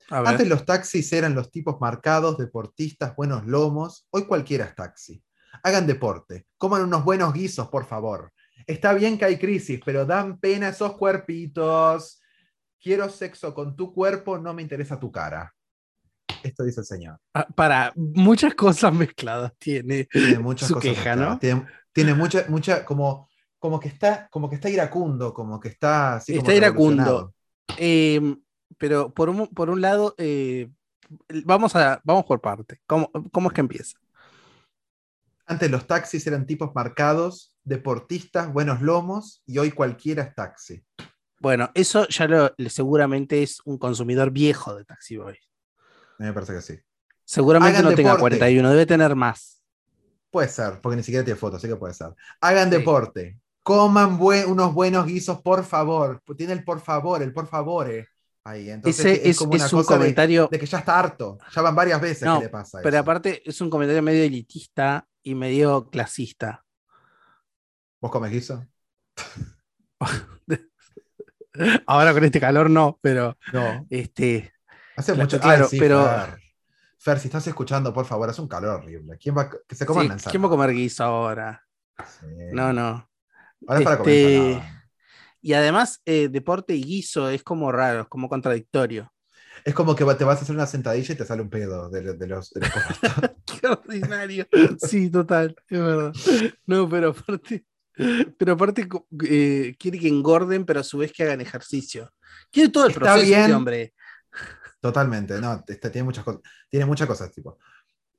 Antes 0.09 0.47
los 0.47 0.65
taxis 0.65 1.11
eran 1.13 1.33
los 1.33 1.49
tipos 1.51 1.79
marcados, 1.79 2.37
deportistas, 2.37 3.15
buenos 3.15 3.45
lomos. 3.45 4.07
Hoy 4.09 4.25
cualquiera 4.25 4.65
es 4.65 4.75
taxi. 4.75 5.23
Hagan 5.63 5.87
deporte, 5.87 6.47
coman 6.57 6.81
unos 6.83 7.05
buenos 7.05 7.33
guisos, 7.33 7.69
por 7.69 7.85
favor. 7.85 8.33
Está 8.67 8.93
bien 8.93 9.17
que 9.17 9.25
hay 9.25 9.37
crisis, 9.37 9.79
pero 9.85 10.05
dan 10.05 10.37
pena 10.39 10.67
esos 10.69 10.97
cuerpitos. 10.97 12.21
Quiero 12.81 13.09
sexo 13.09 13.53
con 13.53 13.75
tu 13.75 13.93
cuerpo, 13.93 14.37
no 14.37 14.53
me 14.53 14.61
interesa 14.61 14.99
tu 14.99 15.11
cara. 15.11 15.53
Esto 16.43 16.63
dice 16.63 16.81
el 16.81 16.85
señor. 16.85 17.19
Ah, 17.33 17.47
para 17.55 17.93
muchas 17.95 18.53
cosas 18.55 18.93
mezcladas 18.93 19.53
tiene. 19.57 20.05
Tiene 20.11 20.39
muchas 20.39 20.67
Su 20.67 20.73
cosas 20.75 20.89
queja, 20.89 21.15
mezcladas. 21.15 21.33
¿no? 21.35 21.39
Tiene, 21.39 21.65
tiene 21.93 22.13
mucha, 22.15 22.45
mucha, 22.49 22.83
como, 22.83 23.29
como 23.61 23.79
que 23.79 23.89
está, 23.89 24.27
como 24.31 24.49
que 24.49 24.55
está 24.55 24.71
iracundo, 24.71 25.35
como 25.35 25.59
que 25.59 25.69
está 25.69 26.15
así 26.15 26.33
como 26.33 26.41
Está 26.41 26.55
iracundo. 26.55 27.35
Eh, 27.77 28.35
pero 28.79 29.13
por 29.13 29.29
un, 29.29 29.47
por 29.49 29.69
un 29.69 29.81
lado, 29.81 30.15
eh, 30.17 30.67
vamos, 31.45 31.75
a, 31.75 32.01
vamos 32.03 32.25
por 32.25 32.41
parte. 32.41 32.81
¿Cómo, 32.87 33.11
¿Cómo 33.31 33.49
es 33.49 33.53
que 33.53 33.61
empieza? 33.61 33.99
Antes 35.45 35.69
los 35.69 35.85
taxis 35.85 36.25
eran 36.25 36.47
tipos 36.47 36.73
marcados, 36.73 37.55
deportistas, 37.63 38.51
buenos 38.51 38.81
lomos, 38.81 39.43
y 39.45 39.59
hoy 39.59 39.69
cualquiera 39.69 40.23
es 40.23 40.33
taxi. 40.33 40.83
Bueno, 41.39 41.69
eso 41.75 42.07
ya 42.07 42.27
lo, 42.27 42.55
seguramente 42.67 43.43
es 43.43 43.61
un 43.65 43.77
consumidor 43.77 44.31
viejo 44.31 44.75
de 44.75 44.85
Taxi 44.85 45.17
Boy. 45.17 45.35
A 45.35 46.23
mí 46.23 46.25
me 46.25 46.33
parece 46.33 46.53
que 46.53 46.61
sí. 46.61 46.79
Seguramente 47.25 47.77
Hagan 47.77 47.91
no 47.91 47.95
tenga 47.95 48.13
deporte. 48.13 48.37
41, 48.37 48.69
debe 48.71 48.85
tener 48.87 49.15
más. 49.15 49.61
Puede 50.31 50.47
ser, 50.47 50.79
porque 50.81 50.95
ni 50.95 51.03
siquiera 51.03 51.25
tiene 51.25 51.37
fotos, 51.39 51.57
así 51.57 51.67
que 51.67 51.75
puede 51.75 51.93
ser. 51.93 52.15
Hagan 52.39 52.69
Sí. 52.69 52.77
deporte. 52.77 53.40
Coman 53.63 54.17
buen- 54.17 54.49
unos 54.49 54.73
buenos 54.73 55.05
guisos, 55.05 55.41
por 55.41 55.63
favor. 55.63 56.21
Tiene 56.37 56.53
el 56.53 56.63
por 56.63 56.79
favor, 56.79 57.21
el 57.21 57.31
por 57.33 57.47
favore. 57.47 58.07
Ahí, 58.43 58.71
entonces 58.71 59.05
Ese 59.05 59.29
es, 59.29 59.37
como 59.37 59.51
una 59.53 59.65
es 59.65 59.73
un 59.73 59.79
cosa 59.81 59.97
comentario, 59.97 60.47
de, 60.51 60.57
que 60.59 60.65
ya 60.65 60.79
está 60.79 60.97
harto. 60.97 61.37
Ya 61.53 61.61
van 61.61 61.75
varias 61.75 62.01
veces 62.01 62.23
No, 62.23 62.39
que 62.39 62.45
le 62.45 62.49
pasa 62.49 62.79
pero 62.81 62.95
eso. 62.95 63.01
aparte 63.01 63.47
es 63.47 63.61
un 63.61 63.69
comentario 63.69 64.01
medio 64.01 64.23
elitista 64.23 65.07
y 65.21 65.35
medio 65.35 65.89
clasista. 65.91 66.65
¿Vos 68.01 68.09
comes 68.11 68.31
guiso? 68.31 68.65
Ahora 71.85 72.13
con 72.13 72.23
este 72.23 72.39
calor 72.39 72.69
no, 72.69 72.97
pero 73.01 73.37
No. 73.53 73.85
este, 73.89 74.53
Hace 74.95 75.13
Claro, 75.13 75.25
mucho 75.25 75.39
claro, 75.39 75.63
Ay, 75.65 75.69
sí, 75.69 75.79
pero- 75.79 76.03
Fer. 76.03 76.41
Fer, 76.97 77.19
si 77.19 77.27
estás 77.29 77.47
escuchando, 77.47 77.91
por 77.93 78.05
favor, 78.05 78.29
hace 78.29 78.41
un 78.41 78.47
calor 78.47 78.81
horrible. 78.81 79.17
¿Quién 79.17 79.35
va 79.35 79.43
a- 79.43 79.49
que 79.67 79.75
se 79.75 79.85
coma 79.87 80.03
sí? 80.19 80.29
¿quién 80.29 80.43
va 80.43 80.47
a 80.47 80.49
comer 80.49 80.71
guiso 80.71 81.03
ahora? 81.03 81.63
Sí. 82.19 82.25
No, 82.53 82.71
no. 82.73 83.09
Ahora 83.67 83.79
es 83.79 83.85
para 83.85 83.97
comer 83.97 84.15
Este, 84.15 84.35
ensalada. 84.37 84.71
Y 85.41 85.53
además, 85.53 86.01
eh, 86.05 86.29
deporte 86.29 86.75
y 86.75 86.83
guiso 86.83 87.29
es 87.29 87.43
como 87.43 87.71
raro, 87.71 88.01
es 88.01 88.07
como 88.07 88.29
contradictorio. 88.29 89.11
Es 89.63 89.73
como 89.75 89.95
que 89.95 90.05
te 90.15 90.23
vas 90.23 90.39
a 90.39 90.41
hacer 90.43 90.55
una 90.55 90.65
sentadilla 90.65 91.13
y 91.13 91.17
te 91.17 91.25
sale 91.25 91.41
un 91.41 91.49
pedo 91.49 91.89
de, 91.89 92.15
de 92.15 92.27
los, 92.27 92.49
de 92.51 92.61
los. 92.61 92.69
Qué 93.45 93.67
ordinario. 93.67 94.47
Sí, 94.77 95.09
total, 95.11 95.55
es 95.69 95.79
verdad. 95.79 96.13
No, 96.65 96.89
pero 96.89 97.09
aparte, 97.09 97.65
pero 98.37 98.53
aparte 98.53 98.87
eh, 99.27 99.75
quiere 99.79 99.99
que 99.99 100.07
engorden, 100.07 100.65
pero 100.65 100.79
a 100.79 100.83
su 100.83 100.97
vez 100.99 101.11
que 101.11 101.23
hagan 101.23 101.41
ejercicio. 101.41 102.11
Quiere 102.51 102.69
todo 102.69 102.85
el 102.85 102.91
Está 102.91 102.99
proceso 102.99 103.23
este 103.35 103.35
bien. 103.37 103.51
hombre. 103.53 103.93
Totalmente, 104.79 105.39
no, 105.39 105.63
este, 105.67 105.89
tiene 105.89 106.05
muchas 106.05 106.23
cosas. 106.23 106.41
Tiene 106.69 106.85
muchas 106.85 107.07
cosas, 107.07 107.31
tipo. 107.31 107.59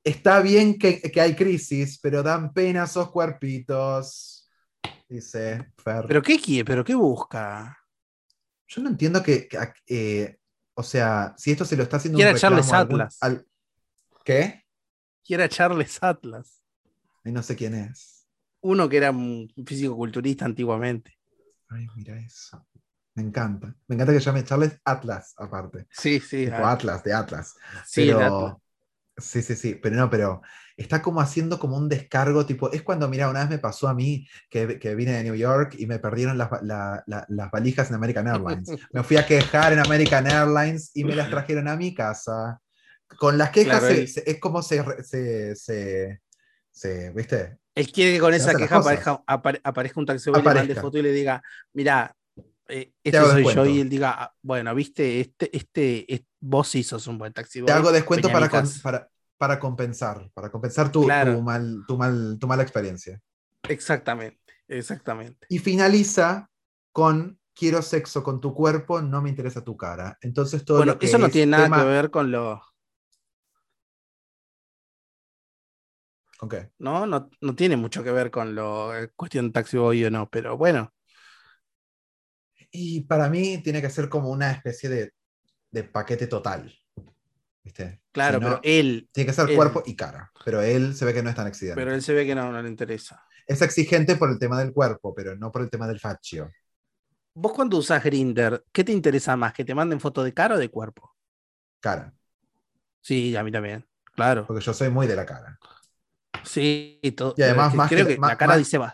Está 0.03 0.41
bien 0.41 0.77
que, 0.77 1.01
que 1.01 1.21
hay 1.21 1.35
crisis, 1.35 1.99
pero 2.01 2.23
dan 2.23 2.53
pena 2.53 2.83
esos 2.85 3.09
cuerpitos. 3.11 4.32
Dice 5.09 5.71
Fer. 5.77 6.05
¿Pero 6.07 6.21
qué 6.21 6.39
quiere? 6.39 6.65
¿Pero 6.65 6.83
qué 6.83 6.95
busca? 6.95 7.77
Yo 8.67 8.81
no 8.81 8.89
entiendo 8.89 9.21
que, 9.21 9.47
que, 9.47 9.57
eh, 9.87 10.37
o 10.73 10.83
sea, 10.83 11.33
si 11.37 11.51
esto 11.51 11.65
se 11.65 11.77
lo 11.77 11.83
está 11.83 11.97
haciendo 11.97 12.17
Quiere 12.17 12.31
un 12.31 12.37
Charles 12.37 12.71
algún- 12.73 13.01
Atlas. 13.01 13.17
al- 13.21 13.45
¿Qué? 14.25 14.63
Quiere 15.25 15.47
Charles 15.49 15.99
Atlas, 16.01 16.63
Ay, 17.23 17.31
no 17.31 17.43
sé 17.43 17.55
quién 17.55 17.75
es. 17.75 18.27
uno 18.61 18.89
que 18.89 18.97
era 18.97 19.11
un 19.11 19.47
físico-culturista 19.65 20.45
antiguamente. 20.45 21.17
Ay, 21.69 21.87
mira 21.95 22.17
eso. 22.19 22.65
Me 23.15 23.21
encanta. 23.23 23.75
Me 23.87 23.95
encanta 23.95 24.11
que 24.13 24.19
llame 24.19 24.43
Charles 24.43 24.79
Atlas, 24.83 25.33
aparte. 25.37 25.85
Sí, 25.91 26.19
sí. 26.19 26.45
Tipo 26.45 26.57
ah, 26.57 26.71
Atlas, 26.71 27.03
de 27.03 27.13
Atlas. 27.13 27.55
sí, 27.85 28.07
pero, 28.07 28.19
Atlas. 28.47 28.62
Sí, 29.17 29.41
sí, 29.43 29.55
sí. 29.55 29.75
Pero 29.75 29.95
no, 29.95 30.09
pero 30.09 30.41
está 30.75 31.01
como 31.01 31.21
haciendo 31.21 31.59
como 31.59 31.77
un 31.77 31.87
descargo, 31.87 32.45
tipo, 32.45 32.71
es 32.71 32.81
cuando, 32.81 33.07
mira, 33.07 33.29
una 33.29 33.41
vez 33.41 33.49
me 33.49 33.59
pasó 33.59 33.87
a 33.87 33.93
mí 33.93 34.27
que, 34.49 34.79
que 34.79 34.95
vine 34.95 35.11
de 35.13 35.23
New 35.23 35.35
York 35.35 35.75
y 35.77 35.85
me 35.85 35.99
perdieron 35.99 36.37
las, 36.37 36.49
la- 36.63 37.03
la- 37.05 37.25
las 37.29 37.51
valijas 37.51 37.89
en 37.89 37.95
American 37.95 38.27
Airlines. 38.27 38.69
Me 38.91 39.03
fui 39.03 39.17
a 39.17 39.25
quejar 39.25 39.73
en 39.73 39.79
American 39.79 40.25
Airlines 40.25 40.91
y 40.95 41.03
me 41.03 41.15
las 41.15 41.29
trajeron 41.29 41.67
a 41.67 41.75
mi 41.75 41.93
casa. 41.93 42.59
Con 43.19 43.37
las 43.37 43.51
quejas 43.51 43.83
Claro, 43.83 44.07
se- 44.07 44.23
es 44.31 44.39
como 44.39 44.63
se, 44.63 44.83
se, 45.03 45.55
se, 45.55 46.21
se- 46.71 47.11
¿viste? 47.11 47.57
Él 47.75 47.91
quiere 47.91 48.13
que 48.13 48.19
con 48.19 48.33
esa 48.33 48.55
queja 48.55 48.77
aparezca, 48.77 49.23
apare- 49.27 49.61
aparezca 49.63 49.99
un 49.99 50.05
taxi 50.07 50.29
boy, 50.31 50.41
le 50.41 50.53
mande 50.53 50.75
foto 50.75 50.97
y 50.97 51.01
le 51.03 51.11
diga, 51.11 51.41
mira, 51.73 52.15
eh, 52.67 52.93
Te 53.03 53.09
este 53.09 53.19
soy 53.25 53.43
yo, 53.53 53.65
y 53.65 53.79
él 53.81 53.89
diga, 53.89 54.11
"Ah, 54.17 54.35
bueno, 54.41 54.73
viste, 54.73 55.19
este, 55.19 55.55
este, 55.55 56.11
es- 56.13 56.23
vos 56.39 56.67
sí 56.67 56.83
sos 56.83 57.07
un 57.07 57.17
buen 57.17 57.33
taxi 57.33 57.61
boy. 57.61 57.67
Te 57.67 57.73
hago 57.73 57.91
descuento 57.91 58.29
para, 58.31 58.49
con- 58.49 58.61
casa". 58.61 58.79
para, 58.83 59.09
para 59.37 59.59
compensar, 59.59 60.29
para 60.33 60.49
compensar 60.51 60.91
tu, 60.91 61.03
Claro. 61.05 61.35
tu, 61.35 61.41
mal, 61.41 61.83
tu, 61.87 61.97
mal, 61.97 62.37
tu 62.39 62.47
mala 62.47 62.63
experiencia. 62.63 63.21
Exactamente, 63.67 64.53
exactamente. 64.67 65.45
Y 65.49 65.59
finaliza 65.59 66.49
con 66.91 67.39
quiero 67.55 67.81
sexo 67.81 68.23
con 68.23 68.41
tu 68.41 68.53
cuerpo, 68.53 69.01
no 69.01 69.21
me 69.21 69.29
interesa 69.29 69.63
tu 69.63 69.77
cara. 69.77 70.17
Entonces 70.21 70.65
todo 70.65 70.77
Bueno, 70.77 70.93
lo 70.93 70.99
que 70.99 71.05
eso 71.07 71.17
no 71.17 71.27
es 71.27 71.31
tiene 71.33 71.51
nada 71.51 71.63
tema- 71.65 71.77
que 71.77 71.83
ver 71.85 72.09
con 72.11 72.31
lo, 72.31 72.61
¿Con 76.37 76.49
qué? 76.49 76.71
¿no? 76.79 77.05
¿no? 77.05 77.29
No 77.41 77.55
tiene 77.55 77.77
mucho 77.77 78.03
que 78.03 78.11
ver 78.11 78.31
con 78.31 78.55
lo 78.55 78.95
eh, 78.97 79.11
cuestión 79.15 79.51
taxi 79.53 79.77
boy 79.77 80.03
o 80.05 80.11
no, 80.11 80.29
pero 80.29 80.57
bueno, 80.57 80.93
Y 82.75 83.01
para 83.01 83.29
mí 83.29 83.59
tiene 83.59 83.81
que 83.81 83.89
ser 83.89 84.09
como 84.09 84.29
una 84.29 84.51
especie 84.51 84.89
de, 84.89 85.13
de 85.71 85.83
paquete 85.83 86.27
total. 86.27 86.73
¿Viste? 87.63 88.01
claro, 88.11 88.39
Si 88.39 88.43
no, 88.43 88.49
pero 88.49 88.61
él, 88.63 89.07
tiene 89.13 89.27
que 89.27 89.33
ser 89.33 89.49
él- 89.49 89.55
cuerpo 89.55 89.83
y 89.85 89.95
cara. 89.95 90.29
Pero 90.43 90.61
él 90.61 90.93
se 90.95 91.05
ve 91.05 91.13
que 91.13 91.23
no 91.23 91.29
es 91.29 91.35
tan 91.35 91.47
exigente. 91.47 91.79
pero 91.79 91.93
él 91.95 92.01
se 92.01 92.13
ve 92.13 92.25
que 92.25 92.35
no, 92.35 92.51
no 92.51 92.61
le 92.61 92.67
interesa. 92.67 93.23
Es 93.47 93.61
exigente 93.61 94.15
por 94.17 94.29
el 94.31 94.39
tema 94.39 94.59
del 94.59 94.73
cuerpo, 94.73 95.13
pero 95.15 95.35
no 95.37 95.51
por 95.51 95.61
el 95.61 95.69
tema 95.69 95.87
del 95.87 95.99
faccio. 95.99 96.51
Vos 97.35 97.53
cuando 97.53 97.77
usás 97.77 98.03
Grinder, 98.03 98.65
¿qué 98.71 98.83
te 98.83 98.91
interesa 98.91 99.35
más? 99.37 99.53
¿Que 99.53 99.63
te 99.63 99.73
manden 99.73 99.99
foto 99.99 100.23
de 100.23 100.33
cara 100.33 100.55
o 100.55 100.57
de 100.57 100.69
cuerpo? 100.69 101.15
Cara. 101.79 102.13
Sí, 103.01 103.35
a 103.35 103.43
mí 103.43 103.51
también, 103.51 103.85
claro. 104.15 104.45
Porque 104.47 104.63
yo 104.63 104.73
soy 104.73 104.89
muy 104.89 105.07
de 105.07 105.15
la 105.15 105.25
cara. 105.25 105.57
Sí, 106.43 106.99
todo. 107.15 107.33
Y 107.37 107.41
además, 107.43 107.71
que- 107.71 107.77
más 107.77 107.89
creo 107.89 108.07
que- 108.07 108.13
que, 108.15 108.19
más- 108.19 108.31
la 108.31 108.37
cara 108.37 108.49
más- 108.53 108.57
dice 108.59 108.79
más. 108.79 108.93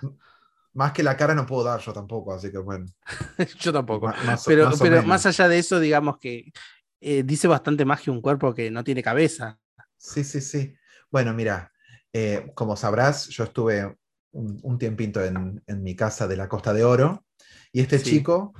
Más 0.79 0.93
que 0.93 1.03
la 1.03 1.17
cara 1.17 1.35
no 1.35 1.45
puedo 1.45 1.65
dar 1.65 1.81
yo 1.81 1.91
tampoco, 1.91 2.33
así 2.33 2.49
que 2.49 2.57
bueno. 2.57 2.85
Yo 3.59 3.73
tampoco. 3.73 4.07
más 4.07 4.45
Pero, 4.45 4.69
más 4.69 4.79
pero 4.79 5.03
más 5.03 5.25
allá 5.25 5.49
de 5.49 5.59
eso, 5.59 5.77
digamos 5.77 6.19
que 6.19 6.53
eh, 7.01 7.23
dice 7.23 7.49
bastante 7.49 7.83
más 7.83 7.99
que 7.99 8.11
un 8.11 8.21
cuerpo 8.21 8.53
que 8.53 8.71
no 8.71 8.81
tiene 8.81 9.03
cabeza. 9.03 9.59
Sí, 9.97 10.23
sí, 10.23 10.39
sí. 10.39 10.73
Bueno, 11.11 11.33
mira, 11.33 11.69
eh, 12.13 12.49
como 12.55 12.77
sabrás, 12.77 13.27
yo 13.27 13.43
estuve 13.43 13.93
un, 14.31 14.57
un 14.63 14.77
tiempito 14.77 15.21
en, 15.21 15.61
en 15.67 15.83
mi 15.83 15.97
casa 15.97 16.29
de 16.29 16.37
la 16.37 16.47
Costa 16.47 16.71
de 16.73 16.85
Oro 16.85 17.25
y 17.73 17.81
este 17.81 17.99
Sí. 17.99 18.11
chico 18.11 18.53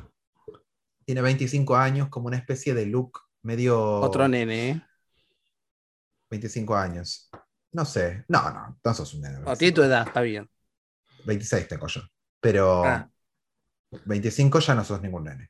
tiene 1.05 1.22
25 1.22 1.78
años, 1.78 2.09
como 2.09 2.28
una 2.28 2.38
especie 2.38 2.74
de 2.74 2.86
look 2.86 3.22
medio... 3.43 4.01
Otro 4.01 4.28
nene, 4.28 4.70
¿eh? 4.72 4.82
25 6.30 6.76
años. 6.76 7.30
No 7.72 7.86
sé, 7.86 8.26
no, 8.28 8.51
no, 8.51 8.80
no 8.84 8.93
sos 8.93 9.13
un 9.13 9.22
nene. 9.22 9.39
No, 9.39 9.55
tiene 9.55 9.74
tu 9.74 9.82
edad, 9.84 10.07
está 10.07 10.22
bien. 10.22 10.49
26 11.30 11.67
tengo 11.67 11.88
yo, 11.88 12.01
pero 12.41 12.84
Ah. 12.84 13.09
25 14.05 14.59
ya 14.59 14.75
no 14.75 14.84
sos 14.84 15.01
ningún 15.01 15.23
nene. 15.25 15.49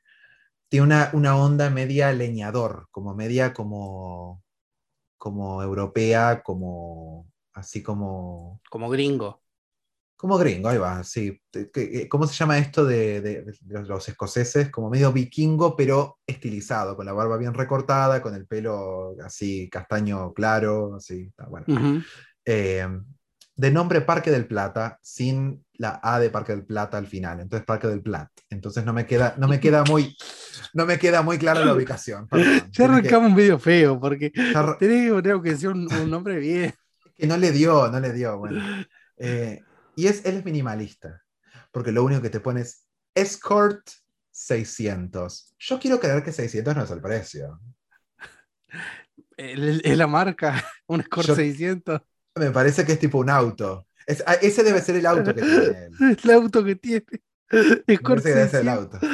Tiene 0.70 0.86
una, 0.86 1.10
una 1.14 1.36
onda 1.36 1.70
media 1.70 2.12
leñador, 2.12 2.88
como 2.92 3.16
media 3.16 3.54
como, 3.54 4.44
como 5.18 5.64
europea, 5.64 6.42
como 6.44 7.28
así 7.54 7.82
como 7.84 8.62
Como 8.70 8.90
gringo. 8.90 9.42
Como 10.16 10.38
gringo, 10.38 10.68
ahí 10.68 10.78
va, 10.78 11.02
sí. 11.04 11.42
Que- 11.74 12.08
¿Cómo 12.10 12.28
se 12.28 12.36
llama 12.36 12.58
esto 12.58 12.86
de, 12.86 13.22
de- 13.22 13.42
de 13.62 13.84
los, 13.84 14.08
escoceses? 14.10 14.70
Como 14.70 14.90
medio 14.90 15.14
vikingo, 15.14 15.76
pero 15.78 16.20
estilizado, 16.28 16.96
con 16.98 17.06
la 17.06 17.14
barba 17.14 17.38
bien 17.38 17.54
recortada, 17.54 18.22
con 18.22 18.36
el 18.36 18.46
pelo 18.46 19.16
así 19.24 19.70
castaño 19.70 20.34
claro, 20.34 20.96
así. 20.96 21.28
está 21.30 21.46
bueno. 21.48 21.66
Ujú. 21.70 22.02
Eh, 22.46 22.86
de 23.60 23.72
nombre 23.72 24.00
Parque 24.00 24.32
del 24.32 24.48
Plata, 24.48 24.98
sin 25.02 25.66
la 25.74 26.00
A 26.02 26.18
de 26.18 26.30
Parque 26.30 26.54
del 26.54 26.66
Plata 26.66 26.98
al 26.98 27.08
final, 27.08 27.42
entonces 27.42 27.66
Parque 27.66 27.88
del 27.90 28.02
Plat. 28.02 28.30
Entonces 28.50 28.86
no 28.86 28.94
me 28.94 29.06
queda, 29.06 29.36
no 29.38 29.50
me 29.50 29.60
queda 29.60 29.84
muy, 29.84 30.16
no 30.74 30.86
me 30.86 30.98
queda 30.98 31.24
muy 31.24 31.38
clara 31.38 31.66
la 31.66 31.74
ubicación. 31.74 32.26
perdón. 32.30 32.48
Ya 32.72 32.72
que- 32.72 32.84
arrancamos 32.86 33.30
un 33.32 33.36
medio 33.36 33.60
feo, 33.60 34.00
porque 34.00 34.32
ya- 34.34 34.78
tenés 34.78 35.12
que 35.44 35.58
sea 35.58 35.72
un, 35.72 35.92
un 35.94 36.10
nombre 36.10 36.40
bien. 36.40 36.74
que 37.16 37.28
no 37.28 37.36
le 37.36 37.52
dio, 37.52 37.90
no 37.92 38.00
le 38.00 38.14
dio, 38.14 38.38
bueno. 38.38 38.64
Eh, 39.18 39.62
y 39.98 40.08
es, 40.08 40.24
él 40.26 40.38
es 40.38 40.46
minimalista, 40.46 41.22
porque 41.74 41.92
lo 41.92 42.06
único 42.06 42.22
que 42.22 42.30
te 42.30 42.40
pone 42.40 42.62
es 42.62 42.88
Escort 43.14 43.86
600. 44.32 45.54
Yo 45.60 45.80
quiero 45.82 46.00
creer 46.00 46.24
que 46.24 46.32
600 46.32 46.74
no 46.78 46.84
es 46.86 46.92
el 46.92 47.02
precio. 47.02 47.60
Es 49.36 49.98
la 49.98 50.08
marca, 50.08 50.64
un 50.88 51.04
Score 51.04 51.28
Yo- 51.28 51.36
600. 51.36 52.02
Me 52.40 52.52
parece 52.52 52.86
que 52.86 52.94
es 52.94 53.00
tipo 53.00 53.18
un 53.20 53.30
auto. 53.30 53.88
Es- 54.08 54.24
ah, 54.26 54.34
ese 54.36 54.64
debe 54.64 54.82
ser 54.82 54.96
el 54.96 55.06
auto 55.06 55.34
que 55.36 55.42
tiene 55.42 55.56
él. 55.66 55.92
Es 56.18 56.24
el 56.26 56.32
auto 56.32 56.64
que 56.64 56.76
tiene. 56.76 57.06
Parece 57.50 57.84
que 57.84 58.36
debe 58.36 58.50
ser 58.50 58.62
el 58.62 58.68
600. 58.68 59.04
auto. 59.04 59.08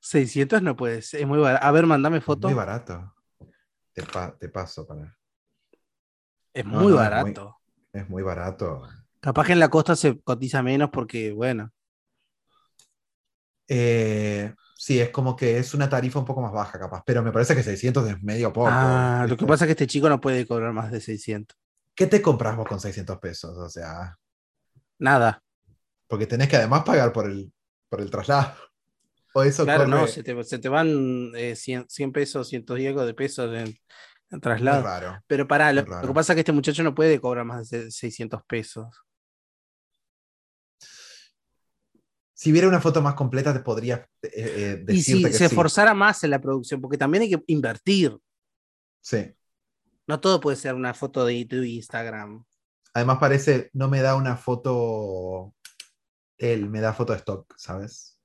600 0.00 0.62
no 0.62 0.76
puede 0.76 1.02
ser, 1.02 1.20
es 1.22 1.26
muy 1.26 1.38
barato. 1.38 1.64
A 1.66 1.70
ver, 1.72 1.86
mandame 1.86 2.18
Es 2.18 2.24
foto. 2.24 2.48
muy 2.48 2.54
barato. 2.56 3.14
Te, 3.92 4.02
pa- 4.02 4.36
te 4.38 4.48
paso 4.48 4.86
para. 4.86 5.16
Es 6.54 6.64
No, 6.64 6.80
muy 6.80 6.80
no, 6.80 6.82
es 6.82 6.90
muy- 6.92 6.94
barato. 6.98 7.56
Es 7.92 8.08
muy 8.08 8.22
barato. 8.22 8.82
Capaz 9.20 9.46
que 9.46 9.52
en 9.54 9.60
la 9.60 9.68
costa 9.70 9.96
se 9.96 10.20
cotiza 10.20 10.62
menos 10.62 10.90
porque, 10.90 11.32
bueno. 11.32 11.72
Eh, 13.68 14.54
sí, 14.76 15.00
es 15.00 15.10
como 15.10 15.34
que 15.34 15.58
es 15.58 15.74
una 15.74 15.88
tarifa 15.88 16.18
un 16.18 16.24
poco 16.24 16.40
más 16.42 16.52
baja, 16.52 16.78
capaz. 16.78 17.02
Pero 17.06 17.22
me 17.22 17.32
parece 17.32 17.54
que 17.56 17.62
600 17.62 18.08
es 18.08 18.22
medio 18.22 18.52
poco. 18.52 18.68
ah, 18.70 19.26
lo 19.28 19.36
que 19.36 19.46
pasa 19.46 19.64
es 19.64 19.68
que 19.68 19.72
este 19.72 19.86
chico 19.86 20.08
no 20.08 20.20
puede 20.20 20.46
cobrar 20.46 20.72
más 20.72 20.90
de 20.92 21.00
600. 21.00 21.56
¿Qué 21.96 22.06
te 22.06 22.20
compras 22.20 22.56
vos 22.56 22.68
con 22.68 22.78
600 22.78 23.18
pesos? 23.18 23.56
O 23.56 23.68
sea. 23.70 24.16
Nada. 24.98 25.42
Porque 26.06 26.26
tenés 26.26 26.48
que 26.48 26.56
además 26.56 26.84
pagar 26.84 27.12
por 27.12 27.28
el, 27.28 27.52
por 27.88 28.00
el 28.00 28.10
traslado. 28.10 28.54
O 29.38 29.42
eso 29.42 29.64
Claro, 29.64 29.84
corre- 29.84 29.90
no, 29.90 30.06
se 30.06 30.22
te, 30.22 30.44
se 30.44 30.58
te 30.58 30.70
van 30.70 31.30
eh, 31.34 31.54
100, 31.54 31.90
100 31.90 32.10
pesos, 32.10 32.48
100 32.48 32.64
y 32.78 32.86
algo 32.86 33.04
de 33.04 33.12
pesos 33.12 33.54
en, 33.54 34.40
traslado. 34.40 34.82
raro. 34.82 35.22
Pero 35.26 35.46
pará, 35.46 35.74
lo, 35.74 35.84
que 35.84 36.14
pasa 36.14 36.32
es 36.32 36.36
que 36.36 36.40
este 36.40 36.52
muchacho 36.52 36.82
no 36.82 36.94
puede 36.94 37.20
cobrar 37.20 37.44
más 37.44 37.68
de 37.68 37.90
600 37.90 38.40
pesos. 38.48 38.86
Si 42.32 42.50
viera 42.50 42.66
una 42.66 42.80
foto 42.80 43.02
más 43.02 43.12
completa, 43.12 43.52
te 43.52 43.60
podría 43.60 44.08
eh, 44.22 44.30
eh, 44.34 44.84
Y 44.88 45.02
si 45.02 45.22
que 45.22 45.32
se 45.32 45.38
sí. 45.38 45.44
esforzara 45.44 45.92
más 45.92 46.24
en 46.24 46.30
la 46.30 46.40
producción, 46.40 46.80
porque 46.80 46.96
también 46.96 47.24
hay 47.24 47.30
que 47.30 47.42
invertir. 47.48 48.16
Sí. 49.02 49.34
No 50.06 50.20
todo 50.20 50.40
puede 50.40 50.56
ser 50.56 50.74
una 50.74 50.94
foto 50.94 51.24
de 51.24 51.44
tu 51.44 51.56
Instagram. 51.56 52.44
Además 52.94 53.18
parece, 53.18 53.70
no 53.74 53.88
me 53.88 54.00
da 54.00 54.14
una 54.16 54.36
foto, 54.36 55.54
él 56.38 56.68
me 56.70 56.80
da 56.80 56.92
foto 56.94 57.12
de 57.12 57.18
stock, 57.18 57.52
¿sabes? 57.56 58.18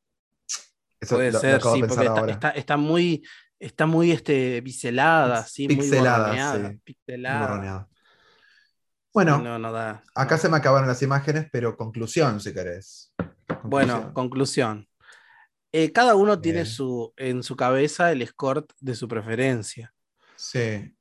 Eso 1.00 1.16
Puede 1.16 1.32
lo- 1.32 1.34
lo 1.34 1.40
ser, 1.40 1.54
de 1.56 1.60
sí, 1.72 1.80
porque 1.84 2.06
está, 2.06 2.30
está, 2.30 2.50
está 2.52 2.78
muy, 2.78 3.26
está 3.60 3.86
muy 3.88 4.12
este, 4.12 4.62
biselada, 4.62 5.46
muy 5.58 5.68
Pixelada, 5.68 6.20
borroneada, 6.20 6.70
sí. 6.72 6.78
pixelada. 6.84 7.88
Bueno, 9.14 9.38
Sí, 9.40 9.44
no, 9.44 9.60
no 9.60 9.72
da. 9.74 10.04
acá 10.16 10.36
no. 10.36 10.42
se 10.42 10.48
me 10.50 10.58
acabaron 10.58 10.88
las 10.88 11.02
imágenes, 11.02 11.48
pero 11.52 11.76
conclusión, 11.76 12.40
si 12.40 12.54
querés. 12.54 13.14
Bueno, 13.64 14.14
Conclusión. 14.14 14.88
Eh, 15.74 15.92
cada 15.92 16.16
uno 16.16 16.40
tiene 16.42 16.66
su, 16.66 17.14
en 17.18 17.44
su 17.44 17.56
cabeza 17.56 18.12
el 18.12 18.22
escort 18.22 18.72
de 18.80 18.94
su 18.96 19.08
preferencia. 19.08 19.94
Sí. 20.36 20.96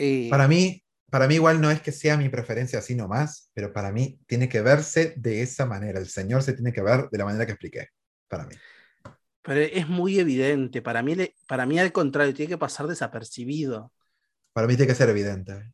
Eh, 0.00 0.28
Para 0.28 0.48
mí, 0.48 0.82
para 1.10 1.26
mí 1.28 1.34
igual 1.34 1.60
no 1.60 1.70
es 1.70 1.80
que 1.82 1.92
sea 1.92 2.16
mi 2.16 2.28
preferencia 2.28 2.78
así 2.78 2.94
nomás, 2.94 3.50
pero 3.54 3.72
para 3.72 3.92
mí 3.92 4.20
tiene 4.26 4.48
que 4.48 4.60
verse 4.62 5.14
de 5.16 5.42
esa 5.42 5.66
manera. 5.66 5.98
El 5.98 6.08
señor 6.08 6.42
se 6.42 6.52
tiene 6.54 6.72
que 6.72 6.82
ver 6.82 7.08
de 7.10 7.18
la 7.18 7.24
manera 7.24 7.46
que 7.46 7.52
expliqué. 7.52 7.88
Para 8.28 8.46
mí. 8.46 8.56
pero 9.42 9.60
es 9.60 9.88
muy 9.88 10.18
evidente. 10.18 10.82
Para 10.82 11.02
mí, 11.02 11.14
para 11.46 11.66
mí, 11.66 11.78
al 11.78 11.92
contrario, 11.92 12.34
tiene 12.34 12.50
que 12.50 12.58
pasar 12.58 12.86
desapercibido. 12.86 13.92
Para 14.52 14.66
mí 14.68 14.76
tiene 14.76 14.88
que 14.88 14.94
ser 14.94 15.08
evidente. 15.10 15.72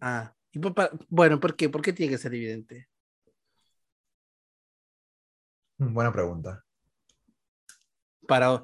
Ah, 0.00 0.34
y 0.52 0.58
por- 0.58 0.74
bueno, 1.08 1.40
¿por 1.40 1.56
qué? 1.56 1.68
¿Por 1.70 1.80
qué 1.82 1.92
tiene 1.92 2.12
que 2.12 2.18
ser 2.18 2.34
evidente? 2.34 2.88
Mm, 5.78 5.92
Buena 5.94 6.12
pregunta. 6.12 6.64
Para, 8.26 8.62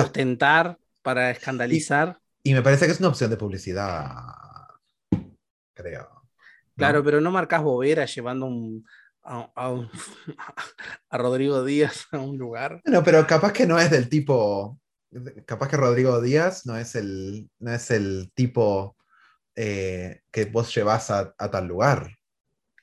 ostentar, 0.00 0.78
para 1.02 1.30
escandalizar. 1.30 2.20
Y 2.42 2.54
me 2.54 2.62
parece 2.62 2.86
que 2.86 2.92
es 2.92 3.00
una 3.00 3.08
opción 3.08 3.30
de 3.30 3.36
publicidad. 3.36 4.06
Creo. 5.74 6.08
¿no? 6.76 6.76
Claro, 6.76 7.04
pero 7.04 7.20
no 7.20 7.30
marcas 7.30 7.62
bobera 7.62 8.04
llevando 8.06 8.46
un- 8.46 8.86
a, 9.22 9.50
a 9.54 9.70
un- 9.70 9.90
a 11.10 11.18
Rodrigo 11.18 11.64
Díaz 11.64 12.06
a 12.12 12.18
un 12.18 12.38
lugar. 12.38 12.80
Bueno, 12.84 13.02
pero 13.04 13.26
capaz 13.26 13.52
que 13.52 13.66
no 13.66 13.78
es 13.78 13.90
del 13.90 14.08
tipo. 14.08 14.80
Capaz 15.46 15.68
que 15.68 15.76
Rodrigo 15.76 16.20
Díaz 16.20 16.66
no 16.66 16.76
es 16.76 16.94
el, 16.94 17.50
no 17.60 17.72
es 17.72 17.90
el 17.90 18.30
tipo 18.34 18.96
eh, 19.56 20.22
que 20.30 20.46
vos 20.46 20.74
llevas 20.74 21.10
a, 21.10 21.34
a 21.38 21.50
tal 21.50 21.66
lugar. 21.66 22.10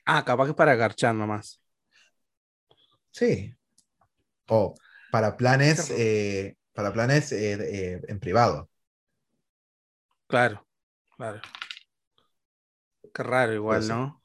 Ah, 0.06 0.24
capaz 0.26 0.46
que 0.46 0.52
es 0.52 0.56
para 0.58 0.76
garchar 0.76 1.14
nomás. 1.16 1.62
Sí. 3.12 3.54
O 4.48 4.76
para 5.12 5.38
planes, 5.38 5.90
eh, 5.92 6.58
para 6.74 6.94
planes 6.94 7.32
eh, 7.32 8.02
en 8.08 8.20
privado. 8.20 8.70
Claro, 10.28 10.66
claro. 11.18 11.42
Qué 13.14 13.24
raro 13.24 13.54
igual. 13.54 13.88
¿no? 13.88 14.22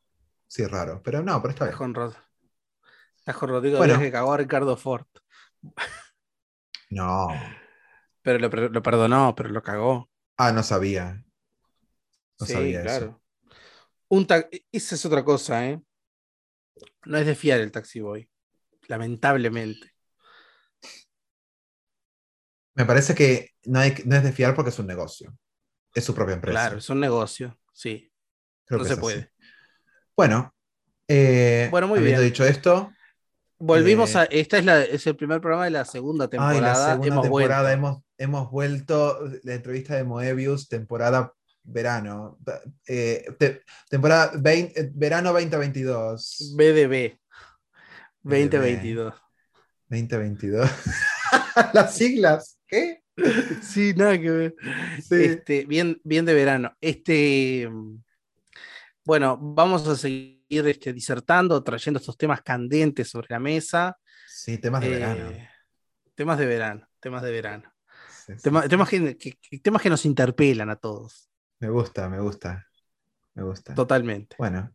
Sí, 0.48 0.66
raro. 0.66 1.01
Pero 1.03 1.22
no, 1.22 1.40
pero 1.40 1.53
está 1.53 1.66
bien. 1.66 1.76
con, 1.76 1.94
Rod- 1.94 2.14
Rodrigo 3.26 3.78
Bueno. 3.78 3.98
Que 3.98 4.11
cagó 4.11 4.32
a 4.32 4.36
Ricardo 4.36 4.76
Ford. 4.76 5.07
No. 6.90 7.28
Pero 8.22 8.38
lo, 8.40 8.48
lo 8.48 8.82
perdonó, 8.82 9.34
pero 9.36 9.48
lo 9.48 9.62
cagó. 9.62 10.11
Ah, 10.36 10.53
no 10.53 10.62
sabía. 10.64 11.24
No 12.40 12.46
sí, 12.46 12.53
sabía 12.53 12.80
eso. 12.80 12.98
claro. 12.98 13.22
Un 14.09 14.26
ta- 14.26 14.48
Esa 14.72 14.94
es 14.96 15.07
otra 15.07 15.24
cosa, 15.24 15.68
¿eh? 15.68 15.80
No 17.05 17.16
es 17.18 17.26
de 17.26 17.34
fiar 17.36 17.61
el 17.61 17.70
Taxi 17.70 18.01
Boy. 18.01 18.28
Lamentablemente. 18.88 19.92
Me 22.74 22.84
parece 22.84 23.14
que 23.14 23.51
no, 23.66 23.78
hay- 23.78 23.94
no 24.05 24.16
es 24.16 24.22
de 24.24 24.32
fiar 24.32 24.55
porque 24.55 24.70
es 24.70 24.78
un 24.78 24.86
negocio. 24.86 25.36
Es 25.95 26.05
su 26.05 26.14
propia 26.14 26.34
empresa. 26.34 26.53
Claro, 26.61 26.78
es 26.78 26.88
un 26.91 27.01
negocio. 27.01 27.59
Sí. 27.72 28.12
Creo 28.64 28.78
no 28.80 28.84
se 28.84 28.93
así. 28.93 29.01
puede. 29.01 29.30
Bueno, 30.16 30.55
eh, 31.09 31.68
Bueno, 31.70 31.88
muy 31.88 31.99
habiendo 31.99 32.20
bien. 32.20 32.32
dicho 32.32 32.45
esto, 32.45 32.93
Volvimos 33.62 34.14
Eh, 34.14 34.18
a. 34.18 34.24
Esta 34.24 34.57
es, 34.59 34.64
la, 34.64 34.82
es 34.82 35.07
el 35.07 35.16
primer 35.16 35.41
programa 35.41 35.64
de 35.66 35.70
la 35.72 35.84
segunda 35.84 36.24
ay, 36.24 36.30
temporada. 36.30 36.61
la 36.61 36.74
segunda 36.93 37.07
Hemos 37.09 37.22
temporada 37.24 37.62
vuelto. 37.62 37.74
hemos, 37.76 38.03
hemos 38.16 38.51
vuelto, 38.51 39.20
la 39.43 39.55
entrevista 39.55 39.97
de 39.97 40.05
Moebius, 40.05 40.66
temporada 40.68 41.34
verano, 41.62 42.38
eh, 42.86 43.26
te- 43.38 43.62
temporada 43.91 44.32
20 44.34 44.80
eh, 44.80 44.91
verano 44.95 45.32
2022. 45.34 46.55
BDB. 46.57 47.18
BDB. 48.22 48.51
2022. 48.51 49.14
2022. 49.88 50.70
Las 51.74 51.95
siglas, 51.95 52.59
¿qué? 52.66 53.03
Sí, 53.62 53.93
nada 53.97 54.18
que 54.18 54.31
ver. 54.31 54.55
Sí. 55.03 55.14
Este, 55.16 55.64
bien, 55.66 56.01
bien 56.05 56.25
de 56.25 56.35
verano. 56.35 56.77
Este, 56.81 57.68
bueno, 59.05 59.39
vamos 59.41 59.87
a 59.89 59.97
seguir 59.97 60.41
este, 60.51 60.93
disertando, 60.93 61.62
trayendo 61.62 61.99
estos 61.99 62.16
temas 62.16 62.43
candentes 62.43 63.09
sobre 63.09 63.29
la 63.31 63.39
mesa. 63.41 63.97
Sí, 64.27 64.59
temas 64.59 64.81
de 64.83 64.89
Eh, 64.89 64.91
verano. 64.91 65.33
Temas 66.14 66.39
de 66.39 66.47
verano, 66.47 66.89
temas 67.01 67.23
de 67.23 67.31
verano. 67.31 67.73
Sí, 68.09 68.35
sí, 68.37 68.43
Tema- 68.43 68.62
sí. 68.62 68.68
temas, 68.68 68.89
que, 68.89 69.16
temas 69.62 69.83
que 69.83 69.91
nos 69.91 70.05
interpelan 70.05 70.71
a 70.71 70.77
todos, 70.77 71.29
Me 71.59 71.68
gusta, 71.71 72.09
me 72.09 72.21
gusta. 72.21 72.66
Me 73.35 73.43
gusta. 73.43 73.75
totalmente. 73.75 74.37
Bueno, 74.39 74.71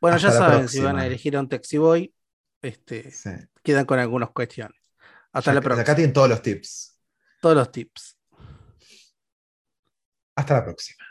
Bueno, 0.00 0.16
ya 0.16 0.30
saben, 0.30 0.68
si 0.68 0.80
van 0.80 0.98
a 0.98 1.06
elegir 1.06 1.36
a 1.36 1.40
un 1.40 1.48
Taxi 1.48 1.76
Boy, 1.76 2.14
este, 2.62 3.10
sí. 3.10 3.30
quedan 3.62 3.84
con 3.84 3.98
algunas 3.98 4.30
cuestiones. 4.30 4.80
Hasta 5.32 5.50
Ya- 5.50 5.54
la 5.56 5.60
próxima. 5.60 5.82
Acá 5.82 5.94
tienen 5.94 6.12
todos 6.12 6.28
los 6.28 6.40
tips. 6.42 6.99
Todos 7.40 7.56
los 7.56 7.72
tips. 7.72 8.18
Hasta 10.36 10.54
la 10.54 10.64
próxima. 10.64 11.09